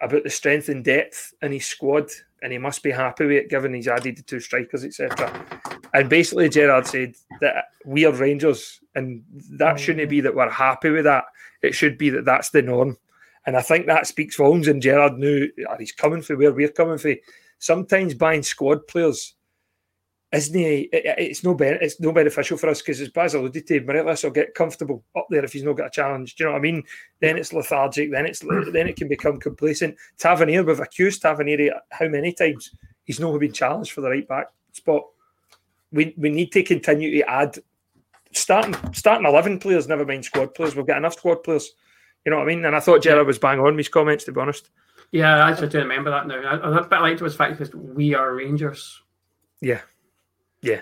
about 0.00 0.22
the 0.24 0.30
strength 0.30 0.68
and 0.68 0.84
depth 0.84 1.34
in 1.42 1.52
his 1.52 1.66
squad, 1.66 2.08
and 2.42 2.52
he 2.52 2.58
must 2.58 2.82
be 2.82 2.90
happy 2.90 3.26
with 3.26 3.36
it 3.36 3.50
given 3.50 3.74
he's 3.74 3.88
added 3.88 4.16
the 4.16 4.22
two 4.22 4.40
strikers, 4.40 4.84
etc. 4.84 5.44
And 5.92 6.08
basically, 6.08 6.48
Gerrard 6.48 6.86
said 6.86 7.14
that 7.40 7.66
we 7.84 8.06
are 8.06 8.12
Rangers, 8.12 8.80
and 8.94 9.22
that 9.50 9.76
mm. 9.76 9.78
shouldn't 9.78 10.08
be 10.08 10.20
that 10.20 10.34
we're 10.34 10.48
happy 10.48 10.90
with 10.90 11.04
that. 11.04 11.24
It 11.62 11.74
should 11.74 11.98
be 11.98 12.10
that 12.10 12.24
that's 12.24 12.50
the 12.50 12.62
norm. 12.62 12.96
And 13.46 13.56
I 13.56 13.62
think 13.62 13.86
that 13.86 14.06
speaks 14.06 14.36
volumes. 14.36 14.68
And 14.68 14.82
Gerrard 14.82 15.18
knew 15.18 15.48
oh, 15.68 15.76
he's 15.78 15.92
coming 15.92 16.22
for 16.22 16.36
where 16.36 16.52
we're 16.52 16.68
coming 16.68 16.98
for. 16.98 17.14
Sometimes 17.58 18.14
buying 18.14 18.42
squad 18.42 18.86
players 18.86 19.34
isn't 20.32 20.54
he? 20.54 20.88
It's 20.92 21.42
no 21.42 21.54
better, 21.54 21.76
it's 21.76 21.98
no 21.98 22.12
beneficial 22.12 22.56
for 22.56 22.68
us 22.68 22.80
because 22.80 23.00
as 23.00 23.08
Baz 23.08 23.34
alluded 23.34 23.66
to, 23.66 23.80
Morelos 23.80 24.22
will 24.22 24.30
get 24.30 24.54
comfortable 24.54 25.02
up 25.16 25.26
there 25.28 25.44
if 25.44 25.52
he's 25.52 25.64
not 25.64 25.76
got 25.76 25.88
a 25.88 25.90
challenge. 25.90 26.36
Do 26.36 26.44
you 26.44 26.48
know 26.48 26.52
what 26.52 26.58
I 26.58 26.62
mean? 26.62 26.84
Then 27.20 27.36
it's 27.36 27.52
lethargic. 27.52 28.12
Then 28.12 28.26
it's 28.26 28.40
then 28.72 28.86
it 28.86 28.96
can 28.96 29.08
become 29.08 29.40
complacent. 29.40 29.96
Tavernier, 30.18 30.62
we've 30.62 30.78
accused 30.78 31.22
Tavernier 31.22 31.74
how 31.90 32.08
many 32.08 32.32
times 32.32 32.70
he's 33.04 33.18
not 33.18 33.36
been 33.38 33.52
challenged 33.52 33.92
for 33.92 34.02
the 34.02 34.10
right 34.10 34.28
back 34.28 34.46
spot. 34.72 35.02
We 35.90 36.14
we 36.16 36.28
need 36.28 36.52
to 36.52 36.62
continue 36.62 37.10
to 37.18 37.28
add 37.28 37.58
starting 38.32 38.76
starting 38.92 39.26
eleven 39.26 39.58
players, 39.58 39.88
never 39.88 40.06
mind 40.06 40.24
squad 40.24 40.54
players. 40.54 40.76
We've 40.76 40.86
got 40.86 40.98
enough 40.98 41.14
squad 41.14 41.42
players. 41.42 41.72
You 42.24 42.30
know 42.30 42.38
what 42.38 42.44
I 42.44 42.54
mean? 42.54 42.64
And 42.64 42.76
I 42.76 42.80
thought 42.80 43.02
Gerrard 43.02 43.26
was 43.26 43.38
bang 43.38 43.58
on 43.58 43.64
with 43.64 43.78
his 43.78 43.88
comments, 43.88 44.24
to 44.24 44.32
be 44.32 44.40
honest. 44.40 44.70
Yeah, 45.10 45.44
I 45.44 45.50
actually 45.50 45.68
do 45.68 45.78
remember 45.78 46.10
that 46.10 46.28
now. 46.28 46.36
I, 46.36 46.56
I, 46.56 46.78
I 46.78 47.00
liked 47.00 47.20
it 47.20 47.24
was 47.24 47.34
fact 47.34 47.58
because 47.58 47.74
we 47.74 48.14
are 48.14 48.34
Rangers. 48.34 49.02
Yeah, 49.60 49.80
yeah. 50.62 50.80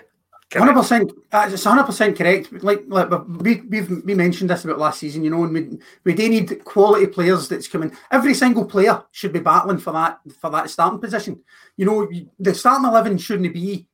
Hundred 0.51 0.73
percent. 0.73 1.11
It's 1.31 1.63
hundred 1.63 1.83
percent 1.83 2.17
correct. 2.17 2.51
Like, 2.63 2.83
like 2.87 3.09
we 3.27 3.61
we've 3.61 4.03
we 4.03 4.15
mentioned 4.15 4.49
this 4.49 4.65
about 4.65 4.79
last 4.79 4.99
season, 4.99 5.23
you 5.23 5.29
know, 5.29 5.43
and 5.43 5.53
we 5.53 5.77
we 6.03 6.13
do 6.15 6.27
need 6.27 6.65
quality 6.65 7.05
players 7.05 7.47
that's 7.47 7.67
coming. 7.67 7.95
Every 8.09 8.33
single 8.33 8.65
player 8.65 9.03
should 9.11 9.31
be 9.31 9.41
battling 9.41 9.77
for 9.77 9.93
that 9.93 10.19
for 10.41 10.49
that 10.49 10.71
starting 10.71 10.99
position. 10.99 11.41
You 11.77 11.85
know, 11.85 12.09
the 12.39 12.55
starting 12.55 12.87
eleven 12.87 13.19
shouldn't 13.19 13.53
be. 13.53 13.85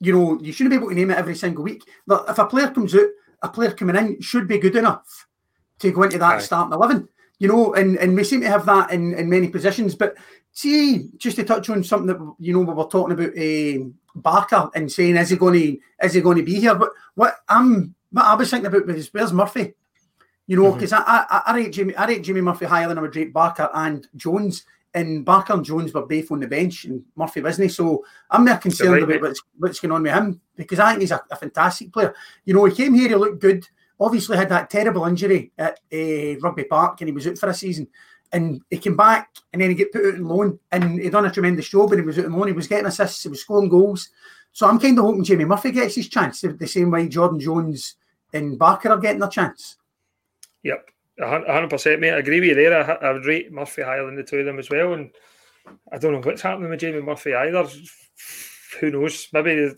You 0.00 0.12
know, 0.12 0.38
you 0.42 0.52
shouldn't 0.52 0.72
be 0.72 0.76
able 0.76 0.90
to 0.90 0.94
name 0.94 1.10
it 1.10 1.16
every 1.16 1.34
single 1.34 1.64
week. 1.64 1.82
But 2.06 2.26
if 2.28 2.38
a 2.38 2.44
player 2.44 2.70
comes 2.70 2.94
out, 2.94 3.08
a 3.42 3.48
player 3.48 3.70
coming 3.70 3.96
in 3.96 4.20
should 4.20 4.46
be 4.46 4.58
good 4.58 4.76
enough 4.76 5.26
to 5.78 5.90
go 5.90 6.02
into 6.02 6.18
that 6.18 6.36
Aye. 6.36 6.40
starting 6.40 6.74
eleven. 6.74 7.08
You 7.38 7.48
know, 7.48 7.72
and 7.72 7.96
and 7.96 8.14
we 8.14 8.24
seem 8.24 8.42
to 8.42 8.48
have 8.48 8.66
that 8.66 8.90
in 8.92 9.14
in 9.14 9.30
many 9.30 9.48
positions. 9.48 9.94
But 9.94 10.16
see, 10.52 11.08
just 11.16 11.36
to 11.36 11.44
touch 11.44 11.70
on 11.70 11.82
something 11.82 12.08
that 12.08 12.34
you 12.38 12.52
know 12.52 12.60
we 12.60 12.74
were 12.74 12.84
talking 12.84 13.12
about. 13.12 13.38
Uh, 13.38 13.88
Barker 14.14 14.70
and 14.74 14.90
saying, 14.90 15.16
"Is 15.16 15.30
he 15.30 15.36
going 15.36 15.60
to? 15.60 16.06
Is 16.06 16.14
he 16.14 16.20
going 16.20 16.36
to 16.36 16.42
be 16.42 16.60
here?" 16.60 16.74
But 16.74 16.90
what 17.14 17.36
I'm, 17.48 17.94
what 18.10 18.24
I 18.24 18.34
was 18.34 18.50
thinking 18.50 18.66
about 18.66 18.86
was, 18.86 19.12
where's 19.12 19.32
Murphy? 19.32 19.74
You 20.46 20.56
know, 20.56 20.72
because 20.72 20.92
mm-hmm. 20.92 21.04
I, 21.06 21.26
I, 21.30 21.42
I 21.46 21.56
rate 21.56 21.72
Jimmy, 21.72 21.94
I 21.94 22.06
rate 22.06 22.22
Jimmy 22.22 22.40
Murphy 22.40 22.64
higher 22.66 22.88
than 22.88 22.98
I 22.98 23.02
would 23.02 23.16
rate 23.16 23.32
Barker 23.32 23.68
and 23.72 24.06
Jones. 24.16 24.64
And 24.94 25.22
Barker 25.22 25.52
and 25.52 25.64
Jones 25.64 25.92
were 25.92 26.06
both 26.06 26.32
on 26.32 26.40
the 26.40 26.46
bench, 26.46 26.86
and 26.86 27.04
Murphy 27.14 27.42
wasn't. 27.42 27.70
So 27.72 28.04
I'm 28.30 28.46
more 28.46 28.56
concerned 28.56 28.92
right, 28.92 29.02
about 29.02 29.20
what's, 29.20 29.42
what's, 29.58 29.80
going 29.80 29.92
on 29.92 30.02
with 30.02 30.14
him 30.14 30.40
because 30.56 30.78
I 30.78 30.90
think 30.90 31.02
he's 31.02 31.10
a, 31.10 31.20
a, 31.30 31.36
fantastic 31.36 31.92
player. 31.92 32.14
You 32.46 32.54
know, 32.54 32.64
he 32.64 32.74
came 32.74 32.94
here, 32.94 33.08
he 33.10 33.14
looked 33.14 33.40
good. 33.40 33.68
Obviously, 34.00 34.38
had 34.38 34.48
that 34.48 34.70
terrible 34.70 35.04
injury 35.04 35.52
at 35.58 35.78
uh, 35.92 36.38
Rugby 36.40 36.64
Park, 36.64 37.00
and 37.00 37.08
he 37.08 37.12
was 37.12 37.26
out 37.26 37.36
for 37.36 37.50
a 37.50 37.54
season 37.54 37.86
and 38.32 38.60
he 38.70 38.78
came 38.78 38.96
back 38.96 39.30
and 39.52 39.62
then 39.62 39.70
he 39.70 39.74
get 39.74 39.92
put 39.92 40.06
out 40.06 40.14
on 40.14 40.24
loan 40.24 40.58
and 40.72 41.00
he 41.00 41.10
done 41.10 41.26
a 41.26 41.30
tremendous 41.30 41.68
job 41.68 41.92
and 41.92 42.00
he 42.00 42.06
was 42.06 42.18
out 42.18 42.26
on 42.26 42.32
loan. 42.32 42.48
He 42.48 42.52
was 42.52 42.68
getting 42.68 42.86
assists, 42.86 43.22
he 43.22 43.28
was 43.28 43.40
scoring 43.40 43.68
goals. 43.68 44.10
So 44.52 44.66
I'm 44.66 44.78
kind 44.78 44.98
of 44.98 45.04
hoping 45.04 45.24
Jamie 45.24 45.44
Murphy 45.44 45.70
gets 45.70 45.94
his 45.94 46.08
chance 46.08 46.40
the 46.40 46.66
same 46.66 46.90
way 46.90 47.08
Jordan 47.08 47.40
Jones 47.40 47.96
and 48.32 48.58
Barker 48.58 48.90
are 48.90 48.98
getting 48.98 49.20
their 49.20 49.28
chance. 49.28 49.76
Yep, 50.62 50.90
100%, 51.20 52.00
mate. 52.00 52.12
I 52.12 52.18
agree 52.18 52.40
with 52.40 52.50
you 52.50 52.54
there. 52.54 53.02
I, 53.02 53.08
I 53.08 53.12
would 53.12 53.24
rate 53.24 53.52
Murphy 53.52 53.82
higher 53.82 54.04
than 54.04 54.16
the 54.16 54.24
two 54.24 54.38
of 54.38 54.46
them 54.46 54.58
as 54.58 54.70
well. 54.70 54.94
And 54.94 55.10
I 55.92 55.98
don't 55.98 56.12
know 56.12 56.20
what's 56.20 56.42
happening 56.42 56.70
with 56.70 56.80
Jamie 56.80 57.00
Murphy 57.00 57.34
either. 57.34 57.68
Who 58.80 58.90
knows? 58.90 59.28
Maybe 59.32 59.70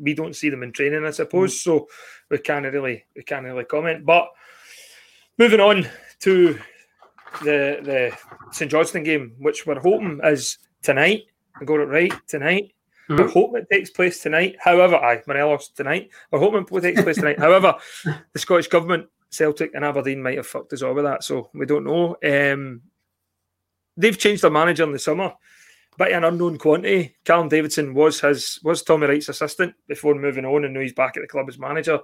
we 0.00 0.14
don't 0.14 0.36
see 0.36 0.50
them 0.50 0.62
in 0.62 0.72
training, 0.72 1.04
I 1.04 1.10
suppose. 1.10 1.54
Mm. 1.54 1.58
So 1.58 1.88
we 2.30 2.38
can't 2.38 2.66
really 2.66 3.04
we 3.16 3.22
can't 3.22 3.44
really 3.44 3.64
comment. 3.64 4.04
But 4.04 4.28
moving 5.38 5.60
on 5.60 5.88
to 6.20 6.58
the 7.42 7.78
the 7.82 8.18
St 8.52 8.70
Johnstone 8.70 9.04
game, 9.04 9.34
which 9.38 9.66
we're 9.66 9.80
hoping 9.80 10.20
is 10.24 10.58
tonight. 10.82 11.24
I 11.60 11.64
got 11.64 11.80
it 11.80 11.86
right 11.86 12.12
tonight. 12.26 12.72
Mm-hmm. 13.08 13.22
We're 13.22 13.28
hoping 13.28 13.62
it 13.62 13.70
takes 13.70 13.90
place 13.90 14.22
tonight. 14.22 14.56
However, 14.60 14.96
I 14.96 15.22
Morelos 15.26 15.70
tonight. 15.70 16.10
We're 16.30 16.40
hoping 16.40 16.66
it 16.70 16.80
takes 16.80 17.02
place 17.02 17.16
tonight. 17.16 17.38
However, 17.46 17.74
the 18.04 18.38
Scottish 18.38 18.68
government, 18.68 19.08
Celtic, 19.30 19.74
and 19.74 19.84
Aberdeen 19.84 20.22
might 20.22 20.36
have 20.36 20.46
fucked 20.46 20.72
us 20.72 20.82
all 20.82 20.94
with 20.94 21.04
that, 21.04 21.24
so 21.24 21.50
we 21.54 21.66
don't 21.66 21.84
know. 21.84 22.16
Um, 22.24 22.82
they've 23.96 24.18
changed 24.18 24.42
their 24.42 24.50
manager 24.50 24.84
in 24.84 24.92
the 24.92 24.98
summer, 24.98 25.32
but 25.96 26.12
an 26.12 26.24
unknown 26.24 26.58
quantity. 26.58 27.16
Callum 27.24 27.48
Davidson 27.48 27.94
was 27.94 28.20
his 28.20 28.60
was 28.62 28.82
Tommy 28.82 29.06
Wright's 29.06 29.28
assistant 29.28 29.74
before 29.86 30.14
moving 30.14 30.44
on, 30.44 30.64
and 30.64 30.74
now 30.74 30.80
he's 30.80 30.92
back 30.92 31.16
at 31.16 31.22
the 31.22 31.28
club 31.28 31.48
as 31.48 31.58
manager. 31.58 32.00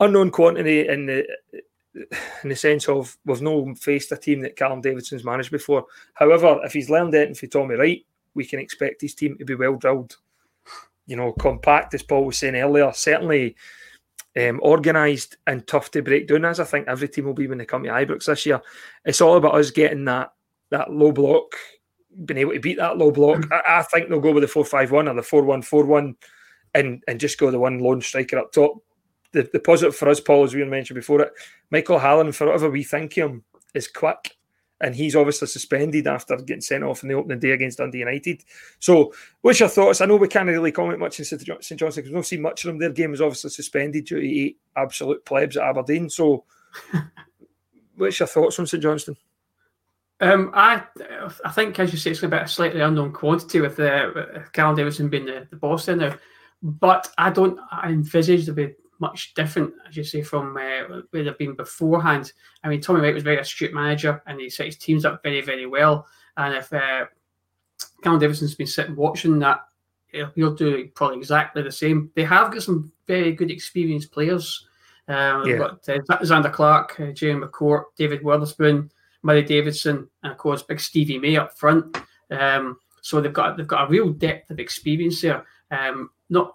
Unknown 0.00 0.30
quantity 0.30 0.88
in 0.88 1.06
the 1.06 1.26
in 1.94 2.48
the 2.48 2.56
sense 2.56 2.88
of 2.88 3.16
we've 3.24 3.42
no 3.42 3.74
faced 3.74 4.12
a 4.12 4.16
team 4.16 4.40
that 4.40 4.56
Callum 4.56 4.80
Davidson's 4.80 5.24
managed 5.24 5.50
before. 5.50 5.86
However, 6.14 6.60
if 6.64 6.72
he's 6.72 6.90
learned 6.90 7.14
anything 7.14 7.34
from 7.34 7.48
Tommy 7.48 7.76
Wright, 7.76 8.04
we 8.34 8.44
can 8.44 8.58
expect 8.58 9.02
his 9.02 9.14
team 9.14 9.36
to 9.38 9.44
be 9.44 9.54
well 9.54 9.76
drilled. 9.76 10.16
You 11.06 11.16
know, 11.16 11.32
compact 11.32 11.94
as 11.94 12.02
Paul 12.02 12.24
was 12.24 12.38
saying 12.38 12.56
earlier, 12.56 12.90
certainly 12.92 13.56
um, 14.40 14.60
organised 14.60 15.36
and 15.46 15.66
tough 15.66 15.90
to 15.92 16.02
break 16.02 16.26
down. 16.26 16.44
As 16.44 16.60
I 16.60 16.64
think 16.64 16.88
every 16.88 17.08
team 17.08 17.26
will 17.26 17.34
be 17.34 17.46
when 17.46 17.58
they 17.58 17.66
come 17.66 17.84
to 17.84 17.90
Ibrox 17.90 18.24
this 18.24 18.46
year. 18.46 18.60
It's 19.04 19.20
all 19.20 19.36
about 19.36 19.54
us 19.54 19.70
getting 19.70 20.04
that 20.06 20.32
that 20.70 20.92
low 20.92 21.12
block, 21.12 21.54
being 22.24 22.38
able 22.38 22.52
to 22.54 22.60
beat 22.60 22.78
that 22.78 22.98
low 22.98 23.10
block. 23.10 23.38
Mm. 23.38 23.52
I, 23.52 23.78
I 23.78 23.82
think 23.82 24.08
they'll 24.08 24.20
go 24.20 24.32
with 24.32 24.42
the 24.42 24.48
four 24.48 24.64
five 24.64 24.90
one 24.90 25.08
or 25.08 25.14
the 25.14 25.22
four 25.22 25.44
one 25.44 25.62
four 25.62 25.84
one, 25.84 26.16
and 26.74 27.02
and 27.06 27.20
just 27.20 27.38
go 27.38 27.50
the 27.50 27.58
one 27.58 27.78
lone 27.78 28.00
striker 28.00 28.38
up 28.38 28.50
top 28.50 28.82
the, 29.34 29.50
the 29.52 29.60
positive 29.60 29.94
for 29.94 30.08
us, 30.08 30.20
Paul, 30.20 30.44
as 30.44 30.54
we 30.54 30.64
mentioned 30.64 30.94
before 30.94 31.20
it, 31.20 31.32
Michael 31.70 31.96
O'Halloran, 31.96 32.32
for 32.32 32.46
whatever 32.46 32.70
we 32.70 32.84
think 32.84 33.12
him, 33.12 33.44
is 33.74 33.88
quick. 33.88 34.36
And 34.80 34.94
he's 34.94 35.16
obviously 35.16 35.48
suspended 35.48 36.06
after 36.06 36.36
getting 36.36 36.60
sent 36.60 36.84
off 36.84 37.02
in 37.02 37.08
the 37.08 37.14
opening 37.14 37.38
day 37.38 37.52
against 37.52 37.78
Dundee 37.78 37.98
United. 37.98 38.42
So, 38.80 39.14
what's 39.40 39.60
your 39.60 39.68
thoughts? 39.68 40.00
I 40.00 40.06
know 40.06 40.16
we 40.16 40.28
can't 40.28 40.48
really 40.48 40.72
comment 40.72 40.98
much 40.98 41.18
in 41.18 41.24
St 41.24 41.42
Johnstone 41.42 41.76
because 41.78 41.96
we've 42.04 42.12
not 42.12 42.26
seen 42.26 42.42
much 42.42 42.64
of 42.64 42.68
them. 42.68 42.78
Their 42.78 42.90
game 42.90 43.12
was 43.12 43.20
obviously 43.20 43.50
suspended 43.50 44.04
due 44.04 44.20
to 44.20 44.26
eight 44.26 44.58
absolute 44.76 45.24
plebs 45.24 45.56
at 45.56 45.64
Aberdeen. 45.64 46.10
So, 46.10 46.44
what's 47.96 48.18
your 48.18 48.26
thoughts 48.26 48.58
on 48.58 48.66
St 48.66 48.82
Johnstone? 48.82 49.16
Um, 50.20 50.50
I 50.54 50.82
I 51.44 51.50
think, 51.52 51.78
as 51.78 51.92
you 51.92 51.98
say, 51.98 52.10
it's 52.10 52.22
a 52.22 52.28
bit 52.28 52.42
a 52.42 52.48
slightly 52.48 52.80
unknown 52.80 53.12
quantity 53.12 53.60
with 53.60 53.78
uh, 53.78 54.10
Callum 54.52 54.76
Davidson 54.76 55.08
being 55.08 55.26
the, 55.26 55.46
the 55.50 55.56
boss 55.56 55.88
in 55.88 55.98
there. 55.98 56.18
But 56.62 57.10
I 57.16 57.30
don't 57.30 57.58
I 57.70 57.90
envisage 57.90 58.46
there 58.46 58.54
be 58.54 58.74
much 59.04 59.34
different, 59.34 59.70
as 59.86 59.96
you 59.96 60.04
say, 60.04 60.22
from 60.22 60.56
uh, 60.56 61.02
where 61.10 61.24
they've 61.24 61.42
been 61.44 61.56
beforehand. 61.56 62.32
I 62.62 62.68
mean, 62.68 62.80
Tommy 62.80 63.00
Wright 63.00 63.14
was 63.14 63.22
a 63.22 63.30
very 63.30 63.40
astute 63.40 63.74
manager 63.74 64.22
and 64.26 64.40
he 64.40 64.48
set 64.50 64.66
his 64.66 64.78
teams 64.78 65.04
up 65.04 65.22
very, 65.22 65.42
very 65.42 65.66
well. 65.66 66.06
And 66.36 66.54
if 66.54 66.72
uh, 66.72 67.06
Callum 68.02 68.20
Davidson's 68.20 68.56
been 68.56 68.66
sitting 68.76 68.96
watching 68.96 69.38
that, 69.40 69.60
he'll 70.34 70.54
do 70.54 70.88
probably 70.94 71.18
exactly 71.18 71.62
the 71.62 71.72
same. 71.72 72.10
They 72.14 72.24
have 72.24 72.52
got 72.52 72.62
some 72.62 72.92
very 73.06 73.32
good 73.32 73.50
experienced 73.50 74.12
players 74.12 74.66
Um, 75.08 75.46
yeah. 75.46 75.58
got 75.58 75.88
uh, 75.88 75.98
Zander 76.22 76.52
Clark, 76.52 76.96
uh, 77.00 77.12
McCourt, 77.12 77.84
David 77.96 78.22
Wotherspoon, 78.22 78.90
Murray 79.22 79.42
Davidson, 79.42 80.08
and 80.22 80.32
of 80.32 80.38
course 80.38 80.62
Big 80.62 80.80
Stevie 80.80 81.18
May 81.18 81.36
up 81.36 81.58
front. 81.58 81.84
Um, 82.30 82.78
so 83.02 83.20
they've 83.20 83.32
got 83.40 83.56
they've 83.56 83.74
got 83.74 83.84
a 83.86 83.90
real 83.90 84.10
depth 84.10 84.50
of 84.50 84.58
experience 84.58 85.20
there. 85.20 85.44
Um, 85.70 86.10
not 86.28 86.54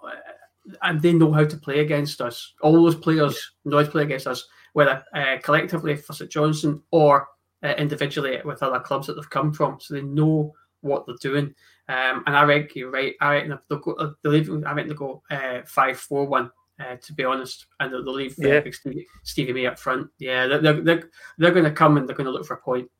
and 0.82 1.00
they 1.00 1.12
know 1.12 1.32
how 1.32 1.44
to 1.44 1.56
play 1.56 1.80
against 1.80 2.20
us. 2.20 2.54
All 2.62 2.72
those 2.72 2.96
players 2.96 3.52
know 3.64 3.78
how 3.78 3.84
to 3.84 3.90
play 3.90 4.02
against 4.02 4.26
us, 4.26 4.46
whether 4.72 5.02
uh, 5.14 5.38
collectively 5.42 5.96
for 5.96 6.12
St 6.12 6.30
Johnstone 6.30 6.82
or 6.90 7.28
uh, 7.62 7.74
individually 7.78 8.38
with 8.44 8.62
other 8.62 8.80
clubs 8.80 9.06
that 9.06 9.14
they've 9.14 9.30
come 9.30 9.52
from. 9.52 9.78
So 9.80 9.94
they 9.94 10.02
know 10.02 10.54
what 10.80 11.06
they're 11.06 11.16
doing. 11.20 11.54
Um, 11.88 12.22
and 12.26 12.36
I 12.36 12.44
reckon 12.44 12.70
you're 12.74 12.90
right. 12.90 13.14
I 13.20 13.34
reckon 13.34 13.58
they'll 13.68 13.78
go. 13.78 14.14
They'll 14.22 14.32
leave, 14.32 14.50
I 14.50 14.72
reckon 14.72 14.88
they'll 14.88 14.96
go 14.96 15.22
uh, 15.30 15.62
five 15.66 15.98
four 15.98 16.26
one. 16.26 16.50
Uh, 16.80 16.96
to 17.02 17.12
be 17.12 17.24
honest, 17.24 17.66
and 17.78 17.92
they'll 17.92 18.02
leave 18.02 18.34
uh, 18.42 18.48
yeah. 18.48 18.60
Stevie, 18.70 19.06
Stevie 19.22 19.52
May 19.52 19.66
up 19.66 19.78
front. 19.78 20.08
Yeah, 20.18 20.46
they're 20.46 20.80
they're, 20.80 21.10
they're 21.36 21.50
going 21.50 21.66
to 21.66 21.70
come 21.70 21.98
and 21.98 22.08
they're 22.08 22.16
going 22.16 22.24
to 22.24 22.30
look 22.30 22.46
for 22.46 22.54
a 22.54 22.62
point. 22.62 22.90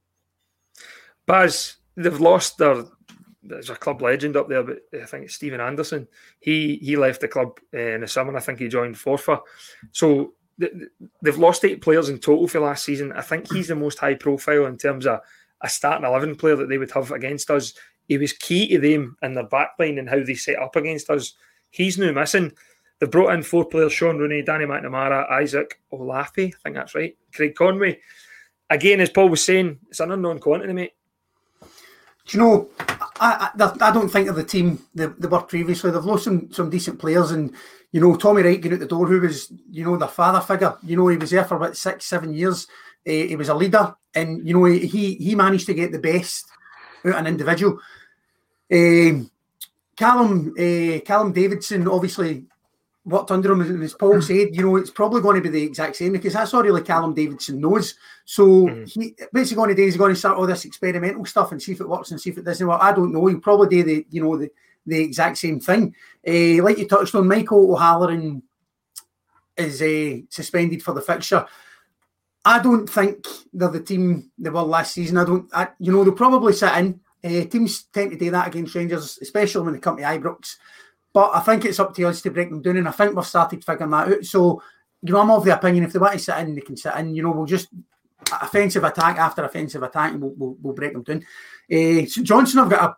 Baz, 1.26 1.76
they've 1.96 2.20
lost 2.20 2.58
their 2.58 2.84
there's 3.42 3.70
a 3.70 3.76
club 3.76 4.02
legend 4.02 4.36
up 4.36 4.48
there, 4.48 4.62
but 4.62 4.80
I 4.92 5.06
think 5.06 5.24
it's 5.24 5.34
Stephen 5.34 5.60
Anderson. 5.60 6.06
He 6.40 6.76
he 6.82 6.96
left 6.96 7.20
the 7.20 7.28
club 7.28 7.58
uh, 7.74 7.78
in 7.78 8.00
the 8.02 8.08
summer. 8.08 8.36
I 8.36 8.40
think 8.40 8.58
he 8.58 8.68
joined 8.68 8.96
Forfar. 8.96 9.40
So 9.92 10.34
they've 10.58 11.38
lost 11.38 11.64
eight 11.64 11.80
players 11.80 12.08
in 12.08 12.18
total 12.18 12.46
for 12.48 12.60
last 12.60 12.84
season. 12.84 13.12
I 13.12 13.22
think 13.22 13.50
he's 13.50 13.68
the 13.68 13.74
most 13.74 13.98
high 13.98 14.14
profile 14.14 14.66
in 14.66 14.76
terms 14.76 15.06
of 15.06 15.20
a 15.62 15.68
starting 15.68 16.06
eleven 16.06 16.36
player 16.36 16.56
that 16.56 16.68
they 16.68 16.78
would 16.78 16.90
have 16.92 17.12
against 17.12 17.50
us. 17.50 17.74
He 18.08 18.18
was 18.18 18.32
key 18.32 18.68
to 18.68 18.78
them 18.78 19.16
in 19.22 19.34
their 19.34 19.46
backline 19.46 19.98
and 19.98 20.08
how 20.08 20.22
they 20.22 20.34
set 20.34 20.58
up 20.58 20.76
against 20.76 21.08
us. 21.10 21.34
He's 21.70 21.96
now 21.96 22.12
missing. 22.12 22.52
They've 22.98 23.10
brought 23.10 23.32
in 23.32 23.42
four 23.42 23.64
players: 23.64 23.92
Sean 23.92 24.18
Rooney, 24.18 24.42
Danny 24.42 24.66
McNamara, 24.66 25.30
Isaac 25.30 25.80
Olafi. 25.92 26.52
I 26.54 26.58
think 26.62 26.76
that's 26.76 26.94
right. 26.94 27.16
Craig 27.34 27.54
Conway. 27.54 28.00
Again, 28.68 29.00
as 29.00 29.10
Paul 29.10 29.30
was 29.30 29.44
saying, 29.44 29.78
it's 29.88 30.00
an 30.00 30.12
unknown 30.12 30.38
quantity, 30.38 30.72
mate. 30.72 30.92
Do 32.26 32.38
you 32.38 32.38
know? 32.38 32.68
I, 33.20 33.50
I, 33.54 33.72
I 33.80 33.92
don't 33.92 34.08
think 34.08 34.28
of 34.28 34.36
the 34.36 34.44
team 34.44 34.82
they, 34.94 35.06
they 35.06 35.28
were 35.28 35.42
previously. 35.42 35.90
They've 35.90 36.04
lost 36.04 36.24
some, 36.24 36.50
some 36.52 36.70
decent 36.70 36.98
players, 36.98 37.30
and 37.30 37.54
you 37.92 38.00
know 38.00 38.16
Tommy 38.16 38.42
Wright 38.42 38.60
getting 38.60 38.78
out 38.78 38.80
the 38.80 38.86
door, 38.86 39.06
who 39.06 39.20
was 39.20 39.52
you 39.70 39.84
know 39.84 39.96
the 39.96 40.08
father 40.08 40.40
figure. 40.40 40.76
You 40.82 40.96
know 40.96 41.08
he 41.08 41.18
was 41.18 41.30
there 41.30 41.44
for 41.44 41.56
about 41.56 41.76
six, 41.76 42.06
seven 42.06 42.32
years. 42.32 42.66
Uh, 43.06 43.12
he 43.12 43.36
was 43.36 43.50
a 43.50 43.54
leader, 43.54 43.94
and 44.14 44.46
you 44.46 44.54
know 44.54 44.64
he 44.64 45.14
he 45.14 45.34
managed 45.34 45.66
to 45.66 45.74
get 45.74 45.92
the 45.92 45.98
best 45.98 46.50
out 47.04 47.16
an 47.16 47.26
individual. 47.26 47.78
Uh, 48.72 49.24
Callum 49.96 50.54
uh, 50.58 51.00
Callum 51.04 51.32
Davidson 51.32 51.86
obviously 51.86 52.46
worked 53.04 53.30
under 53.30 53.52
him, 53.52 53.60
and 53.60 53.82
as 53.82 53.94
Paul 53.94 54.20
said, 54.22 54.54
you 54.54 54.62
know, 54.62 54.76
it's 54.76 54.90
probably 54.90 55.22
going 55.22 55.36
to 55.36 55.42
be 55.42 55.48
the 55.48 55.62
exact 55.62 55.96
same 55.96 56.12
because 56.12 56.34
that's 56.34 56.52
all 56.52 56.62
really 56.62 56.82
Callum 56.82 57.14
Davidson 57.14 57.60
knows. 57.60 57.94
So 58.24 58.66
mm-hmm. 58.66 58.84
he 58.84 59.14
basically 59.32 59.56
going 59.56 59.68
to 59.70 59.74
do 59.74 59.84
is 59.84 59.96
going 59.96 60.12
to 60.12 60.18
start 60.18 60.36
all 60.36 60.46
this 60.46 60.64
experimental 60.64 61.24
stuff 61.24 61.52
and 61.52 61.62
see 61.62 61.72
if 61.72 61.80
it 61.80 61.88
works 61.88 62.10
and 62.10 62.20
see 62.20 62.30
if 62.30 62.38
it 62.38 62.44
doesn't 62.44 62.66
work. 62.66 62.80
I 62.82 62.92
don't 62.92 63.12
know. 63.12 63.26
He'll 63.26 63.40
probably 63.40 63.68
do 63.68 63.82
the, 63.82 64.06
you 64.10 64.22
know, 64.22 64.36
the, 64.36 64.50
the 64.86 65.00
exact 65.00 65.38
same 65.38 65.60
thing. 65.60 65.94
Uh, 66.26 66.62
like 66.62 66.78
you 66.78 66.88
touched 66.88 67.14
on, 67.14 67.28
Michael 67.28 67.72
O'Halloran 67.72 68.42
is 69.56 69.82
uh, 69.82 70.22
suspended 70.28 70.82
for 70.82 70.94
the 70.94 71.02
fixture. 71.02 71.46
I 72.44 72.60
don't 72.60 72.88
think 72.88 73.26
they're 73.52 73.68
the 73.68 73.80
team 73.80 74.30
they 74.38 74.50
were 74.50 74.62
last 74.62 74.94
season. 74.94 75.18
I 75.18 75.24
don't, 75.24 75.50
I, 75.52 75.68
you 75.78 75.92
know, 75.92 76.04
they'll 76.04 76.14
probably 76.14 76.52
sit 76.52 76.72
in. 76.74 77.00
Uh, 77.22 77.44
teams 77.44 77.82
tend 77.92 78.10
to 78.12 78.16
do 78.16 78.30
that 78.30 78.48
against 78.48 78.74
Rangers, 78.74 79.18
especially 79.20 79.62
when 79.62 79.74
they 79.74 79.80
come 79.80 79.98
to 79.98 80.02
Ibrox. 80.02 80.56
But 81.12 81.32
I 81.34 81.40
think 81.40 81.64
it's 81.64 81.80
up 81.80 81.94
to 81.94 82.04
us 82.06 82.22
to 82.22 82.30
break 82.30 82.50
them 82.50 82.62
down, 82.62 82.76
and 82.76 82.88
I 82.88 82.92
think 82.92 83.14
we've 83.14 83.26
started 83.26 83.64
figuring 83.64 83.90
that 83.90 84.08
out. 84.08 84.24
So, 84.24 84.62
you 85.02 85.12
know, 85.12 85.20
I'm 85.20 85.30
of 85.30 85.44
the 85.44 85.56
opinion 85.56 85.84
if 85.84 85.92
they 85.92 85.98
want 85.98 86.12
to 86.12 86.18
sit 86.18 86.38
in, 86.38 86.54
they 86.54 86.60
can 86.60 86.76
sit 86.76 86.94
in. 86.94 87.14
You 87.14 87.22
know, 87.22 87.32
we'll 87.32 87.46
just 87.46 87.68
offensive 88.30 88.84
attack 88.84 89.18
after 89.18 89.44
offensive 89.44 89.82
attack, 89.82 90.12
and 90.12 90.22
we'll, 90.22 90.34
we'll, 90.36 90.56
we'll 90.60 90.74
break 90.74 90.92
them 90.92 91.02
down. 91.02 91.24
Uh, 91.70 92.06
St 92.06 92.26
Johnstone 92.26 92.62
have 92.62 92.70
got 92.70 92.90
a, 92.90 92.96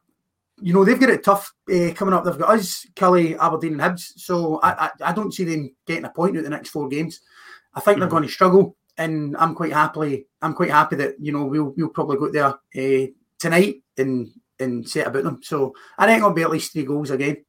you 0.61 0.75
know, 0.75 0.85
they've 0.85 1.01
got 1.01 1.11
it 1.11 1.25
tough 1.25 1.53
uh, 1.73 1.93
coming 1.95 2.15
up. 2.15 2.25
They've 2.25 2.39
got 2.39 2.51
us, 2.59 2.87
Killie, 2.95 3.37
Aberdeen, 3.39 3.81
and 3.81 3.81
Hibs. 3.81 4.13
So 4.17 4.61
I, 4.63 4.87
I, 4.87 4.91
I, 5.07 5.13
don't 5.13 5.33
see 5.33 5.45
them 5.45 5.75
getting 5.87 6.05
a 6.05 6.11
point 6.11 6.37
out 6.37 6.45
the 6.45 6.51
next 6.51 6.69
four 6.71 6.89
games. 6.89 7.21
I 7.75 7.81
think 7.81 7.95
mm-hmm. 7.95 8.01
they're 8.01 8.09
going 8.11 8.23
to 8.25 8.29
struggle, 8.29 8.77
and 8.99 9.37
I'm 9.39 9.55
quite 9.55 9.73
happily, 9.73 10.27
I'm 10.43 10.55
quite 10.55 10.71
happy 10.71 10.97
that 10.97 11.15
you 11.19 11.33
know 11.33 11.47
we'll 11.47 11.73
we'll 11.77 11.89
probably 11.89 12.19
go 12.19 12.31
there 12.31 12.55
uh, 12.77 13.07
tonight 13.39 13.83
and 13.97 14.31
and 14.59 14.89
set 14.89 15.07
about 15.07 15.25
them. 15.25 15.41
So 15.43 15.75
I 15.99 16.07
think 16.07 16.19
it'll 16.19 16.33
be 16.33 16.43
at 16.43 16.51
least 16.51 16.73
three 16.73 16.85
goals 16.85 17.11
again. 17.11 17.45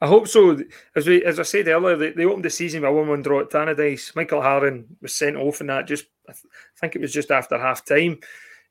I 0.00 0.06
hope 0.06 0.28
so. 0.28 0.58
As 0.96 1.06
we, 1.06 1.24
as 1.24 1.38
I 1.38 1.42
said 1.42 1.68
earlier, 1.68 1.96
they, 1.96 2.12
they 2.12 2.24
opened 2.24 2.44
the 2.44 2.50
season 2.50 2.80
with 2.80 2.90
a 2.90 2.92
one-one 2.92 3.22
draw 3.22 3.40
at 3.40 3.50
Tannadice. 3.50 4.16
Michael 4.16 4.38
O'Halloran 4.38 4.96
was 5.02 5.14
sent 5.14 5.36
off 5.36 5.60
in 5.60 5.66
that. 5.66 5.86
Just, 5.86 6.06
I, 6.28 6.32
th- 6.32 6.44
I 6.46 6.80
think 6.80 6.96
it 6.96 7.02
was 7.02 7.12
just 7.12 7.30
after 7.30 7.58
half 7.58 7.84
time. 7.84 8.18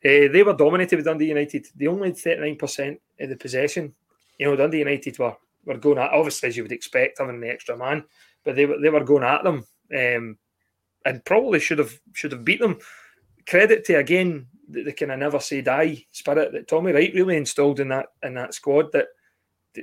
Uh, 0.03 0.31
they 0.31 0.43
were 0.43 0.53
dominated 0.53 0.95
with 0.95 1.05
Dundee 1.05 1.27
United. 1.27 1.67
They 1.75 1.87
only 1.87 2.09
had 2.09 2.17
thirty-nine 2.17 2.55
percent 2.55 3.01
of 3.19 3.29
the 3.29 3.35
possession. 3.35 3.93
You 4.37 4.47
know, 4.47 4.55
Dundee 4.55 4.79
United 4.79 5.19
were 5.19 5.35
were 5.65 5.77
going 5.77 5.97
at 5.97 6.11
obviously 6.11 6.49
as 6.49 6.57
you 6.57 6.63
would 6.63 6.71
expect 6.71 7.19
having 7.19 7.41
the 7.41 7.49
extra 7.49 7.77
man, 7.77 8.05
but 8.45 8.55
they 8.55 8.65
were 8.65 8.79
they 8.79 8.89
were 8.89 9.03
going 9.03 9.23
at 9.23 9.43
them, 9.43 9.65
um, 9.93 10.37
and 11.05 11.25
probably 11.25 11.59
should 11.59 11.79
have 11.79 11.99
should 12.13 12.31
have 12.31 12.45
beat 12.45 12.61
them. 12.61 12.79
Credit 13.45 13.83
to 13.85 13.95
again 13.95 14.47
the, 14.69 14.83
the 14.83 14.93
kind 14.93 15.11
of 15.11 15.19
never 15.19 15.39
say 15.41 15.61
die 15.61 16.05
spirit 16.11 16.53
that 16.53 16.69
Tommy 16.69 16.93
Wright 16.93 17.13
really 17.13 17.35
installed 17.35 17.81
in 17.81 17.89
that 17.89 18.07
in 18.23 18.35
that 18.35 18.53
squad 18.53 18.93
that 18.93 19.07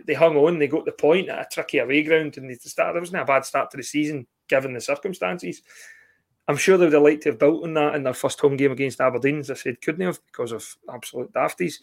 they 0.06 0.14
hung 0.14 0.36
on, 0.36 0.58
they 0.58 0.68
got 0.68 0.84
the 0.84 0.92
point 0.92 1.28
at 1.28 1.40
a 1.40 1.48
tricky 1.50 1.78
away 1.78 2.02
ground, 2.02 2.36
and 2.36 2.50
they 2.50 2.54
started. 2.54 2.94
There 2.94 3.02
wasn't 3.02 3.22
a 3.22 3.24
bad 3.24 3.44
start 3.44 3.70
to 3.70 3.76
the 3.76 3.82
season 3.82 4.26
given 4.48 4.72
the 4.72 4.80
circumstances. 4.80 5.62
I'm 6.48 6.56
sure 6.56 6.78
they 6.78 6.84
would 6.84 6.92
have 6.92 7.02
liked 7.02 7.22
to 7.24 7.30
have 7.30 7.38
built 7.38 7.64
on 7.64 7.74
that 7.74 7.96
in 7.96 8.04
their 8.04 8.14
first 8.14 8.40
home 8.40 8.56
game 8.56 8.70
against 8.70 9.00
Aberdeen, 9.00 9.40
as 9.40 9.50
I 9.50 9.54
said, 9.54 9.80
couldn't 9.80 10.06
have 10.06 10.24
because 10.26 10.52
of 10.52 10.76
absolute 10.92 11.32
dafties. 11.32 11.74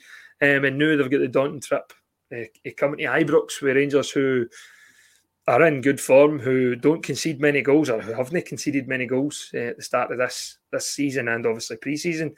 Um, 0.42 0.64
and 0.64 0.78
now 0.78 0.96
they've 0.96 1.12
got 1.12 1.20
the 1.20 1.28
daunting 1.28 1.60
trip 1.60 1.92
uh, 2.34 2.70
coming 2.78 3.00
to 3.00 3.06
Ibrox 3.06 3.62
where 3.62 3.76
Rangers 3.76 4.10
who 4.12 4.48
are 5.48 5.64
in 5.64 5.82
good 5.82 6.00
form, 6.00 6.40
who 6.40 6.76
don't 6.76 7.04
concede 7.04 7.42
many 7.42 7.62
goals 7.62 7.90
or 7.90 8.02
who 8.02 8.14
haven't 8.14 8.46
conceded 8.46 8.88
many 8.88 9.06
goals 9.06 9.52
uh, 9.54 9.58
at 9.58 9.78
the 9.78 9.84
start 9.84 10.12
of 10.12 10.18
this 10.18 10.58
this 10.72 10.90
season 10.90 11.28
and 11.28 11.46
obviously 11.46 11.76
pre-season. 11.78 12.34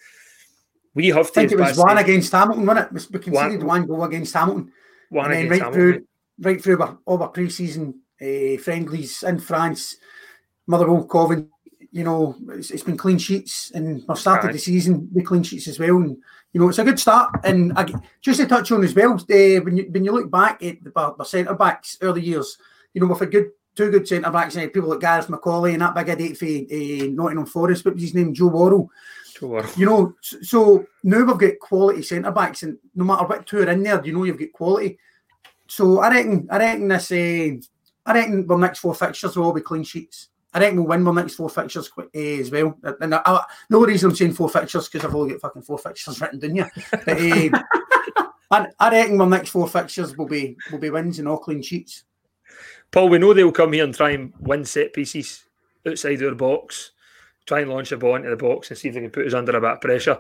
We 0.96 1.08
have 1.10 1.32
to. 1.34 1.42
I 1.42 1.48
think 1.48 1.52
it 1.52 1.60
was 1.60 1.78
one 1.78 1.98
against 1.98 2.32
Hamilton, 2.32 2.66
wasn't 2.66 2.92
it? 2.92 3.12
We 3.12 3.20
conceded 3.20 3.60
one, 3.62 3.82
one 3.82 3.86
goal 3.86 4.04
against 4.06 4.34
Hamilton. 4.34 4.72
One 5.16 5.32
and 5.32 5.50
then 5.50 5.60
right 5.60 5.74
through, 5.74 6.06
right 6.40 6.62
through 6.62 6.82
our, 6.82 7.00
all 7.06 7.24
our 7.24 7.30
pre-season 7.30 8.02
uh, 8.22 8.58
friendlies 8.62 9.24
in 9.24 9.40
France, 9.40 9.96
Motherwell, 10.68 11.06
Coven. 11.06 11.50
You 11.92 12.04
know, 12.04 12.36
it's, 12.50 12.72
it's 12.72 12.84
been 12.84 12.98
clean 12.98 13.18
sheets, 13.18 13.72
and 13.74 14.04
we've 14.06 14.18
started 14.18 14.54
the 14.54 14.58
season 14.58 15.10
with 15.14 15.26
clean 15.26 15.44
sheets 15.44 15.70
as 15.70 15.80
well. 15.80 15.96
And 15.96 16.18
you 16.52 16.60
know, 16.60 16.68
it's 16.68 16.80
a 16.80 16.84
good 16.84 17.00
start. 17.00 17.34
And 17.46 17.72
I, 17.78 17.86
just 18.20 18.42
to 18.42 18.46
touch 18.46 18.70
on 18.74 18.84
as 18.84 18.94
well, 18.94 19.14
uh, 19.14 19.62
when 19.62 19.78
you 19.78 19.88
when 19.90 20.04
you 20.04 20.12
look 20.12 20.30
back 20.30 20.62
at 20.62 20.84
the, 20.84 21.24
centre 21.24 21.54
backs 21.54 21.98
early 22.02 22.22
years, 22.22 22.58
you 22.94 23.00
know, 23.00 23.08
with 23.08 23.22
a 23.22 23.26
good 23.26 23.52
two 23.76 23.92
good 23.92 24.08
centre 24.08 24.32
backs 24.32 24.56
and 24.56 24.74
people 24.74 24.90
like 24.90 25.00
Gareth 25.00 25.28
McAuley 25.28 25.74
and 25.74 25.82
that 25.82 25.96
big 25.96 26.10
idiot 26.10 26.38
for 26.38 26.46
uh, 26.46 27.08
Nottingham 27.12 27.46
Forest, 27.46 27.86
what 27.86 27.94
was 27.94 28.04
his 28.04 28.14
name, 28.14 28.34
Joe 28.34 28.90
You 29.78 29.86
know, 29.86 30.14
so 30.22 30.86
now 31.04 31.24
we've 31.24 31.38
got 31.38 31.60
quality 31.60 32.02
centre 32.04 32.32
backs, 32.32 32.64
and 32.64 32.78
no 32.96 33.04
matter 33.04 33.26
what 33.26 33.46
two 33.46 33.60
are 33.60 33.70
in 33.70 33.84
there, 33.84 34.04
you 34.06 34.14
know 34.14 34.24
you've 34.24 34.40
got 34.40 34.54
quality. 34.54 34.98
So 35.68 36.00
I 36.00 36.10
reckon, 36.10 36.48
I 36.50 36.58
reckon 36.58 36.88
this, 36.88 37.12
uh, 37.12 37.58
I 38.06 38.14
reckon 38.14 38.48
the 38.48 38.58
next 38.58 38.80
four 38.80 38.96
fixtures 38.96 39.36
will 39.36 39.46
all 39.46 39.54
be 39.54 39.62
clean 39.62 39.84
sheets. 39.84 40.30
I 40.54 40.60
reckon 40.60 40.78
we'll 40.78 40.88
win 40.88 41.06
our 41.06 41.14
next 41.14 41.36
four 41.36 41.50
fixtures 41.50 41.92
uh, 41.98 42.04
as 42.14 42.50
well. 42.50 42.78
And 43.02 43.16
I, 43.16 43.22
I, 43.26 43.44
the 43.70 43.76
only 43.76 43.92
reason 43.92 44.10
I'm 44.12 44.16
saying 44.16 44.34
four 44.34 44.50
fixtures 44.50 44.88
because 44.88 45.06
I've 45.06 45.14
only 45.16 45.32
got 45.34 45.42
fucking 45.42 45.64
four 45.64 45.80
fixtures 45.80 46.22
written 46.22 46.40
down 46.40 46.56
here. 46.56 46.72
But 46.92 47.10
uh, 47.10 48.28
I, 48.52 48.68
I 48.80 48.92
reckon 48.92 49.18
my 49.18 49.26
next 49.26 49.50
four 49.50 49.68
fixtures 49.68 50.16
will 50.18 50.28
be 50.28 50.56
will 50.72 50.80
be 50.80 50.92
wins 50.92 51.20
and 51.20 51.28
all 51.28 51.40
clean 51.40 51.62
sheets. 51.62 52.06
Paul, 52.92 53.10
we 53.10 53.18
know 53.18 53.34
they'll 53.34 53.52
come 53.52 53.74
here 53.74 53.84
and 53.84 53.94
try 53.94 54.12
and 54.12 54.32
win 54.40 54.64
set 54.64 54.94
pieces 54.94 55.44
outside 55.86 56.20
their 56.20 56.36
box 56.36 56.92
try 57.46 57.62
and 57.62 57.70
launch 57.70 57.92
a 57.92 57.98
ball 57.98 58.16
into 58.16 58.30
the 58.30 58.36
box 58.36 58.70
and 58.70 58.78
see 58.78 58.90
if 58.90 58.94
they 58.94 59.02
can 59.02 59.12
put 59.12 59.28
us 59.28 59.34
under 59.34 59.56
a 59.56 59.62
bit 59.62 59.72
of 59.72 59.82
pressure. 59.82 60.20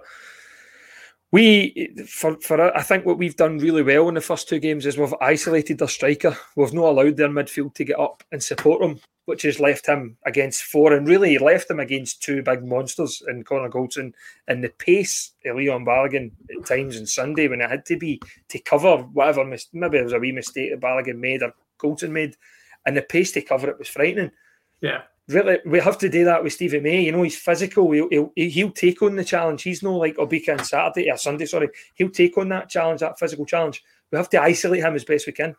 We, 1.31 1.93
for, 2.07 2.39
for 2.39 2.75
I 2.77 2.81
think 2.81 3.05
what 3.05 3.17
we've 3.17 3.35
done 3.35 3.57
really 3.57 3.83
well 3.83 4.07
in 4.07 4.13
the 4.13 4.21
first 4.21 4.47
two 4.47 4.59
games 4.59 4.85
is 4.85 4.97
we've 4.97 5.13
isolated 5.19 5.79
their 5.79 5.87
striker. 5.87 6.37
We've 6.55 6.73
not 6.73 6.85
allowed 6.85 7.17
their 7.17 7.29
midfield 7.29 7.73
to 7.75 7.83
get 7.83 7.99
up 7.99 8.23
and 8.31 8.41
support 8.41 8.81
him, 8.81 9.01
which 9.25 9.41
has 9.41 9.59
left 9.59 9.87
him 9.87 10.17
against 10.25 10.63
four 10.63 10.93
and 10.93 11.07
really 11.07 11.37
left 11.37 11.69
him 11.69 11.79
against 11.79 12.23
two 12.23 12.41
big 12.41 12.63
monsters 12.63 13.21
in 13.27 13.43
Connor 13.43 13.69
Goldson 13.69 14.13
and 14.47 14.63
the 14.63 14.69
pace 14.69 15.31
of 15.45 15.57
Leon 15.57 15.83
Balogun 15.83 16.31
at 16.57 16.65
times 16.65 16.97
on 16.97 17.05
Sunday 17.05 17.47
when 17.47 17.59
it 17.59 17.69
had 17.69 17.85
to 17.87 17.97
be 17.97 18.21
to 18.49 18.59
cover 18.59 18.97
whatever 18.97 19.43
maybe 19.73 19.97
it 19.97 20.03
was 20.03 20.13
a 20.13 20.19
wee 20.19 20.31
mistake 20.31 20.71
that 20.71 20.79
Balogun 20.79 21.17
made 21.17 21.43
or 21.43 21.53
Goldson 21.79 22.11
made, 22.11 22.37
and 22.85 22.95
the 22.95 23.01
pace 23.01 23.33
to 23.33 23.41
cover 23.41 23.69
it 23.69 23.79
was 23.79 23.89
frightening. 23.89 24.31
Yeah 24.79 25.01
really 25.27 25.59
we 25.65 25.79
have 25.79 25.97
to 25.99 26.09
do 26.09 26.25
that 26.25 26.43
with 26.43 26.53
Stevie 26.53 26.79
May. 26.79 27.03
You 27.03 27.11
know, 27.11 27.23
he's 27.23 27.37
physical. 27.37 27.91
He'll, 27.91 28.09
he'll, 28.09 28.31
he'll 28.35 28.71
take 28.71 29.01
on 29.01 29.15
the 29.15 29.23
challenge. 29.23 29.63
He's 29.63 29.83
no 29.83 29.95
like 29.95 30.17
Obika 30.17 30.57
on 30.57 30.63
Saturday 30.63 31.09
or 31.09 31.17
Sunday. 31.17 31.45
Sorry, 31.45 31.69
he'll 31.95 32.09
take 32.09 32.37
on 32.37 32.49
that 32.49 32.69
challenge, 32.69 33.01
that 33.01 33.19
physical 33.19 33.45
challenge. 33.45 33.83
We 34.11 34.17
have 34.17 34.29
to 34.29 34.41
isolate 34.41 34.83
him 34.83 34.95
as 34.95 35.05
best 35.05 35.27
we 35.27 35.33
can. 35.33 35.55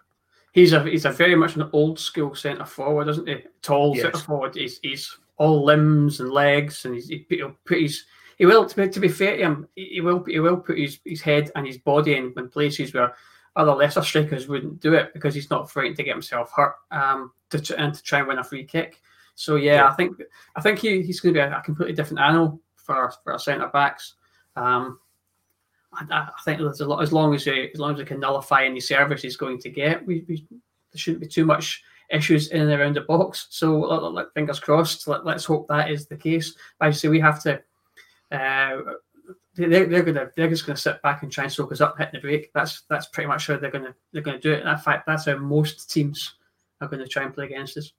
He's 0.53 0.73
a 0.73 0.83
he's 0.83 1.05
a 1.05 1.11
very 1.11 1.37
much 1.37 1.57
an 1.57 1.69
old 1.73 1.99
school 1.99 2.35
centre 2.35 2.65
forward, 2.65 3.09
isn't 3.09 3.29
he? 3.29 3.45
Tall 3.63 3.95
yes. 3.95 4.05
centre 4.05 4.19
forward. 4.19 4.55
He's 4.55 4.79
he's 4.83 5.19
all 5.37 5.65
limbs 5.65 6.21
and 6.21 6.31
legs, 6.31 6.85
and 6.85 6.95
he's, 6.95 7.13
he'll 7.29 7.57
put 7.67 7.81
his 7.81 8.05
he 8.39 8.47
will 8.47 8.67
to 8.67 8.77
be, 8.77 8.89
to 8.89 9.01
be 9.01 9.09
fair 9.09 9.37
to 9.37 9.43
him, 9.43 9.69
he 9.75 10.01
will 10.01 10.23
he 10.25 10.39
will 10.41 10.59
put 10.59 10.79
his, 10.79 11.01
his 11.05 11.23
head 11.23 11.51
and 11.57 11.67
his 11.67 11.79
body 11.79 12.17
in, 12.17 12.33
in 12.37 12.49
places 12.49 12.93
where 12.93 13.15
other 13.57 13.73
lesser 13.73 14.03
strikers 14.03 14.49
wouldn't 14.49 14.81
do 14.81 14.93
it 14.95 15.13
because 15.15 15.35
he's 15.35 15.51
not 15.51 15.71
frightened 15.71 15.97
to 15.97 16.03
get 16.03 16.15
himself 16.15 16.53
hurt 16.55 16.75
um, 16.91 17.33
to, 17.49 17.79
and 17.79 17.95
to 17.95 18.03
try 18.03 18.19
and 18.19 18.29
win 18.29 18.39
a 18.39 18.45
free 18.45 18.65
kick. 18.65 19.01
So 19.37 19.57
yeah, 19.57 19.75
yeah. 19.75 19.89
I 19.89 19.95
think 19.95 20.17
I 20.57 20.61
think 20.61 20.81
he, 20.81 21.03
he's 21.03 21.21
going 21.21 21.35
to 21.35 21.41
be 21.41 21.43
a, 21.43 21.59
a, 21.59 21.63
completely 21.63 21.95
different 21.95 22.21
animal 22.21 22.61
for 22.75 23.13
for 23.23 23.33
our 23.33 23.39
centre 23.39 23.69
backs. 23.69 24.15
Um, 24.57 24.99
I, 25.93 26.05
I, 26.11 26.29
think 26.45 26.59
there's 26.59 26.81
a 26.81 26.87
lot 26.87 27.03
as 27.03 27.13
long 27.13 27.35
as 27.35 27.45
he, 27.45 27.71
as 27.73 27.79
long 27.79 27.93
as 27.93 27.99
we 27.99 28.05
can 28.05 28.19
nullify 28.19 28.65
any 28.65 28.81
service 28.81 29.23
he's 29.23 29.37
going 29.37 29.59
to 29.61 29.71
get, 29.71 30.05
we, 30.05 30.25
we 30.29 30.47
there 30.49 30.99
shouldn't 30.99 31.23
be 31.23 31.29
too 31.29 31.45
much 31.45 31.85
issues 32.11 32.49
in 32.49 32.63
and 32.63 32.73
around 32.73 32.97
the 32.97 33.03
box. 33.03 33.47
So 33.51 34.27
fingers 34.35 34.61
crossed. 34.61 35.07
Let, 35.07 35.27
us 35.27 35.45
hope 35.45 35.69
that 35.69 35.91
is 35.91 36.07
the 36.07 36.17
case. 36.17 36.55
But 36.79 36.89
I 36.89 36.91
say 36.91 37.09
we 37.09 37.21
have 37.21 37.43
to. 37.43 37.63
Uh, 38.33 38.79
they're, 39.55 39.87
they're 39.87 40.03
gonna 40.03 40.31
they're 40.37 40.49
just 40.49 40.67
gonna 40.67 40.77
sit 40.77 41.01
back 41.03 41.23
and 41.23 41.33
try 41.33 41.45
and 41.45 41.53
soak 41.53 41.73
us 41.73 41.81
up, 41.81 41.97
hitting 41.99 42.13
the 42.15 42.21
break. 42.21 42.53
That's 42.53 42.83
that's 42.89 43.07
pretty 43.09 43.29
much 43.29 43.47
how 43.47 43.57
they're 43.57 43.71
gonna 43.71 43.95
they're 44.13 44.23
gonna 44.23 44.41
do 44.41 44.53
it. 44.53 44.67
in 44.67 44.79
fact, 44.79 45.07
that's 45.07 45.27
how 45.27 45.37
most 45.37 45.91
teams 45.91 46.35
are 46.81 46.89
going 46.89 47.03
to 47.03 47.09
try 47.09 47.23
and 47.23 47.35
play 47.35 47.47
against 47.47 47.77
us. 47.77 47.93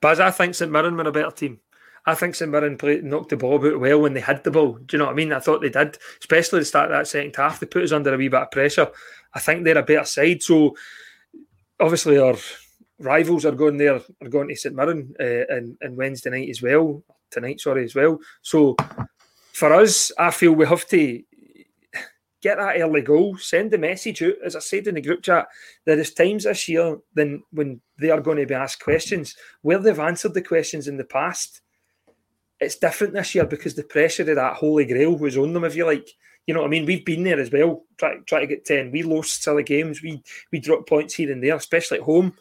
But 0.00 0.12
as 0.12 0.20
I 0.20 0.30
think 0.30 0.54
St 0.54 0.70
Mirren 0.70 0.96
were 0.96 1.08
a 1.08 1.12
better 1.12 1.30
team. 1.30 1.60
I 2.06 2.14
think 2.14 2.34
St 2.34 2.50
Mirren 2.50 2.76
played 2.76 3.02
knocked 3.02 3.30
the 3.30 3.36
ball 3.36 3.56
about 3.56 3.80
well 3.80 4.02
when 4.02 4.12
they 4.12 4.20
had 4.20 4.44
the 4.44 4.50
ball. 4.50 4.74
Do 4.74 4.94
you 4.94 4.98
know 4.98 5.06
what 5.06 5.12
I 5.12 5.16
mean? 5.16 5.32
I 5.32 5.40
thought 5.40 5.62
they 5.62 5.70
did, 5.70 5.96
especially 6.20 6.58
the 6.58 6.66
start 6.66 6.90
of 6.90 6.98
that 6.98 7.08
second 7.08 7.34
half. 7.34 7.60
They 7.60 7.66
put 7.66 7.82
us 7.82 7.92
under 7.92 8.12
a 8.12 8.18
wee 8.18 8.28
bit 8.28 8.42
of 8.42 8.50
pressure. 8.50 8.90
I 9.32 9.40
think 9.40 9.64
they're 9.64 9.78
a 9.78 9.82
better 9.82 10.04
side. 10.04 10.42
So 10.42 10.76
obviously 11.80 12.18
our 12.18 12.36
rivals 12.98 13.46
are 13.46 13.52
going 13.52 13.78
there, 13.78 14.00
are 14.22 14.28
going 14.28 14.48
to 14.48 14.56
St 14.56 14.74
Mirren 14.74 15.14
uh, 15.18 15.44
and 15.80 15.96
Wednesday 15.96 16.30
night 16.30 16.50
as 16.50 16.60
well, 16.60 17.02
tonight, 17.30 17.60
sorry, 17.60 17.84
as 17.84 17.94
well. 17.94 18.20
So 18.42 18.76
for 19.52 19.72
us, 19.72 20.12
I 20.18 20.30
feel 20.30 20.52
we 20.52 20.66
have 20.66 20.86
to 20.88 21.22
get 22.44 22.58
that 22.58 22.78
early 22.78 23.00
goal, 23.00 23.38
send 23.38 23.70
the 23.70 23.78
message 23.78 24.22
out. 24.22 24.34
As 24.44 24.54
I 24.54 24.58
said 24.58 24.86
in 24.86 24.96
the 24.96 25.00
group 25.00 25.22
chat, 25.22 25.46
there 25.86 25.98
is 25.98 26.12
times 26.12 26.44
this 26.44 26.68
year 26.68 26.98
then 27.14 27.42
when 27.52 27.80
they 27.98 28.10
are 28.10 28.20
going 28.20 28.36
to 28.36 28.46
be 28.46 28.54
asked 28.54 28.84
questions 28.84 29.34
where 29.62 29.78
they've 29.78 29.98
answered 29.98 30.34
the 30.34 30.42
questions 30.42 30.86
in 30.86 30.98
the 30.98 31.04
past. 31.04 31.62
It's 32.60 32.76
different 32.76 33.14
this 33.14 33.34
year 33.34 33.46
because 33.46 33.74
the 33.74 33.82
pressure 33.82 34.28
of 34.28 34.36
that 34.36 34.56
holy 34.56 34.84
grail 34.84 35.16
was 35.16 35.38
on 35.38 35.54
them, 35.54 35.64
if 35.64 35.74
you 35.74 35.86
like. 35.86 36.10
You 36.46 36.52
know 36.52 36.60
what 36.60 36.66
I 36.66 36.70
mean? 36.70 36.84
We've 36.84 37.04
been 37.04 37.24
there 37.24 37.40
as 37.40 37.50
well, 37.50 37.84
try, 37.96 38.18
try 38.26 38.40
to 38.40 38.46
get 38.46 38.66
10. 38.66 38.92
We 38.92 39.02
lost 39.02 39.42
silly 39.42 39.62
games. 39.62 40.02
We 40.02 40.22
we 40.52 40.60
dropped 40.60 40.86
points 40.86 41.14
here 41.14 41.32
and 41.32 41.42
there, 41.42 41.56
especially 41.56 41.98
at 41.98 42.04
home. 42.04 42.34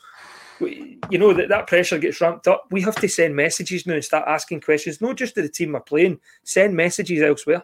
We, 0.59 0.99
you 1.09 1.17
know, 1.17 1.33
that, 1.33 1.47
that 1.47 1.67
pressure 1.67 1.97
gets 1.97 2.19
ramped 2.19 2.49
up. 2.49 2.65
We 2.71 2.81
have 2.81 2.95
to 2.95 3.07
send 3.07 3.37
messages 3.37 3.87
now 3.87 3.93
and 3.93 4.03
start 4.03 4.27
asking 4.27 4.61
questions, 4.61 4.99
not 4.99 5.15
just 5.15 5.35
to 5.35 5.41
the 5.41 5.49
team 5.49 5.71
we're 5.71 5.79
playing, 5.79 6.19
send 6.43 6.75
messages 6.75 7.21
elsewhere. 7.21 7.63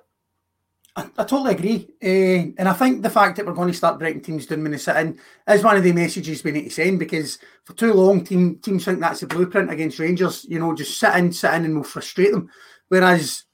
I, 0.99 1.21
I 1.21 1.23
totally 1.23 1.53
agree. 1.53 1.87
Uh, 2.03 2.51
and 2.57 2.67
I 2.67 2.73
think 2.73 3.01
the 3.01 3.09
fact 3.09 3.37
that 3.37 3.45
we're 3.45 3.53
going 3.53 3.69
to 3.69 3.77
start 3.77 3.99
breaking 3.99 4.21
teams 4.21 4.45
down 4.45 4.63
when 4.63 4.71
they 4.71 4.77
sit 4.77 4.97
in 4.97 5.19
is 5.47 5.63
one 5.63 5.77
of 5.77 5.83
the 5.83 5.93
messages 5.93 6.43
we 6.43 6.51
need 6.51 6.65
to 6.65 6.69
send 6.69 6.99
because 6.99 7.39
for 7.63 7.73
too 7.73 7.93
long, 7.93 8.23
team, 8.23 8.57
teams 8.57 8.85
think 8.85 8.99
that's 8.99 9.21
the 9.21 9.27
blueprint 9.27 9.71
against 9.71 9.99
Rangers. 9.99 10.45
You 10.49 10.59
know, 10.59 10.75
just 10.75 10.99
sit 10.99 11.15
in, 11.15 11.31
sit 11.31 11.53
in, 11.53 11.65
and 11.65 11.75
we'll 11.75 11.83
frustrate 11.83 12.31
them. 12.31 12.49
Whereas 12.89 13.45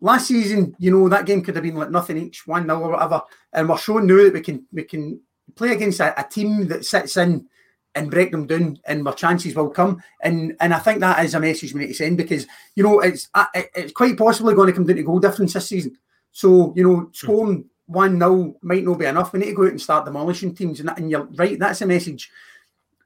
last 0.00 0.28
season, 0.28 0.76
you 0.78 0.90
know, 0.90 1.08
that 1.08 1.26
game 1.26 1.42
could 1.42 1.56
have 1.56 1.64
been 1.64 1.74
like 1.76 1.90
nothing 1.90 2.18
each, 2.18 2.46
1 2.46 2.66
0 2.66 2.80
or 2.80 2.90
whatever. 2.92 3.22
And 3.52 3.68
we're 3.68 3.78
showing 3.78 4.06
now 4.06 4.22
that 4.22 4.34
we 4.34 4.40
can 4.40 4.66
we 4.72 4.84
can 4.84 5.20
play 5.56 5.72
against 5.72 6.00
a, 6.00 6.18
a 6.20 6.28
team 6.28 6.68
that 6.68 6.84
sits 6.84 7.16
in 7.16 7.48
and 7.94 8.10
break 8.10 8.30
them 8.30 8.46
down, 8.46 8.78
and 8.86 9.06
our 9.06 9.14
chances 9.14 9.54
will 9.54 9.70
come. 9.70 10.02
And 10.22 10.56
and 10.60 10.72
I 10.72 10.78
think 10.78 11.00
that 11.00 11.24
is 11.24 11.34
a 11.34 11.40
message 11.40 11.74
we 11.74 11.80
need 11.80 11.88
to 11.88 11.94
send 11.94 12.16
because 12.16 12.46
you 12.76 12.84
know 12.84 13.00
it's 13.00 13.28
it's 13.54 13.92
quite 13.92 14.16
possibly 14.16 14.54
going 14.54 14.68
to 14.68 14.72
come 14.72 14.86
down 14.86 14.96
to 14.96 15.02
goal 15.02 15.18
difference 15.18 15.54
this 15.54 15.68
season. 15.68 15.98
So, 16.32 16.72
you 16.74 16.82
know, 16.82 17.10
scoring 17.12 17.66
1 17.86 18.18
0 18.18 18.56
might 18.62 18.84
not 18.84 18.98
be 18.98 19.04
enough. 19.04 19.32
We 19.32 19.40
need 19.40 19.46
to 19.46 19.54
go 19.54 19.64
out 19.64 19.70
and 19.70 19.80
start 19.80 20.06
demolishing 20.06 20.54
teams. 20.54 20.80
And, 20.80 20.90
and 20.96 21.10
you're 21.10 21.28
right, 21.36 21.58
that's 21.58 21.82
a 21.82 21.86
message 21.86 22.30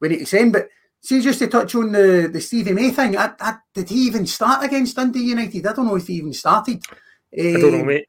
we 0.01 0.09
need 0.09 0.19
to 0.21 0.27
send. 0.27 0.53
But 0.53 0.69
see, 1.01 1.21
just 1.21 1.41
to 1.41 1.49
touch 1.49 1.75
on 1.75 1.93
the, 1.93 2.31
the 2.33 2.41
Stevie 2.41 2.73
May 2.73 2.91
thing, 2.91 3.17
I, 3.17 3.33
I, 3.41 3.57
did 3.75 3.89
he 3.89 4.07
even 4.07 4.27
start 4.27 4.65
against 4.65 4.97
Dundee 4.97 5.21
United? 5.21 5.67
I 5.67 5.73
don't 5.73 5.87
know 5.87 5.97
if 5.97 6.07
he 6.07 6.15
even 6.15 6.33
started. 6.33 6.83
Uh, 7.37 7.43
I 7.43 7.53
don't 7.53 7.73
know, 7.73 7.81
um, 7.81 7.87
mate. 7.87 8.09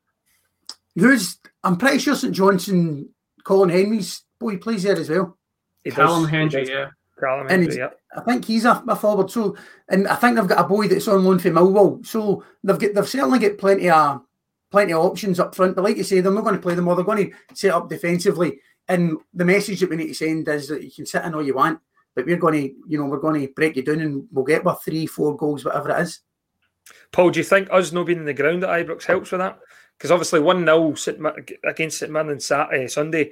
Who's, 0.96 1.38
I'm 1.64 1.78
pretty 1.78 2.00
sure 2.00 2.16
St 2.16 2.34
Johnstone, 2.34 3.10
Colin 3.44 3.70
Henry's 3.70 4.24
boy 4.40 4.58
plays 4.58 4.84
there 4.84 4.98
as 4.98 5.10
well. 5.10 5.38
He 5.84 5.92
Callum 5.92 6.28
Hendry, 6.28 6.68
yeah. 6.70 6.90
Callum 7.20 7.48
Hendry, 7.48 7.78
yeah. 7.78 7.90
I 8.16 8.22
think 8.22 8.46
he's 8.46 8.66
a, 8.66 8.84
a, 8.88 8.96
forward. 8.96 9.30
So, 9.32 9.56
and 9.90 10.08
I 10.08 10.16
think 10.16 10.36
they've 10.36 10.48
got 10.48 10.66
a 10.66 10.68
boy 10.68 10.88
that's 10.88 11.08
on 11.08 11.24
loan 11.24 11.40
for 11.40 11.50
Millwall. 11.50 12.06
So 12.06 12.44
they've 12.64 12.80
got 12.80 12.94
they've 12.94 13.08
certainly 13.08 13.40
got 13.40 13.58
plenty 13.58 13.90
of 13.90 14.22
plenty 14.72 14.94
of 14.94 15.06
options 15.06 15.40
up 15.40 15.56
front. 15.56 15.76
But 15.76 15.84
like 15.84 15.98
you 15.98 16.04
say, 16.04 16.20
they're 16.20 16.32
not 16.32 16.44
going 16.44 16.56
to 16.56 16.62
play 16.62 16.76
them 16.76 16.88
all. 16.88 16.96
They're 16.96 17.06
going 17.06 17.32
to 17.32 17.56
set 17.56 17.74
up 17.74 17.90
defensively. 17.90 18.60
And 18.88 19.18
the 19.34 19.46
message 19.46 19.80
that 19.82 19.90
we 19.90 19.98
need 19.98 20.08
to 20.08 20.14
send 20.14 20.48
is 20.48 20.70
that 20.70 20.84
you 20.84 20.92
can 20.92 21.06
sit 21.06 21.24
in 21.26 21.34
all 21.34 21.46
you 21.46 21.56
want, 21.56 21.80
but 22.16 22.26
we're 22.26 22.38
going 22.38 22.54
to, 22.54 22.76
you 22.88 22.98
know, 22.98 23.06
we're 23.06 23.20
going 23.20 23.42
to 23.42 23.54
break 23.54 23.76
you 23.76 23.84
down 23.84 24.00
and 24.00 24.28
we'll 24.32 24.46
get 24.46 24.64
with 24.64 24.82
three, 24.84 25.06
four 25.06 25.36
goals, 25.36 25.66
whatever 25.66 25.92
it 25.92 26.02
is. 26.02 26.22
Paul, 27.12 27.32
do 27.32 27.40
you 27.40 27.44
think 27.44 27.68
us 27.72 27.92
not 27.92 28.06
being 28.06 28.20
in 28.20 28.26
the 28.26 28.34
ground 28.34 28.64
at 28.64 28.70
Ibrox 28.70 29.04
helps 29.04 29.32
with 29.32 29.42
that? 29.42 29.60
Because 29.98 30.12
obviously 30.12 30.40
1 30.40 30.66
0 30.66 30.96
against 31.66 31.98
St 31.98 32.12
Mirren 32.12 32.30
on 32.30 32.40
Saturday, 32.40 32.88
Sunday, 32.88 33.32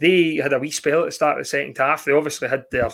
they 0.00 0.36
had 0.36 0.52
a 0.52 0.58
wee 0.58 0.70
spell 0.70 1.00
at 1.00 1.06
the 1.06 1.12
start 1.12 1.38
of 1.38 1.44
the 1.44 1.48
second 1.48 1.78
half. 1.78 2.04
They 2.04 2.12
obviously 2.12 2.48
had 2.48 2.64
their 2.70 2.90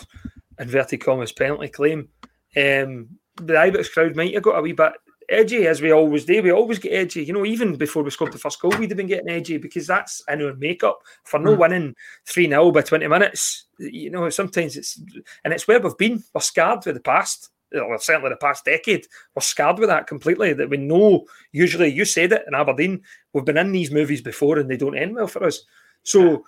inverted 0.59 1.03
commas 1.03 1.31
penalty 1.31 1.69
claim. 1.69 2.09
Um, 2.55 3.09
the 3.35 3.53
Ibrox 3.53 3.91
crowd 3.91 4.15
might 4.15 4.33
have 4.33 4.43
got 4.43 4.57
a 4.57 4.61
wee 4.61 4.73
bit 4.73 4.93
edgy 5.29 5.67
as 5.67 5.81
we 5.81 5.91
always 5.91 6.25
do. 6.25 6.41
We 6.41 6.51
always 6.51 6.79
get 6.79 6.93
edgy. 6.93 7.23
You 7.23 7.33
know, 7.33 7.45
even 7.45 7.75
before 7.75 8.03
we 8.03 8.11
scored 8.11 8.31
the 8.31 8.37
first 8.37 8.59
goal, 8.59 8.71
we'd 8.77 8.89
have 8.89 8.97
been 8.97 9.07
getting 9.07 9.29
edgy 9.29 9.57
because 9.57 9.87
that's 9.87 10.21
in 10.27 10.41
our 10.41 10.53
makeup. 10.55 10.99
For 11.23 11.39
no 11.39 11.55
mm. 11.55 11.59
winning 11.59 11.95
3 12.25 12.47
0 12.47 12.71
by 12.71 12.81
20 12.81 13.07
minutes, 13.07 13.65
you 13.79 14.09
know, 14.09 14.29
sometimes 14.29 14.77
it's, 14.77 15.01
and 15.43 15.53
it's 15.53 15.67
where 15.67 15.79
we've 15.79 15.97
been. 15.97 16.23
We're 16.33 16.41
scarred 16.41 16.85
with 16.85 16.95
the 16.95 17.01
past. 17.01 17.49
Well, 17.73 17.99
certainly 17.99 18.29
the 18.29 18.37
past 18.37 18.63
decade, 18.63 19.05
we're 19.35 19.41
scarred 19.41 19.79
with 19.79 19.89
that 19.89 20.07
completely. 20.07 20.53
That 20.53 20.69
we 20.69 20.77
know, 20.77 21.25
usually, 21.51 21.91
you 21.91 22.05
said 22.05 22.31
it 22.31 22.45
in 22.47 22.55
Aberdeen, 22.55 23.01
we've 23.33 23.43
been 23.43 23.57
in 23.57 23.73
these 23.73 23.91
movies 23.91 24.21
before 24.21 24.57
and 24.57 24.69
they 24.69 24.77
don't 24.77 24.97
end 24.97 25.15
well 25.15 25.27
for 25.27 25.43
us. 25.43 25.63
So, 26.03 26.45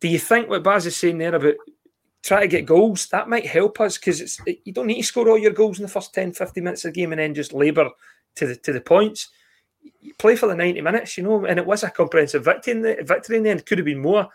do 0.00 0.08
you 0.08 0.18
think 0.18 0.48
what 0.48 0.62
Baz 0.62 0.86
is 0.86 0.96
saying 0.96 1.18
there 1.18 1.34
about 1.34 1.56
try 2.26 2.40
to 2.40 2.48
get 2.48 2.66
goals. 2.66 3.06
That 3.06 3.28
might 3.28 3.46
help 3.46 3.80
us 3.80 3.96
because 3.96 4.20
it's 4.20 4.40
you 4.64 4.72
don't 4.72 4.88
need 4.88 5.00
to 5.00 5.06
score 5.06 5.28
all 5.28 5.38
your 5.38 5.52
goals 5.52 5.78
in 5.78 5.82
the 5.82 5.88
first 5.88 6.12
10, 6.12 6.32
15 6.32 6.64
minutes 6.64 6.84
of 6.84 6.92
the 6.92 7.00
game 7.00 7.12
and 7.12 7.20
then 7.20 7.34
just 7.34 7.52
labour 7.52 7.90
to 8.36 8.46
the 8.46 8.56
to 8.56 8.72
the 8.72 8.80
points. 8.80 9.28
You 10.00 10.14
play 10.14 10.34
for 10.34 10.48
the 10.48 10.54
90 10.54 10.80
minutes, 10.80 11.16
you 11.16 11.22
know, 11.22 11.46
and 11.46 11.58
it 11.58 11.66
was 11.66 11.84
a 11.84 11.90
comprehensive 11.90 12.44
victory 12.44 12.72
in 12.72 12.82
the 12.82 12.96
victory 13.02 13.36
in 13.36 13.44
the 13.44 13.50
end. 13.50 13.66
Could 13.66 13.78
have 13.78 13.84
been 13.84 14.02
more. 14.02 14.28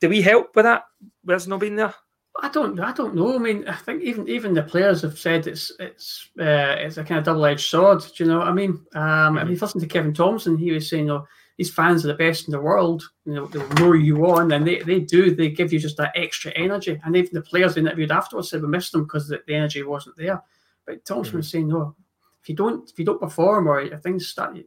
Do 0.00 0.08
we 0.08 0.20
help 0.20 0.54
with 0.54 0.64
that? 0.64 0.84
Where's 1.22 1.46
not 1.46 1.60
been 1.60 1.76
there? 1.76 1.94
I 2.42 2.48
don't. 2.50 2.78
I 2.80 2.92
don't 2.92 3.14
know. 3.14 3.34
I 3.34 3.38
mean, 3.38 3.66
I 3.66 3.76
think 3.76 4.02
even 4.02 4.28
even 4.28 4.52
the 4.52 4.62
players 4.62 5.00
have 5.02 5.18
said 5.18 5.46
it's 5.46 5.72
it's 5.78 6.28
uh, 6.38 6.76
it's 6.78 6.98
a 6.98 7.04
kind 7.04 7.18
of 7.18 7.24
double 7.24 7.46
edged 7.46 7.68
sword. 7.68 8.00
Do 8.00 8.24
you 8.24 8.30
know 8.30 8.38
what 8.38 8.48
I 8.48 8.52
mean? 8.52 8.70
Um, 8.94 9.00
mm-hmm. 9.00 9.38
I 9.38 9.44
mean, 9.44 9.58
listen 9.58 9.80
to 9.80 9.86
Kevin 9.86 10.12
Thomson. 10.12 10.58
He 10.58 10.72
was 10.72 10.90
saying, 10.90 11.06
"You 11.06 11.12
know, 11.12 11.26
these 11.56 11.72
fans 11.72 12.04
are 12.04 12.08
the 12.08 12.14
best 12.14 12.46
in 12.46 12.52
the 12.52 12.60
world. 12.60 13.08
You 13.24 13.34
know, 13.34 13.46
they'll 13.46 13.66
lure 13.80 13.96
you 13.96 14.26
on, 14.26 14.52
and 14.52 14.66
they, 14.66 14.80
they 14.80 15.00
do. 15.00 15.34
They 15.34 15.50
give 15.50 15.72
you 15.72 15.78
just 15.78 15.96
that 15.96 16.12
extra 16.14 16.52
energy. 16.52 17.00
And 17.04 17.16
even 17.16 17.30
the 17.32 17.40
players 17.40 17.76
interviewed 17.76 18.12
afterwards 18.12 18.50
said 18.50 18.62
we 18.62 18.68
missed 18.68 18.92
them 18.92 19.04
because 19.04 19.28
the, 19.28 19.42
the, 19.46 19.54
energy 19.54 19.82
wasn't 19.82 20.16
there. 20.16 20.42
But 20.84 21.04
Thomson 21.04 21.30
mm-hmm. 21.30 21.36
was 21.38 21.48
saying, 21.48 21.68
no, 21.68 21.94
if 22.42 22.48
you 22.48 22.54
don't 22.54 22.88
if 22.90 22.98
you 22.98 23.04
don't 23.04 23.20
perform 23.20 23.68
or 23.68 23.80
if 23.80 24.02
things 24.02 24.28
start, 24.28 24.56
you, 24.56 24.64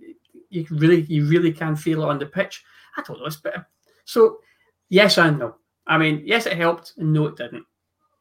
you 0.50 0.66
really 0.72 1.02
you 1.04 1.26
really 1.26 1.52
can 1.52 1.76
feel 1.76 2.04
it 2.04 2.10
on 2.10 2.20
the 2.20 2.26
pitch. 2.26 2.64
I 2.98 3.04
don't 3.04 3.20
know. 3.20 3.26
It's 3.26 3.36
better. 3.36 3.68
So 4.06 4.40
yes 4.90 5.18
and 5.18 5.40
no. 5.40 5.56
I 5.86 5.98
mean, 5.98 6.22
yes, 6.24 6.46
it 6.46 6.54
helped, 6.54 6.94
and 6.98 7.14
no, 7.14 7.28
it 7.28 7.36
didn't. 7.36 7.66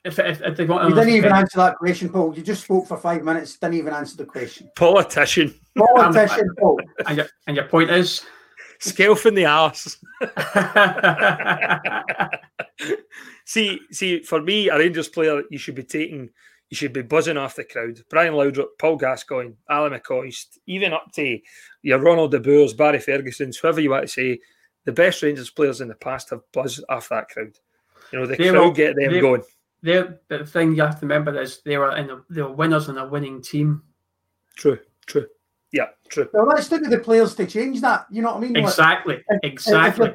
If, 0.04 0.18
if, 0.18 0.40
if 0.40 0.56
they 0.56 0.64
you 0.64 0.94
didn't 0.94 1.08
even 1.10 1.32
answer 1.32 1.58
that 1.58 1.76
question, 1.76 2.08
Paul. 2.08 2.34
You 2.34 2.42
just 2.42 2.64
spoke 2.64 2.86
for 2.86 2.96
five 2.96 3.22
minutes, 3.24 3.58
didn't 3.58 3.74
even 3.74 3.92
answer 3.92 4.16
the 4.16 4.24
question. 4.24 4.70
Politician. 4.74 5.54
Politician, 5.76 6.48
Paul. 6.58 6.80
And 7.06 7.18
your, 7.18 7.26
and 7.46 7.56
your 7.56 7.66
point 7.66 7.90
is? 7.90 8.24
Scalp 8.78 9.26
in 9.26 9.34
the 9.34 9.44
ass. 9.44 9.98
see, 13.44 13.80
see, 13.90 14.22
for 14.22 14.40
me, 14.40 14.68
a 14.68 14.78
Rangers 14.78 15.08
player, 15.08 15.42
you 15.50 15.58
should 15.58 15.74
be 15.74 15.82
taking, 15.82 16.30
you 16.70 16.76
should 16.76 16.92
be 16.92 17.02
buzzing 17.02 17.36
off 17.36 17.56
the 17.56 17.64
crowd. 17.64 18.00
Brian 18.08 18.34
Laudrup, 18.34 18.78
Paul 18.78 18.96
Gascoigne, 18.96 19.54
Alan 19.68 19.92
McCoist, 19.92 20.58
even 20.66 20.92
up 20.92 21.10
to 21.14 21.38
your 21.82 21.98
Ronald 21.98 22.30
de 22.30 22.40
Boers, 22.40 22.72
Barry 22.72 23.00
Ferguson's, 23.00 23.56
whoever 23.56 23.80
you 23.80 23.90
want 23.90 24.06
to 24.06 24.08
say, 24.08 24.38
the 24.84 24.92
best 24.92 25.22
Rangers 25.22 25.50
players 25.50 25.80
in 25.80 25.88
the 25.88 25.94
past 25.96 26.30
have 26.30 26.40
buzzed 26.52 26.84
off 26.88 27.08
that 27.08 27.28
crowd. 27.28 27.58
You 28.12 28.20
know, 28.20 28.26
the 28.26 28.36
they 28.36 28.50
crowd 28.50 28.60
will, 28.60 28.70
get 28.70 28.96
them 28.96 29.12
they, 29.12 29.20
going. 29.20 29.42
They're, 29.82 30.20
the 30.28 30.46
thing 30.46 30.74
you 30.74 30.82
have 30.82 31.00
to 31.00 31.06
remember 31.06 31.38
is 31.40 31.60
they 31.64 31.78
were 31.78 31.96
in 31.96 32.10
a, 32.10 32.22
they 32.30 32.42
were 32.42 32.52
winners 32.52 32.88
in 32.88 32.96
a 32.96 33.06
winning 33.06 33.42
team. 33.42 33.82
True, 34.56 34.78
true. 35.06 35.26
Yeah, 35.72 35.86
true. 36.08 36.28
Well, 36.32 36.46
let's 36.46 36.70
look 36.70 36.82
at 36.82 36.90
the 36.90 36.98
players 36.98 37.34
to 37.34 37.46
change 37.46 37.80
that. 37.82 38.06
You 38.10 38.22
know 38.22 38.34
what 38.34 38.38
I 38.38 38.40
mean? 38.40 38.56
Exactly. 38.56 39.22
Like, 39.30 39.40
exactly. 39.42 40.14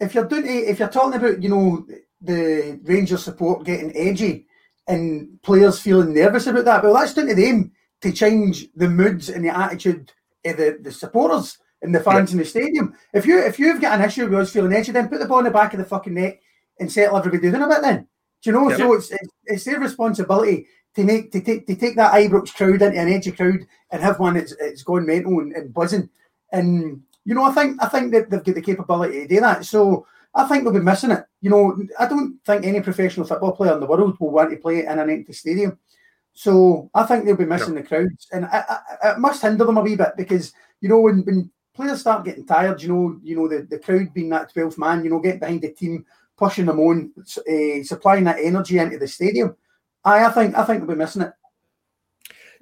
If 0.00 0.14
you're, 0.14 0.24
if 0.24 0.32
you're 0.32 0.42
doing, 0.42 0.68
if 0.68 0.78
you're 0.78 0.88
talking 0.88 1.20
about, 1.20 1.42
you 1.42 1.48
know, 1.48 1.86
the 2.20 2.80
Rangers 2.82 3.24
support 3.24 3.64
getting 3.64 3.96
edgy 3.96 4.46
and 4.88 5.40
players 5.42 5.80
feeling 5.80 6.14
nervous 6.14 6.46
about 6.46 6.64
that, 6.64 6.82
well, 6.82 6.94
that's 6.94 7.14
down 7.14 7.26
to 7.26 7.34
them 7.34 7.72
to 8.00 8.12
change 8.12 8.66
the 8.74 8.88
moods 8.88 9.28
and 9.28 9.44
the 9.44 9.56
attitude 9.56 10.12
of 10.44 10.56
the, 10.56 10.78
the 10.80 10.90
supporters 10.90 11.58
and 11.82 11.94
the 11.94 12.00
fans 12.00 12.32
in 12.32 12.38
the 12.38 12.44
stadium. 12.44 12.94
If 13.12 13.26
you 13.26 13.38
if 13.38 13.58
you've 13.58 13.80
got 13.80 13.98
an 13.98 14.06
issue 14.06 14.24
with 14.24 14.40
us 14.40 14.52
feeling 14.52 14.72
edgy, 14.72 14.92
then 14.92 15.08
put 15.08 15.20
the 15.20 15.26
ball 15.26 15.38
in 15.38 15.44
the 15.44 15.50
back 15.50 15.72
of 15.72 15.78
the 15.78 15.84
fucking 15.84 16.14
net 16.14 16.40
and 16.78 16.90
settle 16.90 17.16
everybody 17.16 17.50
down 17.50 17.62
a 17.62 17.68
bit. 17.68 17.82
Then 17.82 18.08
do 18.42 18.50
you 18.50 18.52
know? 18.52 18.76
So 18.76 18.94
it's, 18.94 19.10
it's 19.10 19.32
it's 19.44 19.64
their 19.64 19.80
responsibility 19.80 20.66
to 20.96 21.04
make 21.04 21.30
to 21.32 21.40
take 21.40 21.66
to 21.66 21.76
take 21.76 21.96
that 21.96 22.12
Ibrox 22.12 22.54
crowd 22.54 22.82
into 22.82 22.98
an 22.98 23.08
edgy 23.08 23.32
crowd 23.32 23.60
and 23.90 24.02
have 24.02 24.18
one 24.18 24.34
that's, 24.34 24.54
that's 24.56 24.82
gone 24.82 25.06
mental 25.06 25.40
and, 25.40 25.52
and 25.54 25.72
buzzing. 25.72 26.08
And 26.52 27.02
you 27.24 27.34
know, 27.34 27.44
I 27.44 27.52
think 27.52 27.82
I 27.82 27.88
think 27.88 28.12
that 28.12 28.30
they've 28.30 28.42
got 28.42 28.54
the 28.54 28.62
capability 28.62 29.20
to 29.20 29.28
do 29.28 29.40
that. 29.40 29.64
So 29.64 30.06
I 30.34 30.44
think 30.44 30.64
they'll 30.64 30.72
be 30.72 30.80
missing 30.80 31.10
it. 31.10 31.24
You 31.40 31.50
know, 31.50 31.76
I 31.98 32.06
don't 32.06 32.38
think 32.44 32.64
any 32.64 32.80
professional 32.80 33.26
football 33.26 33.52
player 33.52 33.74
in 33.74 33.80
the 33.80 33.86
world 33.86 34.16
will 34.18 34.30
want 34.30 34.50
to 34.50 34.56
play 34.56 34.80
in 34.80 34.98
an 34.98 35.10
empty 35.10 35.32
stadium. 35.32 35.78
So 36.32 36.90
I 36.94 37.04
think 37.04 37.24
they'll 37.24 37.36
be 37.36 37.44
missing 37.44 37.74
the 37.74 37.82
crowds, 37.82 38.28
and 38.32 38.44
I, 38.46 38.64
I, 39.02 39.10
it 39.10 39.18
must 39.18 39.42
hinder 39.42 39.64
them 39.64 39.78
a 39.78 39.80
wee 39.80 39.96
bit 39.96 40.12
because 40.16 40.52
you 40.80 40.88
know 40.88 41.00
when, 41.00 41.22
when 41.24 41.50
players 41.74 42.00
start 42.00 42.24
getting 42.24 42.46
tired, 42.46 42.80
you 42.82 42.88
know, 42.88 43.20
you 43.22 43.36
know 43.36 43.48
the, 43.48 43.66
the 43.68 43.78
crowd 43.78 44.14
being 44.14 44.28
that 44.30 44.52
twelfth 44.52 44.78
man, 44.78 45.04
you 45.04 45.10
know, 45.10 45.18
getting 45.18 45.40
behind 45.40 45.62
the 45.62 45.72
team, 45.72 46.04
pushing 46.36 46.66
them 46.66 46.78
on, 46.78 47.12
uh, 47.18 47.82
supplying 47.82 48.24
that 48.24 48.38
energy 48.40 48.78
into 48.78 48.98
the 48.98 49.08
stadium. 49.08 49.56
I, 50.04 50.24
I 50.24 50.30
think 50.30 50.56
I 50.56 50.64
think 50.64 50.80
they'll 50.80 50.88
be 50.88 50.94
missing 50.94 51.22
it. 51.22 51.32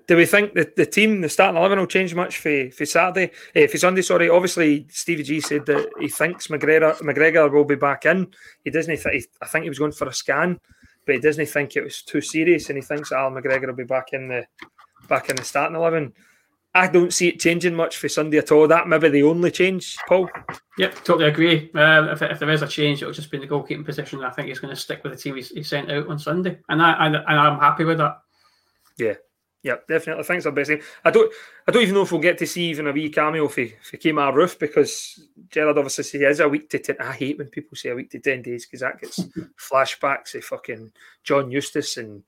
Do 0.06 0.16
we 0.16 0.24
think 0.24 0.54
that 0.54 0.74
the 0.74 0.86
team, 0.86 1.20
the 1.20 1.28
starting 1.28 1.58
eleven, 1.58 1.78
will 1.78 1.86
change 1.86 2.14
much 2.14 2.38
for, 2.38 2.70
for 2.70 2.86
Saturday, 2.86 3.30
eh, 3.54 3.66
for 3.66 3.76
Sunday? 3.76 4.00
Sorry, 4.00 4.30
obviously 4.30 4.86
Stevie 4.88 5.22
G 5.22 5.40
said 5.40 5.66
that 5.66 5.90
he 6.00 6.08
thinks 6.08 6.46
McGregor 6.46 6.98
McGregor 7.00 7.52
will 7.52 7.64
be 7.64 7.74
back 7.74 8.06
in. 8.06 8.26
He 8.64 8.70
doesn't. 8.70 8.96
Th- 8.96 9.28
I 9.42 9.46
think 9.46 9.64
he 9.64 9.68
was 9.68 9.78
going 9.78 9.92
for 9.92 10.08
a 10.08 10.14
scan, 10.14 10.58
but 11.04 11.14
he 11.14 11.20
doesn't 11.20 11.46
think 11.46 11.76
it 11.76 11.84
was 11.84 12.02
too 12.02 12.22
serious, 12.22 12.70
and 12.70 12.78
he 12.78 12.82
thinks 12.82 13.12
Al 13.12 13.30
McGregor 13.30 13.66
will 13.66 13.74
be 13.74 13.84
back 13.84 14.14
in 14.14 14.28
the 14.28 14.46
back 15.08 15.28
in 15.28 15.36
the 15.36 15.44
starting 15.44 15.76
eleven. 15.76 16.14
I 16.74 16.86
don't 16.88 17.12
see 17.12 17.28
it 17.28 17.40
changing 17.40 17.74
much 17.74 17.96
for 17.96 18.08
Sunday 18.08 18.38
at 18.38 18.52
all. 18.52 18.68
That 18.68 18.88
maybe 18.88 19.08
the 19.08 19.22
only 19.22 19.50
change, 19.50 19.96
Paul. 20.06 20.28
Yep, 20.76 20.94
totally 21.04 21.28
agree. 21.28 21.70
Um, 21.74 22.08
if, 22.08 22.22
if 22.22 22.38
there 22.38 22.50
is 22.50 22.62
a 22.62 22.68
change, 22.68 23.02
it'll 23.02 23.14
just 23.14 23.30
be 23.30 23.38
in 23.38 23.40
the 23.42 23.48
goalkeeping 23.48 23.84
position. 23.84 24.22
I 24.22 24.30
think 24.30 24.48
he's 24.48 24.60
going 24.60 24.74
to 24.74 24.80
stick 24.80 25.02
with 25.02 25.12
the 25.12 25.18
team 25.18 25.36
he, 25.36 25.62
sent 25.62 25.90
out 25.90 26.08
on 26.08 26.18
Sunday, 26.18 26.58
and 26.68 26.82
I 26.82 27.06
and, 27.06 27.16
and 27.16 27.26
I'm 27.26 27.58
happy 27.58 27.84
with 27.84 27.98
that. 27.98 28.20
Yeah, 28.98 29.14
Yep, 29.64 29.88
definitely. 29.88 30.24
Thanks 30.24 30.46
our 30.46 30.52
best. 30.52 30.70
I 31.04 31.10
don't 31.10 31.32
I 31.66 31.72
don't 31.72 31.82
even 31.82 31.94
know 31.94 32.02
if 32.02 32.12
we'll 32.12 32.20
get 32.20 32.38
to 32.38 32.46
see 32.46 32.70
even 32.70 32.86
a 32.86 32.92
wee 32.92 33.10
cameo 33.10 33.48
for, 33.48 33.66
for 33.82 33.96
Kemar 33.96 34.32
Roofe 34.32 34.58
because 34.58 35.20
Gerrard 35.50 35.78
obviously 35.78 36.04
says 36.04 36.20
he 36.20 36.26
is 36.26 36.40
a 36.40 36.48
week 36.48 36.70
to 36.70 36.78
ten. 36.78 36.96
I 37.00 37.12
hate 37.12 37.38
when 37.38 37.48
people 37.48 37.76
say 37.76 37.90
a 37.90 37.94
week 37.94 38.10
to 38.12 38.20
ten 38.20 38.42
days 38.42 38.66
because 38.66 38.80
that 38.80 39.00
gets 39.00 39.18
flashbacks 39.70 40.36
of 40.36 40.44
fucking 40.44 40.92
John 41.24 41.50
Eustace 41.50 41.96
and 41.96 42.22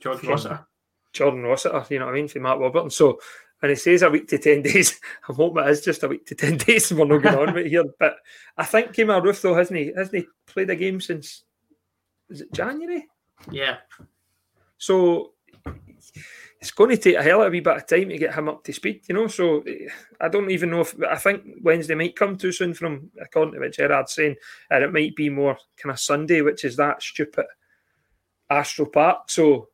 George 0.00 0.22
Rossiter. 0.24 0.66
Jordan 1.14 1.44
Rossiter, 1.44 1.82
you 1.88 1.98
know 1.98 2.04
what 2.04 2.12
I 2.12 2.14
mean, 2.14 2.28
for 2.28 2.40
Mark 2.40 2.60
Warburton. 2.60 2.90
So 2.90 3.18
and 3.62 3.70
he 3.70 3.76
says 3.76 4.02
a 4.02 4.10
week 4.10 4.28
to 4.28 4.38
10 4.38 4.62
days. 4.62 5.00
I'm 5.28 5.34
hoping 5.34 5.64
it 5.64 5.70
is 5.70 5.80
just 5.82 6.02
a 6.02 6.08
week 6.08 6.26
to 6.26 6.34
10 6.34 6.56
days 6.58 6.90
and 6.90 7.00
we're 7.00 7.06
not 7.06 7.22
going 7.22 7.48
on 7.48 7.54
with 7.54 7.66
it 7.66 7.70
here. 7.70 7.84
But 7.98 8.16
I 8.56 8.64
think 8.64 8.92
Kemar 8.92 9.22
Roofe, 9.22 9.40
though, 9.40 9.54
hasn't 9.54 9.78
he? 9.78 9.92
Hasn't 9.96 10.16
he 10.16 10.26
played 10.46 10.70
a 10.70 10.76
game 10.76 11.00
since, 11.00 11.44
is 12.28 12.42
it 12.42 12.52
January? 12.52 13.06
Yeah. 13.50 13.78
So 14.78 15.32
it's 16.60 16.70
going 16.70 16.90
to 16.90 16.96
take 16.96 17.16
a 17.16 17.22
hell 17.22 17.42
of 17.42 17.48
a 17.48 17.50
wee 17.50 17.60
bit 17.60 17.76
of 17.76 17.86
time 17.86 18.08
to 18.08 18.18
get 18.18 18.34
him 18.34 18.48
up 18.48 18.64
to 18.64 18.72
speed, 18.72 19.02
you 19.08 19.14
know. 19.14 19.26
So 19.26 19.62
I 20.20 20.28
don't 20.28 20.50
even 20.50 20.70
know 20.70 20.80
if 20.80 20.94
I 21.08 21.16
think 21.16 21.44
Wednesday 21.62 21.94
might 21.94 22.16
come 22.16 22.36
too 22.36 22.52
soon 22.52 22.74
from 22.74 23.10
according 23.20 23.54
to 23.54 23.60
what 23.60 23.72
Gerrard's 23.72 24.14
saying, 24.14 24.36
and 24.70 24.84
it 24.84 24.92
might 24.92 25.14
be 25.14 25.28
more 25.28 25.56
kind 25.76 25.92
of 25.92 26.00
Sunday, 26.00 26.40
which 26.40 26.64
is 26.64 26.76
that 26.76 27.02
stupid 27.02 27.46
Astro 28.50 28.86
Park. 28.86 29.30
So 29.30 29.68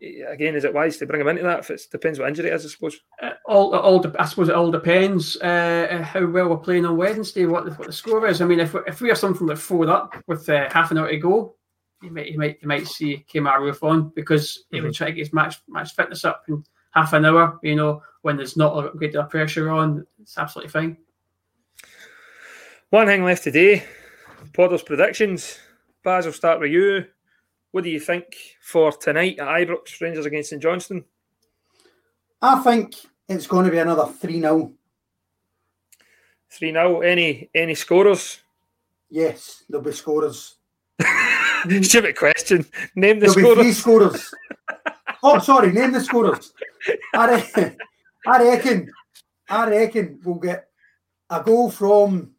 again, 0.00 0.54
is 0.54 0.64
it 0.64 0.74
wise 0.74 0.96
to 0.98 1.06
bring 1.06 1.20
him 1.20 1.28
into 1.28 1.42
that? 1.42 1.60
If 1.60 1.70
it 1.70 1.82
depends 1.90 2.18
what 2.18 2.28
injury 2.28 2.48
it 2.48 2.54
is, 2.54 2.64
I 2.64 2.68
suppose. 2.68 3.00
Uh, 3.22 3.30
all, 3.46 3.74
all, 3.74 4.04
I 4.18 4.26
suppose 4.26 4.48
it 4.48 4.54
all 4.54 4.70
depends 4.70 5.36
uh, 5.36 6.02
how 6.04 6.26
well 6.26 6.48
we're 6.48 6.56
playing 6.58 6.86
on 6.86 6.96
Wednesday, 6.96 7.46
what 7.46 7.64
the, 7.64 7.72
what 7.72 7.86
the 7.86 7.92
score 7.92 8.26
is. 8.26 8.40
I 8.40 8.46
mean, 8.46 8.60
if 8.60 8.74
if 8.86 9.00
we 9.00 9.10
are 9.10 9.16
something 9.16 9.46
like 9.46 9.58
four 9.58 9.88
up 9.88 10.14
with 10.26 10.48
uh, 10.48 10.68
half 10.70 10.90
an 10.90 10.98
hour 10.98 11.08
to 11.08 11.16
go, 11.16 11.56
you 12.02 12.10
might 12.10 12.30
you 12.30 12.38
might 12.38 12.58
you 12.60 12.68
might 12.68 12.86
see 12.86 13.24
Kemar 13.32 13.58
Roofe 13.58 13.82
on 13.82 14.12
because 14.14 14.64
he 14.70 14.76
mm-hmm. 14.76 14.86
would 14.86 14.94
try 14.94 15.08
to 15.08 15.12
get 15.12 15.26
his 15.26 15.32
match 15.32 15.56
match 15.68 15.94
fitness 15.94 16.24
up 16.24 16.44
in 16.48 16.62
half 16.92 17.12
an 17.12 17.24
hour. 17.24 17.58
You 17.62 17.76
know, 17.76 18.02
when 18.22 18.36
there's 18.36 18.56
not 18.56 18.84
a 18.84 18.96
great 18.96 19.12
deal 19.12 19.22
of 19.22 19.30
pressure 19.30 19.70
on, 19.70 20.06
it's 20.20 20.38
absolutely 20.38 20.70
fine. 20.70 20.96
One 22.90 23.06
thing 23.06 23.24
left 23.24 23.44
today, 23.44 23.84
Podder's 24.52 24.82
predictions. 24.82 25.58
Baz, 26.04 26.24
will 26.24 26.32
start 26.32 26.60
with 26.60 26.70
you. 26.70 27.04
What 27.72 27.84
do 27.84 27.90
you 27.90 28.00
think 28.00 28.24
for 28.62 28.92
tonight 28.92 29.38
at 29.38 29.46
Ibrox 29.46 30.00
Rangers 30.00 30.26
against 30.26 30.50
St 30.50 30.62
Johnstone? 30.62 31.04
I 32.40 32.60
think 32.62 32.94
it's 33.28 33.46
going 33.46 33.66
to 33.66 33.70
be 33.70 33.78
another 33.78 34.06
3 34.06 34.40
0. 34.40 34.72
3 36.50 36.72
0. 36.72 37.00
Any 37.00 37.50
any 37.54 37.74
scorers? 37.74 38.40
Yes, 39.10 39.64
there'll 39.68 39.84
be 39.84 39.92
scorers. 39.92 40.56
Stupid 41.82 42.16
question. 42.16 42.64
Name 42.94 43.18
the 43.20 43.26
there'll 43.26 43.34
scorers. 43.34 43.58
three 43.58 43.72
scorers. 43.72 44.34
oh, 45.22 45.38
sorry, 45.38 45.72
name 45.72 45.92
the 45.92 46.00
scorers. 46.00 46.52
I 47.14 47.30
reckon, 47.30 47.76
I 48.26 48.42
reckon, 48.44 48.90
I 49.48 49.68
reckon 49.70 50.20
we'll 50.24 50.36
get 50.36 50.68
a 51.28 51.42
goal 51.42 51.70
from 51.70 52.30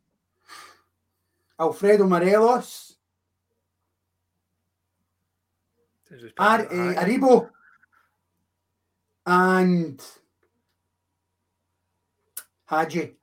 Alfredo 1.59 2.07
Morelos. 2.07 2.88
Ar- 6.37 6.61
uh, 6.61 6.95
Aribo 7.03 7.49
and 9.25 10.03
Hagi. 12.65 13.15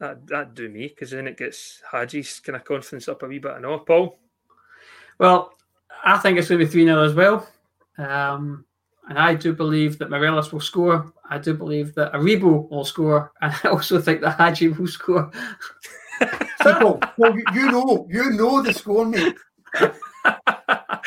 That 0.00 0.26
that 0.28 0.54
do 0.54 0.68
me 0.68 0.88
because 0.88 1.10
then 1.10 1.26
it 1.26 1.36
gets 1.36 1.82
Hagi's 1.90 2.38
kind 2.38 2.54
of 2.54 2.64
confidence 2.64 3.08
up 3.08 3.22
a 3.22 3.26
wee 3.26 3.40
bit. 3.40 3.52
I 3.52 3.58
know, 3.58 3.78
Paul. 3.78 4.16
Well, 5.18 5.54
I 6.04 6.18
think 6.18 6.38
it's 6.38 6.48
going 6.48 6.60
to 6.60 6.64
be 6.64 6.70
three 6.70 6.84
0 6.84 7.02
as 7.02 7.14
well, 7.14 7.48
um, 7.98 8.64
and 9.08 9.18
I 9.18 9.34
do 9.34 9.52
believe 9.52 9.98
that 9.98 10.10
Morelos 10.10 10.52
will 10.52 10.60
score. 10.60 11.12
I 11.28 11.38
do 11.38 11.52
believe 11.54 11.94
that 11.96 12.12
Aribo 12.12 12.70
will 12.70 12.84
score, 12.84 13.32
and 13.42 13.52
I 13.64 13.68
also 13.70 14.00
think 14.00 14.20
that 14.20 14.38
Hagi 14.38 14.68
will 14.68 14.86
score. 14.86 15.32
Simple. 16.62 17.00
well, 17.16 17.36
you 17.36 17.70
know, 17.72 18.06
you 18.08 18.30
know 18.30 18.62
the 18.62 18.72
score, 18.72 19.04
mate. 19.04 19.34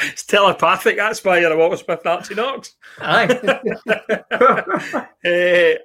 it's 0.04 0.26
telepathic. 0.26 0.98
That's 0.98 1.24
why 1.24 1.40
you're 1.40 1.52
a 1.52 1.58
Walter 1.58 1.78
Smith 1.78 2.06
Archie 2.06 2.36
Knox. 2.36 2.76
Aye. 3.00 3.28
uh, 4.32 5.06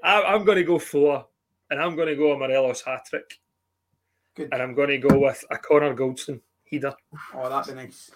I, 0.04 0.34
am 0.34 0.44
going 0.44 0.58
to 0.58 0.64
go 0.64 0.78
four, 0.78 1.26
and 1.70 1.80
I'm 1.80 1.96
going 1.96 2.08
to 2.08 2.16
go 2.16 2.32
a 2.32 2.38
Morelos 2.38 2.82
hat 2.82 3.06
trick. 3.08 3.38
And 4.38 4.62
I'm 4.62 4.74
going 4.74 4.88
to 4.88 4.98
go 4.98 5.18
with 5.18 5.44
a 5.50 5.56
Connor 5.56 5.94
Goldson 5.94 6.40
header. 6.70 6.94
Oh, 7.34 7.48
that'd 7.48 7.74
be 7.74 7.82
nice. 7.82 8.10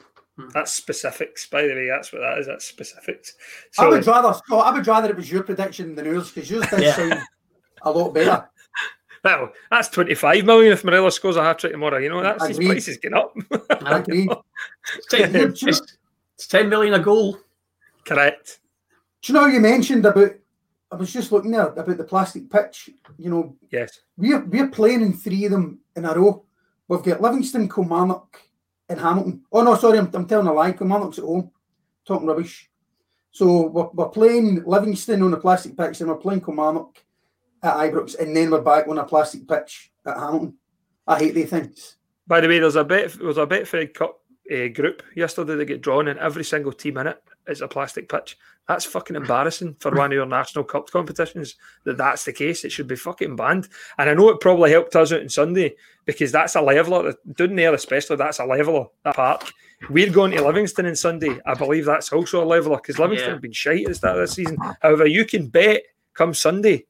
That's 0.53 0.73
specifics, 0.73 1.47
by 1.47 1.63
the 1.63 1.75
way. 1.75 1.89
That's 1.89 2.13
what 2.13 2.21
that 2.21 2.39
is. 2.39 2.47
That's 2.47 2.65
specifics. 2.65 3.35
So, 3.73 3.85
I 3.85 3.89
would 3.89 4.07
rather. 4.07 4.39
Oh, 4.51 4.61
I 4.61 4.73
would 4.73 4.87
rather 4.87 5.11
it 5.11 5.17
was 5.17 5.31
your 5.31 5.43
prediction 5.43 5.95
than 5.95 6.07
yours 6.07 6.31
because 6.31 6.51
yours 6.51 6.67
does 6.69 6.83
yeah. 6.83 6.95
sound 6.95 7.21
a 7.83 7.91
lot 7.91 8.15
better. 8.15 8.49
Well, 9.23 9.53
that's 9.71 9.89
25 9.89 10.45
million 10.45 10.73
if 10.73 10.85
Morelos 10.85 11.17
scores 11.17 11.37
a 11.37 11.43
hat 11.43 11.59
trick 11.59 11.73
tomorrow. 11.73 11.99
You 11.99 12.09
know, 12.09 12.23
that's 12.23 12.47
his 12.47 12.59
prices 12.59 12.97
getting 12.97 13.19
up. 13.19 13.35
I 13.85 13.99
agree. 13.99 14.29
it's, 15.13 15.63
it's 15.63 16.47
10 16.47 16.69
million 16.69 16.95
a 16.95 16.99
goal. 16.99 17.39
Correct. 18.07 18.61
Do 19.23 19.33
you 19.33 19.39
know 19.39 19.47
you 19.47 19.61
mentioned 19.61 20.07
about 20.07 20.33
I 20.93 20.97
was 20.97 21.13
just 21.13 21.31
looking 21.31 21.53
there 21.53 21.69
about 21.69 21.97
the 21.97 22.05
plastic 22.05 22.51
pitch. 22.51 22.91
You 23.17 23.31
know, 23.31 23.57
yes, 23.71 24.01
we're 24.17 24.45
we're 24.45 24.69
playing 24.69 25.03
in 25.03 25.13
three 25.13 25.45
of 25.45 25.53
them 25.53 25.81
in 25.95 26.05
a 26.05 26.15
row. 26.15 26.45
We've 26.89 27.03
got 27.03 27.21
Livingston, 27.21 27.69
Kilmarnock, 27.69 28.41
and 28.89 28.99
Hamilton. 28.99 29.45
Oh 29.53 29.63
no, 29.63 29.77
sorry, 29.77 29.99
I'm, 29.99 30.11
I'm 30.13 30.27
telling 30.27 30.49
a 30.49 30.53
lie. 30.53 30.73
Kilmarnock's 30.73 31.19
at 31.19 31.25
home. 31.25 31.51
Talking 32.05 32.27
rubbish. 32.27 32.69
So 33.31 33.69
we're, 33.69 33.89
we're 33.93 34.09
playing 34.09 34.65
Livingston 34.65 35.23
on 35.23 35.31
the 35.31 35.37
plastic 35.37 35.77
pitch, 35.77 36.01
and 36.01 36.11
we're 36.11 36.17
playing 36.17 36.41
Kilmarnock 36.41 36.97
at 37.63 37.77
Ibrox, 37.77 38.19
and 38.19 38.37
then 38.37 38.51
we're 38.51 38.61
back 38.61 38.89
on 38.89 38.99
a 38.99 39.05
plastic 39.05 39.47
pitch 39.47 39.93
at 40.07 40.17
Hamilton. 40.17 40.55
I 41.07 41.19
hate 41.19 41.35
these 41.35 41.51
things. 41.51 41.97
By 42.27 42.41
the 42.41 42.49
way, 42.49 42.59
there's 42.59 42.77
a 42.77 42.85
bit 42.85 43.19
there's 43.19 43.39
a 43.39 43.47
Betfred 43.47 43.95
Cup 43.95 44.21
uh, 44.53 44.69
group 44.69 45.03
yesterday 45.15 45.57
that 45.57 45.65
get 45.65 45.81
drawn, 45.81 46.09
and 46.09 46.19
every 46.19 46.45
single 46.45 46.73
team 46.73 46.97
in 46.99 47.09
it 47.09 47.23
is 47.49 47.61
a 47.61 47.69
plastic 47.69 48.09
pitch. 48.09 48.37
That's 48.69 48.85
fucking 48.85 49.17
embarrassing 49.17 49.77
for 49.81 49.91
one 49.91 50.13
of 50.13 50.15
your 50.15 50.27
national 50.27 50.63
cup 50.63 50.91
competitions. 50.91 51.57
That 51.85 51.99
that's 51.99 52.25
the 52.25 52.33
case. 52.33 52.65
It 52.65 52.71
should 52.71 52.87
be 52.87 52.95
fucking 52.95 53.35
banned. 53.35 53.69
And 53.99 54.09
I 54.09 54.15
know 54.15 54.29
it 54.29 54.41
probably 54.41 54.71
helped 54.71 54.95
us 54.95 55.13
out 55.13 55.23
on 55.23 55.29
Sunday 55.29 55.75
because 56.05 56.31
that's 56.31 56.55
a 56.55 56.61
leveler. 56.61 57.15
Down 57.35 57.57
there, 57.57 57.75
especially, 57.75 58.17
that's 58.17 58.39
a 58.39 58.45
leveler. 58.45 58.87
That 59.05 59.17
park. 59.17 59.51
We're 59.89 60.13
going 60.13 60.31
to 60.33 60.45
Livingston 60.45 60.87
on 60.87 60.95
Sunday. 60.95 61.41
I 61.47 61.55
believe 61.55 61.85
that's 61.85 62.13
also 62.13 62.45
a 62.45 62.47
leveler 62.47 62.77
because 62.77 62.99
Livingston 63.01 63.31
yeah. 63.31 63.35
have 63.35 63.43
been 63.43 63.51
shite 63.51 63.87
at 63.87 63.89
the 63.89 63.95
start 63.95 64.19
of 64.19 64.29
the 64.29 64.33
season. 64.33 64.59
However, 64.83 65.07
you 65.07 65.25
can 65.25 65.49
bet 65.49 65.83
come 66.15 66.33
Sunday 66.35 66.87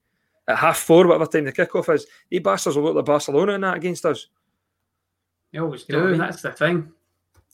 at 0.51 0.59
half 0.59 0.78
four, 0.78 1.07
whatever 1.07 1.26
time 1.26 1.44
the 1.44 1.53
kickoff 1.53 1.92
is, 1.94 2.07
the 2.28 2.38
bastards 2.38 2.76
will 2.76 2.84
look 2.84 2.96
like 2.96 3.05
Barcelona 3.05 3.53
in 3.53 3.61
that 3.62 3.76
against 3.76 4.05
us. 4.05 4.28
You 5.53 5.64
always 5.64 5.84
do. 5.84 5.94
You 5.94 6.01
know 6.01 6.07
I 6.07 6.11
mean? 6.11 6.18
That's 6.18 6.42
the 6.42 6.53
thing. 6.53 6.92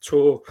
So 0.00 0.42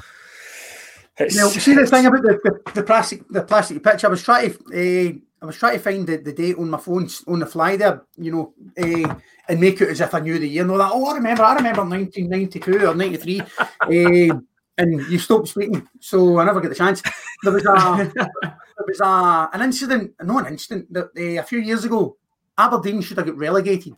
It's, 1.18 1.36
Now, 1.36 1.48
see 1.48 1.74
the 1.74 1.86
thing 1.86 2.06
about 2.06 2.24
the, 2.24 2.40
the, 2.44 2.72
the 2.74 2.84
plastic 2.84 3.28
the 3.30 3.44
plastic 3.44 3.82
pitch. 3.84 4.04
I 4.04 4.10
was 4.10 4.24
trying 4.24 4.52
to 4.52 4.58
uh, 4.58 5.14
I 5.42 5.46
was 5.46 5.58
trying 5.58 5.78
to 5.78 5.80
find 5.80 6.08
the, 6.08 6.18
the 6.18 6.34
date 6.34 6.58
on 6.58 6.70
my 6.70 6.78
phone 6.78 7.08
on 7.28 7.40
the 7.40 7.46
fly 7.46 7.78
there, 7.78 8.04
you 8.18 8.32
know, 8.32 8.54
uh, 8.78 9.16
and 9.48 9.62
make 9.62 9.80
it 9.80 9.90
as 9.90 10.02
if 10.02 10.14
I 10.14 10.20
knew 10.20 10.40
the 10.40 10.48
year. 10.48 10.66
No, 10.66 10.78
that 10.78 10.92
oh, 10.94 11.06
I 11.06 11.16
remember, 11.16 11.44
I 11.44 11.56
remember 11.56 11.86
1992 11.86 12.88
or 12.88 12.96
93, 12.96 13.42
uh, 13.42 13.46
and 14.78 15.08
you 15.10 15.20
stopped 15.20 15.48
speaking, 15.48 15.88
so 16.00 16.40
I 16.40 16.46
never 16.46 16.60
get 16.60 16.70
the 16.70 16.76
chance. 16.76 17.02
There 17.44 17.54
was 17.54 17.66
a 17.66 18.12
there 18.16 18.86
was 18.86 19.00
a, 19.00 19.50
an 19.54 19.62
incident, 19.62 20.16
no, 20.22 20.40
an 20.40 20.48
incident 20.48 20.92
that 20.92 21.12
uh, 21.18 21.42
a 21.42 21.44
few 21.44 21.60
years 21.60 21.86
ago, 21.86 22.18
Aberdeen 22.58 23.02
should 23.02 23.18
have 23.18 23.26
got 23.28 23.38
relegated, 23.38 23.96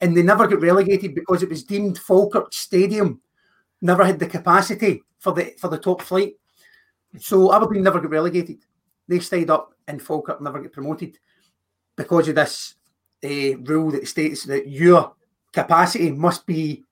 and 0.00 0.16
they 0.16 0.22
never 0.22 0.46
got 0.46 0.60
relegated 0.60 1.14
because 1.14 1.42
it 1.42 1.48
was 1.48 1.64
deemed 1.64 1.98
Falkirk 1.98 2.52
Stadium 2.52 3.20
never 3.80 4.04
had 4.04 4.18
the 4.18 4.26
capacity 4.26 5.02
for 5.18 5.32
the 5.32 5.54
for 5.58 5.68
the 5.68 5.78
top 5.78 6.02
flight. 6.02 6.34
So 7.18 7.54
Aberdeen 7.54 7.82
never 7.82 8.00
got 8.00 8.10
relegated. 8.10 8.58
They 9.08 9.18
stayed 9.18 9.50
up 9.50 9.74
and 9.86 10.00
Falkirk 10.00 10.40
never 10.40 10.60
get 10.60 10.72
promoted 10.72 11.18
because 11.96 12.28
of 12.28 12.36
this 12.36 12.76
uh, 13.24 13.58
rule 13.58 13.90
that 13.90 14.08
states 14.08 14.44
that 14.44 14.68
your 14.68 15.14
capacity 15.52 16.10
must 16.10 16.46
be 16.46 16.84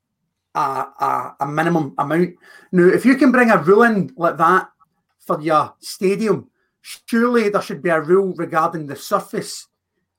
a, 0.55 0.61
a, 0.61 1.37
a 1.41 1.47
minimum 1.47 1.95
amount. 1.99 2.35
Now, 2.73 2.89
if 2.89 3.07
you 3.07 3.17
can 3.17 3.33
bring 3.33 3.51
a 3.51 3.63
rule 3.63 3.85
in 3.85 4.13
like 4.17 4.37
that 4.37 4.69
for 5.21 5.41
your 5.41 5.75
stadium, 5.79 6.51
surely 6.83 7.49
there 7.49 7.63
should 7.63 7.83
be 7.83 7.91
a 7.91 8.01
rule 8.01 8.35
regarding 8.35 8.87
the 8.87 8.97
surface 8.97 9.69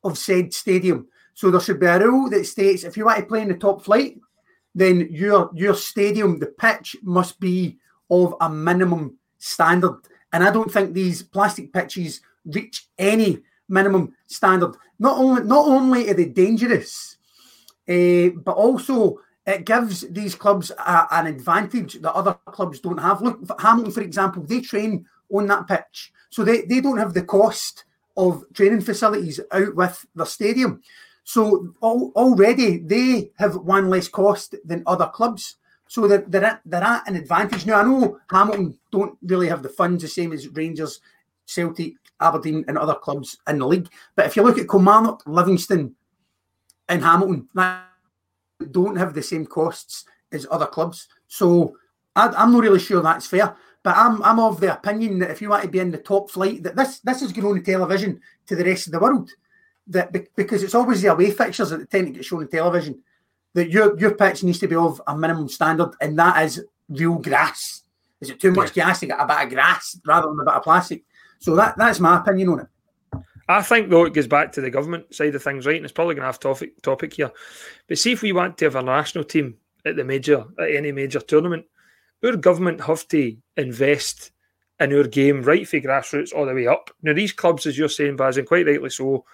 of 0.04 0.18
said 0.18 0.54
stadium. 0.54 1.08
So 1.34 1.50
there 1.50 1.62
should 1.62 1.80
be 1.80 1.86
a 1.86 2.00
rule 2.00 2.30
that 2.30 2.46
states 2.46 2.84
if 2.84 2.98
you 2.98 3.06
want 3.06 3.20
to 3.20 3.26
play 3.26 3.42
in 3.42 3.48
the 3.48 3.56
top 3.56 3.84
flight, 3.84 4.20
then 4.76 5.08
your 5.12 5.50
your 5.54 5.76
stadium, 5.76 6.40
the 6.40 6.48
pitch 6.48 6.96
must 7.02 7.40
be 7.40 7.78
of 8.10 8.36
a 8.42 8.50
minimum 8.50 9.18
standard. 9.38 9.98
And 10.34 10.44
I 10.44 10.52
don't 10.52 10.72
think 10.72 10.94
these 10.94 11.24
plastic 11.24 11.74
pitches 11.74 12.22
reach 12.46 12.88
any 12.98 13.40
minimum 13.68 14.14
standard. 14.28 14.76
Not 15.00 15.18
only 15.18 15.44
not 15.44 15.68
only 15.68 16.10
are 16.10 16.14
they 16.14 16.26
dangerous, 16.26 17.18
uh, 17.90 18.30
but 18.44 18.56
also 18.56 19.20
it 19.46 19.66
gives 19.66 20.02
these 20.02 20.36
clubs 20.36 20.72
a, 20.72 21.08
an 21.12 21.28
advantage 21.28 21.96
that 21.96 22.14
other 22.14 22.38
clubs 22.46 22.80
don't 22.80 23.00
have. 23.00 23.22
Look, 23.22 23.40
Hamilton, 23.60 23.92
for 23.92 24.02
example, 24.02 24.44
they 24.44 24.62
train 24.62 25.06
on 25.34 25.48
that 25.48 25.68
pitch, 25.68 26.12
so 26.30 26.44
they, 26.44 26.62
they 26.62 26.82
don't 26.82 26.98
have 27.00 27.14
the 27.14 27.24
cost 27.24 27.86
of 28.18 28.44
training 28.54 28.82
facilities 28.82 29.40
out 29.52 29.76
with 29.76 30.06
the 30.16 30.26
stadium. 30.26 30.82
So 31.24 31.74
al- 31.84 32.12
already 32.16 32.78
they 32.78 33.32
have 33.38 33.56
one 33.56 33.90
less 33.90 34.08
cost 34.08 34.56
than 34.66 34.84
other 34.86 35.08
clubs. 35.08 35.56
So 35.88 36.08
they're, 36.08 36.24
they're, 36.28 36.46
at, 36.46 36.62
they're 36.66 36.84
at 36.84 37.08
an 37.08 37.16
advantage. 37.16 37.66
Now, 37.66 37.82
I 37.82 37.84
know 37.84 38.20
Hamilton 38.30 38.78
don't 38.92 39.18
really 39.24 39.50
have 39.50 39.62
the 39.62 39.70
funds 39.70 40.02
the 40.02 40.08
same 40.08 40.32
as 40.32 40.48
Rangers, 40.48 41.02
Celtic, 41.46 41.96
Aberdeen, 42.20 42.64
and 42.68 42.78
other 42.78 42.96
clubs 42.96 43.38
in 43.48 43.60
the 43.60 43.68
league. 43.68 43.90
But 44.16 44.26
if 44.26 44.36
you 44.36 44.44
look 44.44 44.58
at 44.58 44.70
Kilmarnock, 44.70 45.24
Livingston, 45.26 45.96
and 46.88 47.04
Hamilton, 47.04 47.50
don't 48.72 48.96
have 48.96 49.14
the 49.14 49.24
same 49.24 49.46
costs 49.46 50.06
as 50.32 50.48
other 50.50 50.66
clubs. 50.66 51.08
So 51.28 51.76
I, 52.16 52.28
I'm 52.30 52.52
not 52.54 52.64
really 52.64 52.80
sure 52.80 53.02
that's 53.02 53.28
fair. 53.28 53.56
But 53.84 53.98
I'm, 53.98 54.22
I'm 54.24 54.40
of 54.40 54.60
the 54.60 54.74
opinion 54.74 55.20
that 55.20 55.32
if 55.32 55.42
you 55.42 55.50
want 55.50 55.64
to 55.64 55.70
be 55.70 55.80
in 55.80 55.92
the 55.92 55.98
top 55.98 56.30
flight, 56.30 56.62
that 56.64 56.76
this 56.76 57.00
this 57.00 57.22
is 57.22 57.32
going 57.32 57.58
on 57.58 57.64
television 57.64 58.22
to 58.48 58.56
the 58.56 58.64
rest 58.64 58.88
of 58.88 58.94
the 58.94 59.00
world. 59.00 59.32
That 59.88 60.14
because 60.36 60.64
it's 60.64 60.76
always 60.76 61.02
the 61.02 61.12
away 61.12 61.32
fixtures 61.32 61.72
that 61.72 61.90
tend 61.90 62.08
to 62.08 62.14
get 62.14 62.26
shown 62.26 62.42
on 62.42 62.48
television 62.48 63.02
that 63.54 63.70
your 63.70 63.98
your 64.00 64.16
pitch 64.16 64.44
needs 64.44 64.60
to 64.60 64.68
be 64.68 64.76
of 64.76 65.02
a 65.08 65.18
minimum 65.18 65.50
standard, 65.50 65.92
and 66.00 66.18
that 66.20 66.44
is 66.44 66.64
real 66.90 67.16
grass. 67.16 67.84
Is 68.20 68.30
it 68.30 68.40
too 68.40 68.52
much 68.52 68.74
gas 68.74 69.00
to 69.00 69.08
get 69.08 69.20
a 69.20 69.26
bit 69.26 69.44
of 69.44 69.50
grass 69.50 70.00
rather 70.06 70.28
than 70.28 70.40
a 70.40 70.46
bit 70.46 70.54
of 70.54 70.64
plastic? 70.64 71.04
So 71.40 71.56
that 71.56 71.78
that's 71.78 72.00
my 72.00 72.20
opinion 72.20 72.50
on 72.50 72.60
it. 72.62 72.68
I 73.50 73.62
think 73.62 73.90
though 73.90 74.06
it 74.06 74.14
goes 74.14 74.28
back 74.28 74.52
to 74.54 74.62
the 74.62 74.70
government 74.70 75.14
side 75.14 75.36
of 75.36 75.44
things, 75.44 75.66
right? 75.66 75.76
And 75.76 75.84
it's 75.84 75.94
probably 75.94 76.16
going 76.16 76.24
to 76.24 76.28
have 76.28 76.40
topic 76.40 76.82
topic 76.82 77.14
here. 77.14 77.32
But 77.88 77.98
see 77.98 78.12
if 78.12 78.22
we 78.22 78.32
want 78.32 78.58
to 78.60 78.66
have 78.66 78.76
a 78.76 78.84
national 78.84 79.24
team 79.24 79.58
at 79.86 79.96
the 79.96 80.04
major 80.04 80.46
at 80.60 80.72
any 80.72 80.92
major 80.92 81.20
tournament, 81.20 81.66
our 82.24 82.36
government 82.36 82.82
have 82.82 83.08
to 83.10 83.36
invest 83.58 84.32
in 84.80 84.94
our 84.94 85.04
game 85.04 85.42
right 85.44 85.68
from 85.68 85.82
grassroots 85.82 86.34
all 86.34 86.46
the 86.46 86.54
way 86.54 86.68
up. 86.68 86.92
Now 87.02 87.14
these 87.14 87.34
clubs, 87.34 87.66
as 87.66 87.78
you're 87.78 87.90
saying, 87.90 88.16
Baz, 88.16 88.38
and 88.38 88.48
quite 88.48 88.66
rightly 88.66 88.90
so, 88.90 89.26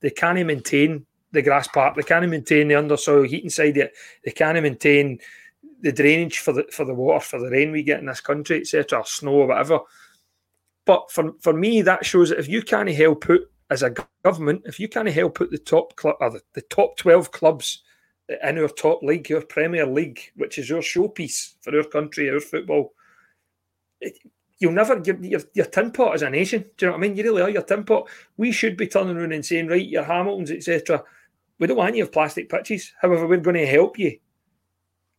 they 0.00 0.10
can't 0.10 0.44
maintain 0.46 1.06
the 1.32 1.42
grass 1.42 1.68
park. 1.68 1.96
They 1.96 2.02
can't 2.02 2.28
maintain 2.28 2.68
the 2.68 2.74
undersoil 2.74 3.26
heating 3.26 3.50
side 3.50 3.76
yet. 3.76 3.92
They 4.24 4.30
can't 4.30 4.60
maintain 4.62 5.18
the 5.80 5.92
drainage 5.92 6.38
for 6.38 6.52
the 6.52 6.64
for 6.72 6.84
the 6.84 6.94
water 6.94 7.24
for 7.24 7.38
the 7.38 7.50
rain 7.50 7.70
we 7.70 7.82
get 7.82 8.00
in 8.00 8.06
this 8.06 8.20
country, 8.20 8.60
etc., 8.60 9.02
snow 9.06 9.32
or 9.32 9.46
whatever. 9.46 9.80
But 10.84 11.10
for, 11.10 11.32
for 11.40 11.52
me, 11.52 11.82
that 11.82 12.06
shows 12.06 12.30
that 12.30 12.38
if 12.38 12.48
you 12.48 12.62
can't 12.62 12.88
help 12.88 13.22
put 13.22 13.50
as 13.70 13.82
a 13.82 13.94
government, 14.24 14.62
if 14.64 14.78
you 14.78 14.88
can't 14.88 15.08
help 15.08 15.34
put 15.34 15.50
the 15.50 15.58
top 15.58 15.96
club 15.96 16.16
or 16.20 16.30
the, 16.30 16.40
the 16.54 16.62
top 16.62 16.96
twelve 16.96 17.32
clubs 17.32 17.82
in 18.28 18.58
our 18.58 18.68
top 18.68 19.02
league, 19.02 19.28
your 19.28 19.42
Premier 19.42 19.86
League, 19.86 20.32
which 20.36 20.58
is 20.58 20.68
your 20.68 20.80
showpiece 20.80 21.54
for 21.60 21.76
our 21.76 21.84
country, 21.84 22.30
our 22.30 22.40
football, 22.40 22.92
it, 24.00 24.18
you'll 24.58 24.72
never 24.72 24.98
give 24.98 25.24
your, 25.24 25.40
your 25.54 25.66
tin 25.66 25.92
pot 25.92 26.14
as 26.14 26.22
a 26.22 26.30
nation. 26.30 26.64
Do 26.76 26.86
you 26.86 26.90
know 26.90 26.98
what 26.98 27.04
I 27.04 27.08
mean? 27.08 27.16
You 27.16 27.24
really 27.24 27.42
are 27.42 27.50
your 27.50 27.62
tin 27.62 27.84
pot. 27.84 28.08
We 28.36 28.52
should 28.52 28.76
be 28.76 28.88
turning 28.88 29.16
around 29.16 29.32
and 29.32 29.44
saying, 29.44 29.68
right, 29.68 29.86
your 29.86 30.04
Hamiltons, 30.04 30.50
etc. 30.50 31.04
We 31.58 31.66
don't 31.66 31.76
want 31.76 31.96
you 31.96 32.02
to 32.02 32.06
have 32.06 32.12
plastic 32.12 32.48
pitches. 32.48 32.92
However, 33.00 33.26
we're 33.26 33.38
going 33.38 33.56
to 33.56 33.66
help 33.66 33.98
you. 33.98 34.18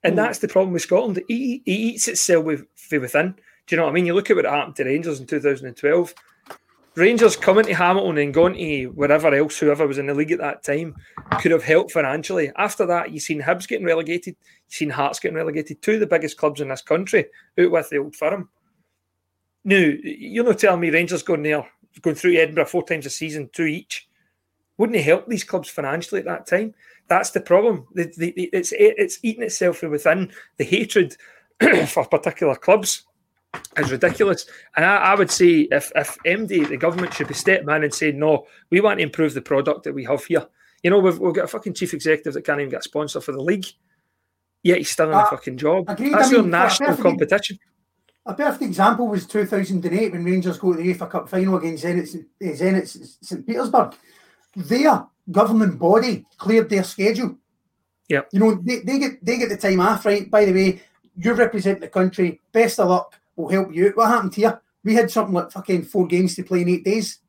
And 0.03 0.14
mm. 0.14 0.18
that's 0.18 0.39
the 0.39 0.47
problem 0.47 0.74
with 0.74 0.84
Scotland. 0.84 1.18
It, 1.18 1.34
it 1.34 1.62
eats 1.66 2.08
itself 2.08 2.45
with, 2.45 2.66
from 2.76 3.01
within. 3.01 3.36
Do 3.68 3.76
you 3.76 3.78
know 3.78 3.86
what 3.86 3.91
I 3.91 3.93
mean? 3.93 4.05
You 4.05 4.14
look 4.14 4.30
at 4.30 4.36
what 4.36 4.45
happened 4.45 4.76
to 4.78 4.86
Rangers 4.86 5.20
in 5.20 5.28
2012. 5.28 6.14
Rangers 6.98 7.36
coming 7.36 7.66
to 7.66 7.76
Hamilton 7.76 8.18
and 8.18 8.34
going 8.34 8.56
to 8.56 8.86
wherever 8.88 9.32
else, 9.34 9.60
whoever 9.60 9.86
was 9.86 10.00
in 10.00 10.08
the 10.08 10.16
league 10.16 10.32
at 10.32 10.39
that 10.39 10.64
time, 10.64 10.95
could 11.39 11.52
have 11.52 11.64
helped 11.64 11.91
financially. 11.91 12.52
After 12.58 12.88
that, 12.88 13.12
you've 13.12 13.22
seen 13.22 13.39
Hibs 13.39 13.68
getting 13.68 13.86
relegated, 13.86 14.36
you've 14.66 14.76
seen 14.76 14.89
Hearts 14.89 15.20
getting 15.20 15.38
relegated, 15.38 15.80
two 15.80 15.93
of 15.93 16.00
the 16.00 16.08
biggest 16.08 16.38
clubs 16.38 16.60
in 16.60 16.70
this 16.70 16.82
country, 16.82 17.28
out 17.60 17.70
with 17.70 17.89
the 17.91 17.98
old 17.98 18.16
firm. 18.16 18.50
Now, 19.64 19.78
you're 19.78 20.43
not 20.43 20.58
telling 20.58 20.80
me 20.80 20.89
Rangers 20.89 21.22
going 21.22 21.43
there, 21.43 21.68
going 22.02 22.16
through 22.16 22.36
Edinburgh 22.36 22.66
four 22.66 22.84
times 22.84 23.06
a 23.06 23.12
season, 23.12 23.52
two 23.54 23.66
each. 23.66 24.10
Wouldn't 24.80 24.98
it 24.98 25.04
help 25.04 25.28
these 25.28 25.43
clubs 25.43 25.70
financially 25.70 26.22
at 26.22 26.26
that 26.26 26.48
time? 26.48 26.74
That's 27.10 27.30
the 27.30 27.41
problem. 27.41 27.86
It's 27.95 28.74
it's 28.74 29.20
eating 29.22 29.43
itself 29.43 29.84
within. 29.84 30.32
The 30.58 30.64
hatred 30.64 31.16
for 31.88 32.06
particular 32.06 32.56
clubs 32.56 33.04
is 33.78 33.91
ridiculous. 33.91 34.45
And 34.76 34.86
I, 34.86 34.95
I, 34.98 35.16
would 35.16 35.32
say 35.32 35.68
if 35.72 35.91
if 35.95 36.18
MD, 36.26 36.68
the 36.68 36.78
government 36.78 37.14
should 37.14 37.28
be 37.28 37.34
stepping 37.34 37.70
in 37.70 37.84
and 37.84 37.93
saying, 37.93 38.20
no, 38.20 38.48
we 38.70 38.82
want 38.82 39.00
to 39.00 39.04
improve 39.04 39.34
the 39.34 39.41
product 39.41 39.84
that 39.84 39.93
we 39.93 40.04
have 40.06 40.26
here. 40.26 40.48
You 40.84 40.91
know, 40.91 41.00
we've, 41.00 41.18
we've 41.20 41.34
got 41.34 41.45
a 41.45 41.48
fucking 41.48 41.74
chief 41.74 41.93
executive 41.93 42.34
that 42.34 42.45
can't 42.45 42.60
even 42.60 42.70
get 42.70 42.82
a 42.82 42.84
sponsor 42.84 43.22
for 43.22 43.32
the 43.32 43.41
league. 43.41 43.66
Yet 44.64 44.80
he's 44.80 44.89
still 44.89 45.10
in 45.10 45.16
uh, 45.16 45.24
a 45.24 45.30
fucking 45.30 45.58
job. 45.58 45.86
Agreed. 45.89 46.14
That's 46.14 46.28
I 46.28 46.32
mean, 46.32 46.41
your 46.41 46.50
national 46.50 46.89
perfect, 46.89 47.04
competition. 47.04 47.60
A 48.26 48.34
perfect 48.34 48.64
example 48.64 49.08
was 49.08 49.26
2008 49.26 50.12
when 50.12 50.24
Rangers 50.24 50.58
go 50.58 50.74
to 50.74 50.82
the 50.82 50.93
UEFA 50.93 51.10
Cup 51.10 51.30
final 51.30 51.58
against 51.58 51.84
Zenit, 51.84 52.26
Zenit 52.41 53.08
St. 53.22 53.45
Petersburg. 53.45 53.95
Their 54.56 55.06
governing 55.32 55.78
body 55.78 56.26
cleared 56.38 56.70
their 56.70 56.84
schedule. 56.84 57.38
Yeah. 58.10 58.22
You 58.32 58.39
know, 58.39 58.56
they, 58.56 58.80
they 58.80 59.00
get 59.00 59.24
they 59.24 59.38
get 59.38 59.50
the 59.50 59.58
time 59.58 59.80
off, 59.80 60.06
right? 60.06 60.30
By 60.30 60.45
the 60.45 60.54
way, 60.54 60.82
you 61.16 61.34
represent 61.34 61.82
the 61.82 61.88
country. 61.88 62.39
Best 62.52 62.80
of 62.80 62.89
luck 62.89 63.20
will 63.38 63.49
help 63.49 63.73
you. 63.73 63.91
What 63.95 64.09
happened 64.09 64.35
here? 64.35 64.59
We 64.83 64.95
had 64.95 65.09
something 65.09 65.33
like 65.33 65.51
fucking 65.51 65.83
four 65.83 66.07
games 66.07 66.35
to 66.35 66.43
play 66.43 66.61
in 66.61 66.69
eight 66.69 66.83
days. 66.83 67.19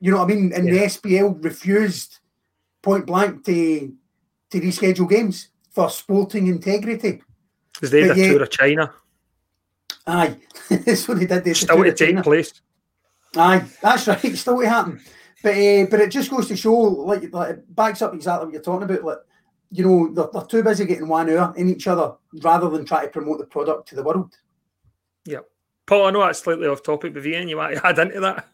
You 0.00 0.10
know 0.10 0.18
what 0.18 0.30
I 0.30 0.34
mean? 0.34 0.52
And 0.52 0.66
yeah. 0.66 0.72
the 0.72 0.78
SPL 0.86 1.44
refused 1.44 2.18
point 2.80 3.06
blank 3.06 3.44
to 3.44 3.92
to 4.50 4.60
reschedule 4.60 5.08
games 5.08 5.48
for 5.70 5.90
sporting 5.90 6.46
integrity. 6.46 7.22
Because 7.74 7.90
they 7.90 8.02
had 8.02 8.18
a 8.18 8.28
tour 8.28 8.42
of 8.42 8.50
China. 8.50 8.92
Aye, 10.06 10.36
that's 10.68 11.06
what 11.06 11.18
they 11.18 11.26
did. 11.26 11.44
They 11.44 11.54
still 11.54 11.82
to 11.82 11.92
take 11.92 12.22
place. 12.22 12.52
Aye, 13.36 13.64
that's 13.80 14.06
right. 14.08 14.36
Still 14.36 14.60
to 14.60 14.68
happen. 14.68 15.00
But 15.42 15.56
uh, 15.56 15.86
but 15.90 16.00
it 16.00 16.10
just 16.10 16.30
goes 16.30 16.48
to 16.48 16.56
show, 16.56 16.74
like, 16.74 17.32
like 17.32 17.50
it 17.50 17.74
backs 17.74 18.02
up 18.02 18.14
exactly 18.14 18.46
what 18.46 18.52
you're 18.52 18.62
talking 18.62 18.84
about. 18.84 19.04
Like, 19.04 19.18
you 19.70 19.84
know, 19.84 20.12
they're, 20.12 20.28
they're 20.32 20.48
too 20.48 20.62
busy 20.62 20.84
getting 20.84 21.08
one 21.08 21.30
hour 21.30 21.52
in 21.56 21.68
each 21.68 21.86
other 21.86 22.14
rather 22.42 22.68
than 22.68 22.84
try 22.84 23.04
to 23.04 23.10
promote 23.10 23.38
the 23.38 23.46
product 23.46 23.88
to 23.88 23.96
the 23.96 24.02
world. 24.02 24.36
Yep. 25.26 25.46
Paul, 25.86 26.06
I 26.06 26.10
know 26.10 26.20
that's 26.20 26.38
slightly 26.38 26.68
off 26.68 26.82
topic, 26.82 27.12
but 27.12 27.26
Ian, 27.26 27.48
you 27.48 27.56
to 27.56 27.80
add 27.86 27.98
into 27.98 28.20
that? 28.20 28.48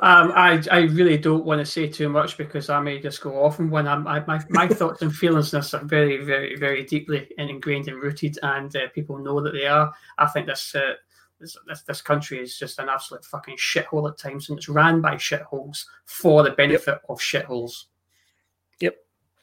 um, 0.00 0.32
I, 0.34 0.62
I 0.70 0.80
really 0.80 1.18
don't 1.18 1.44
want 1.44 1.60
to 1.60 1.66
say 1.66 1.88
too 1.88 2.08
much 2.08 2.38
because 2.38 2.70
I 2.70 2.80
may 2.80 3.00
just 3.00 3.20
go 3.20 3.42
off 3.42 3.58
and 3.58 3.70
when 3.70 3.88
I'm, 3.88 4.06
I, 4.06 4.24
my, 4.26 4.40
my 4.48 4.68
thoughts 4.68 5.02
and 5.02 5.14
feelings 5.14 5.52
on 5.52 5.60
this 5.60 5.74
are 5.74 5.84
very, 5.84 6.24
very, 6.24 6.56
very 6.56 6.84
deeply 6.84 7.28
ingrained 7.36 7.88
and 7.88 8.00
rooted, 8.00 8.38
and 8.42 8.74
uh, 8.76 8.88
people 8.94 9.18
know 9.18 9.40
that 9.42 9.52
they 9.52 9.66
are. 9.66 9.92
I 10.18 10.26
think 10.26 10.46
this, 10.46 10.74
uh, 10.74 10.94
this, 11.40 11.56
this, 11.66 11.82
this 11.82 12.00
country 12.00 12.38
is 12.38 12.56
just 12.56 12.78
an 12.78 12.88
absolute 12.88 13.24
fucking 13.24 13.56
shithole 13.56 14.08
at 14.08 14.18
times, 14.18 14.48
and 14.48 14.58
it's 14.58 14.68
ran 14.68 15.00
by 15.00 15.16
shitholes 15.16 15.84
for 16.04 16.44
the 16.44 16.50
benefit 16.50 17.00
yep. 17.02 17.04
of 17.08 17.18
shitholes. 17.18 17.86
Yep, 18.80 18.96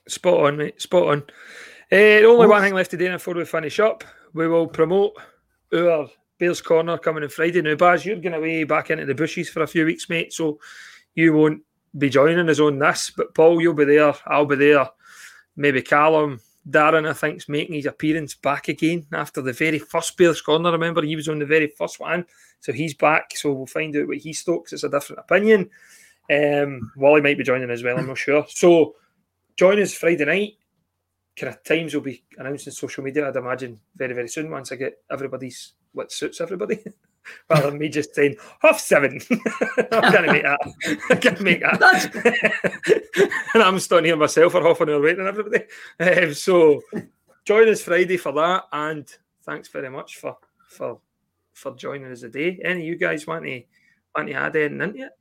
spot 0.07 0.39
on, 0.39 0.57
mate. 0.57 0.81
Spot 0.81 1.09
on. 1.09 1.23
Uh, 1.91 2.25
only 2.25 2.47
one 2.47 2.61
thing 2.61 2.73
left 2.73 2.91
to 2.91 2.97
do 2.97 3.11
before 3.11 3.35
we 3.35 3.43
finish 3.43 3.79
up. 3.79 4.05
We 4.33 4.47
will 4.47 4.67
promote 4.67 5.13
our 5.73 6.07
Bears 6.37 6.61
Corner 6.61 6.97
coming 6.97 7.23
on 7.23 7.29
Friday. 7.29 7.61
Now, 7.61 7.75
Baz, 7.75 8.05
you're 8.05 8.17
going 8.17 8.33
away 8.33 8.63
back 8.63 8.89
into 8.89 9.05
the 9.05 9.15
bushes 9.15 9.49
for 9.49 9.63
a 9.63 9.67
few 9.67 9.85
weeks, 9.85 10.09
mate, 10.09 10.33
so 10.33 10.59
you 11.13 11.33
won't 11.33 11.61
be 11.97 12.09
joining 12.09 12.49
us 12.49 12.59
on 12.59 12.79
this. 12.79 13.11
But 13.15 13.33
Paul, 13.33 13.61
you'll 13.61 13.73
be 13.73 13.85
there. 13.85 14.13
I'll 14.25 14.45
be 14.45 14.55
there. 14.55 14.89
Maybe 15.55 15.81
Callum, 15.81 16.41
Darren, 16.69 17.07
I 17.09 17.13
think, 17.13 17.37
is 17.37 17.49
making 17.49 17.75
his 17.75 17.85
appearance 17.85 18.35
back 18.35 18.67
again 18.67 19.05
after 19.13 19.41
the 19.41 19.53
very 19.53 19.79
first 19.79 20.17
Bears 20.17 20.41
Corner. 20.41 20.71
Remember, 20.71 21.01
he 21.01 21.15
was 21.15 21.29
on 21.29 21.39
the 21.39 21.45
very 21.45 21.67
first 21.67 21.99
one, 21.99 22.25
so 22.59 22.73
he's 22.73 22.93
back. 22.93 23.35
So 23.37 23.53
we'll 23.53 23.67
find 23.67 23.95
out 23.95 24.07
what 24.07 24.17
he 24.17 24.33
stokes. 24.33 24.73
It's 24.73 24.83
a 24.83 24.89
different 24.89 25.19
opinion. 25.19 25.69
Um, 26.29 26.91
Wally 26.97 27.21
might 27.21 27.37
be 27.37 27.43
joining 27.43 27.69
as 27.69 27.83
well. 27.83 27.97
I'm 27.97 28.07
not 28.07 28.17
sure. 28.17 28.45
So 28.49 28.95
join 29.55 29.79
us 29.79 29.93
Friday 29.93 30.25
night. 30.25 30.53
Kind 31.37 31.53
of 31.53 31.63
times 31.63 31.93
will 31.93 32.01
be 32.01 32.23
announced 32.37 32.67
in 32.67 32.73
social 32.73 33.03
media. 33.03 33.27
I'd 33.27 33.35
imagine 33.35 33.79
very 33.95 34.13
very 34.13 34.29
soon 34.29 34.49
once 34.49 34.71
I 34.71 34.77
get 34.77 34.97
everybody's 35.11 35.73
what 35.95 36.11
suits 36.11 36.41
everybody. 36.41 36.83
Rather 37.49 37.71
than 37.71 37.79
me 37.79 37.89
just 37.89 38.13
saying 38.13 38.35
half 38.61 38.79
seven. 38.79 39.19
I 39.31 40.11
can't 40.11 40.27
make 40.27 40.43
that. 40.43 40.99
I 41.09 41.15
can't 41.15 41.41
make 41.41 41.61
that. 41.61 43.31
and 43.53 43.63
I'm 43.63 43.79
standing 43.79 44.09
here 44.09 44.15
myself 44.15 44.51
for 44.51 44.61
half 44.61 44.79
an 44.81 44.89
hour 44.89 45.01
waiting 45.01 45.21
on 45.21 45.27
everybody. 45.27 45.63
Um, 45.99 46.33
so 46.35 46.81
join 47.43 47.67
us 47.67 47.81
Friday 47.81 48.17
for 48.17 48.31
that. 48.33 48.65
And 48.71 49.11
thanks 49.43 49.69
very 49.69 49.89
much 49.89 50.17
for 50.17 50.37
for 50.69 50.99
for 51.53 51.75
joining 51.75 52.11
us 52.11 52.21
today. 52.21 52.59
Any 52.63 52.81
of 52.81 52.85
you 52.85 52.95
guys 52.95 53.25
want 53.25 53.45
to 53.45 53.63
want 54.15 54.27
to 54.27 54.33
add 54.35 54.55
anything 54.55 54.81
into 54.81 55.05
it? 55.05 55.11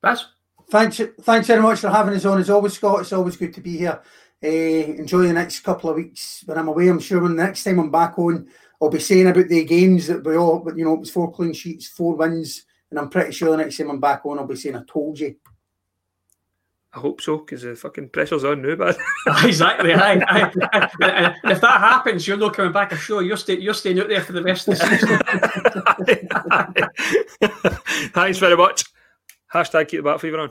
That's 0.00 0.26
Thanks, 0.70 1.00
thanks 1.22 1.46
very 1.46 1.62
much 1.62 1.80
for 1.80 1.88
having 1.88 2.14
us 2.14 2.26
on. 2.26 2.38
As 2.38 2.50
always, 2.50 2.74
Scott, 2.74 3.00
it's 3.00 3.12
always 3.12 3.36
good 3.36 3.54
to 3.54 3.60
be 3.60 3.78
here. 3.78 4.02
Uh, 4.42 4.48
enjoy 4.48 5.22
the 5.22 5.32
next 5.32 5.60
couple 5.60 5.90
of 5.90 5.96
weeks 5.96 6.42
when 6.46 6.56
I'm 6.56 6.68
away. 6.68 6.88
I'm 6.88 7.00
sure 7.00 7.20
when 7.20 7.34
the 7.34 7.42
next 7.42 7.64
time 7.64 7.80
I'm 7.80 7.90
back 7.90 8.18
on, 8.18 8.48
I'll 8.80 8.88
be 8.88 9.00
saying 9.00 9.26
about 9.26 9.48
the 9.48 9.64
games 9.64 10.06
that 10.06 10.24
we 10.24 10.36
all, 10.36 10.60
but 10.60 10.76
you 10.78 10.84
know, 10.84 10.94
it 10.94 11.00
was 11.00 11.10
four 11.10 11.32
clean 11.32 11.52
sheets, 11.52 11.88
four 11.88 12.14
wins, 12.14 12.64
and 12.90 12.98
I'm 12.98 13.08
pretty 13.08 13.32
sure 13.32 13.50
the 13.50 13.56
next 13.56 13.76
time 13.76 13.90
I'm 13.90 14.00
back 14.00 14.24
on, 14.24 14.38
I'll 14.38 14.46
be 14.46 14.54
saying 14.54 14.76
I 14.76 14.82
told 14.86 15.18
you. 15.18 15.34
I 16.92 17.00
hope 17.00 17.20
so, 17.20 17.38
because 17.38 17.62
the 17.62 17.74
fucking 17.76 18.08
pressure's 18.10 18.44
on 18.44 18.62
now, 18.62 18.76
but 18.76 18.96
exactly. 19.44 19.92
Aye, 19.92 20.24
aye, 20.26 20.52
aye. 20.72 21.34
if 21.44 21.60
that 21.60 21.80
happens, 21.80 22.26
you're 22.26 22.36
not 22.36 22.54
coming 22.54 22.72
back. 22.72 22.92
I'm 22.92 22.98
sure 22.98 23.22
you're, 23.22 23.36
stay, 23.36 23.58
you're 23.58 23.74
staying 23.74 24.00
out 24.00 24.08
there 24.08 24.22
for 24.22 24.32
the 24.32 24.42
rest 24.42 24.68
of 24.68 24.78
the 24.78 24.86
season. 24.86 25.18
Thanks 28.12 28.38
very 28.38 28.56
much. 28.56 28.84
Hashtag 29.52 29.88
keep 29.88 30.00
the 30.00 30.10
bat 30.10 30.20
fever 30.20 30.38
on. 30.38 30.50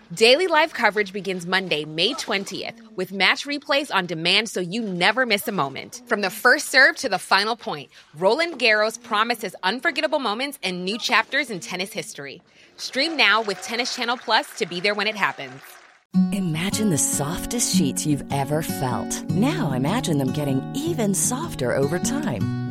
Daily 0.13 0.47
live 0.47 0.73
coverage 0.73 1.13
begins 1.13 1.45
Monday, 1.45 1.85
May 1.85 2.13
20th, 2.13 2.75
with 2.97 3.13
match 3.13 3.45
replays 3.45 3.95
on 3.95 4.07
demand 4.07 4.49
so 4.49 4.59
you 4.59 4.81
never 4.81 5.25
miss 5.25 5.47
a 5.47 5.53
moment. 5.53 6.01
From 6.05 6.19
the 6.19 6.29
first 6.29 6.67
serve 6.67 6.97
to 6.97 7.07
the 7.07 7.17
final 7.17 7.55
point, 7.55 7.89
Roland 8.17 8.59
Garros 8.59 9.01
promises 9.01 9.55
unforgettable 9.63 10.19
moments 10.19 10.59
and 10.63 10.83
new 10.83 10.97
chapters 10.97 11.49
in 11.49 11.61
tennis 11.61 11.93
history. 11.93 12.41
Stream 12.75 13.15
now 13.15 13.41
with 13.41 13.61
Tennis 13.61 13.95
Channel 13.95 14.17
Plus 14.17 14.49
to 14.57 14.65
be 14.65 14.81
there 14.81 14.95
when 14.95 15.07
it 15.07 15.15
happens. 15.15 15.61
Imagine 16.33 16.89
the 16.89 16.97
softest 16.97 17.73
sheets 17.73 18.05
you've 18.05 18.33
ever 18.33 18.61
felt. 18.61 19.23
Now 19.29 19.71
imagine 19.71 20.17
them 20.17 20.33
getting 20.33 20.61
even 20.75 21.13
softer 21.13 21.73
over 21.73 21.99
time. 21.99 22.70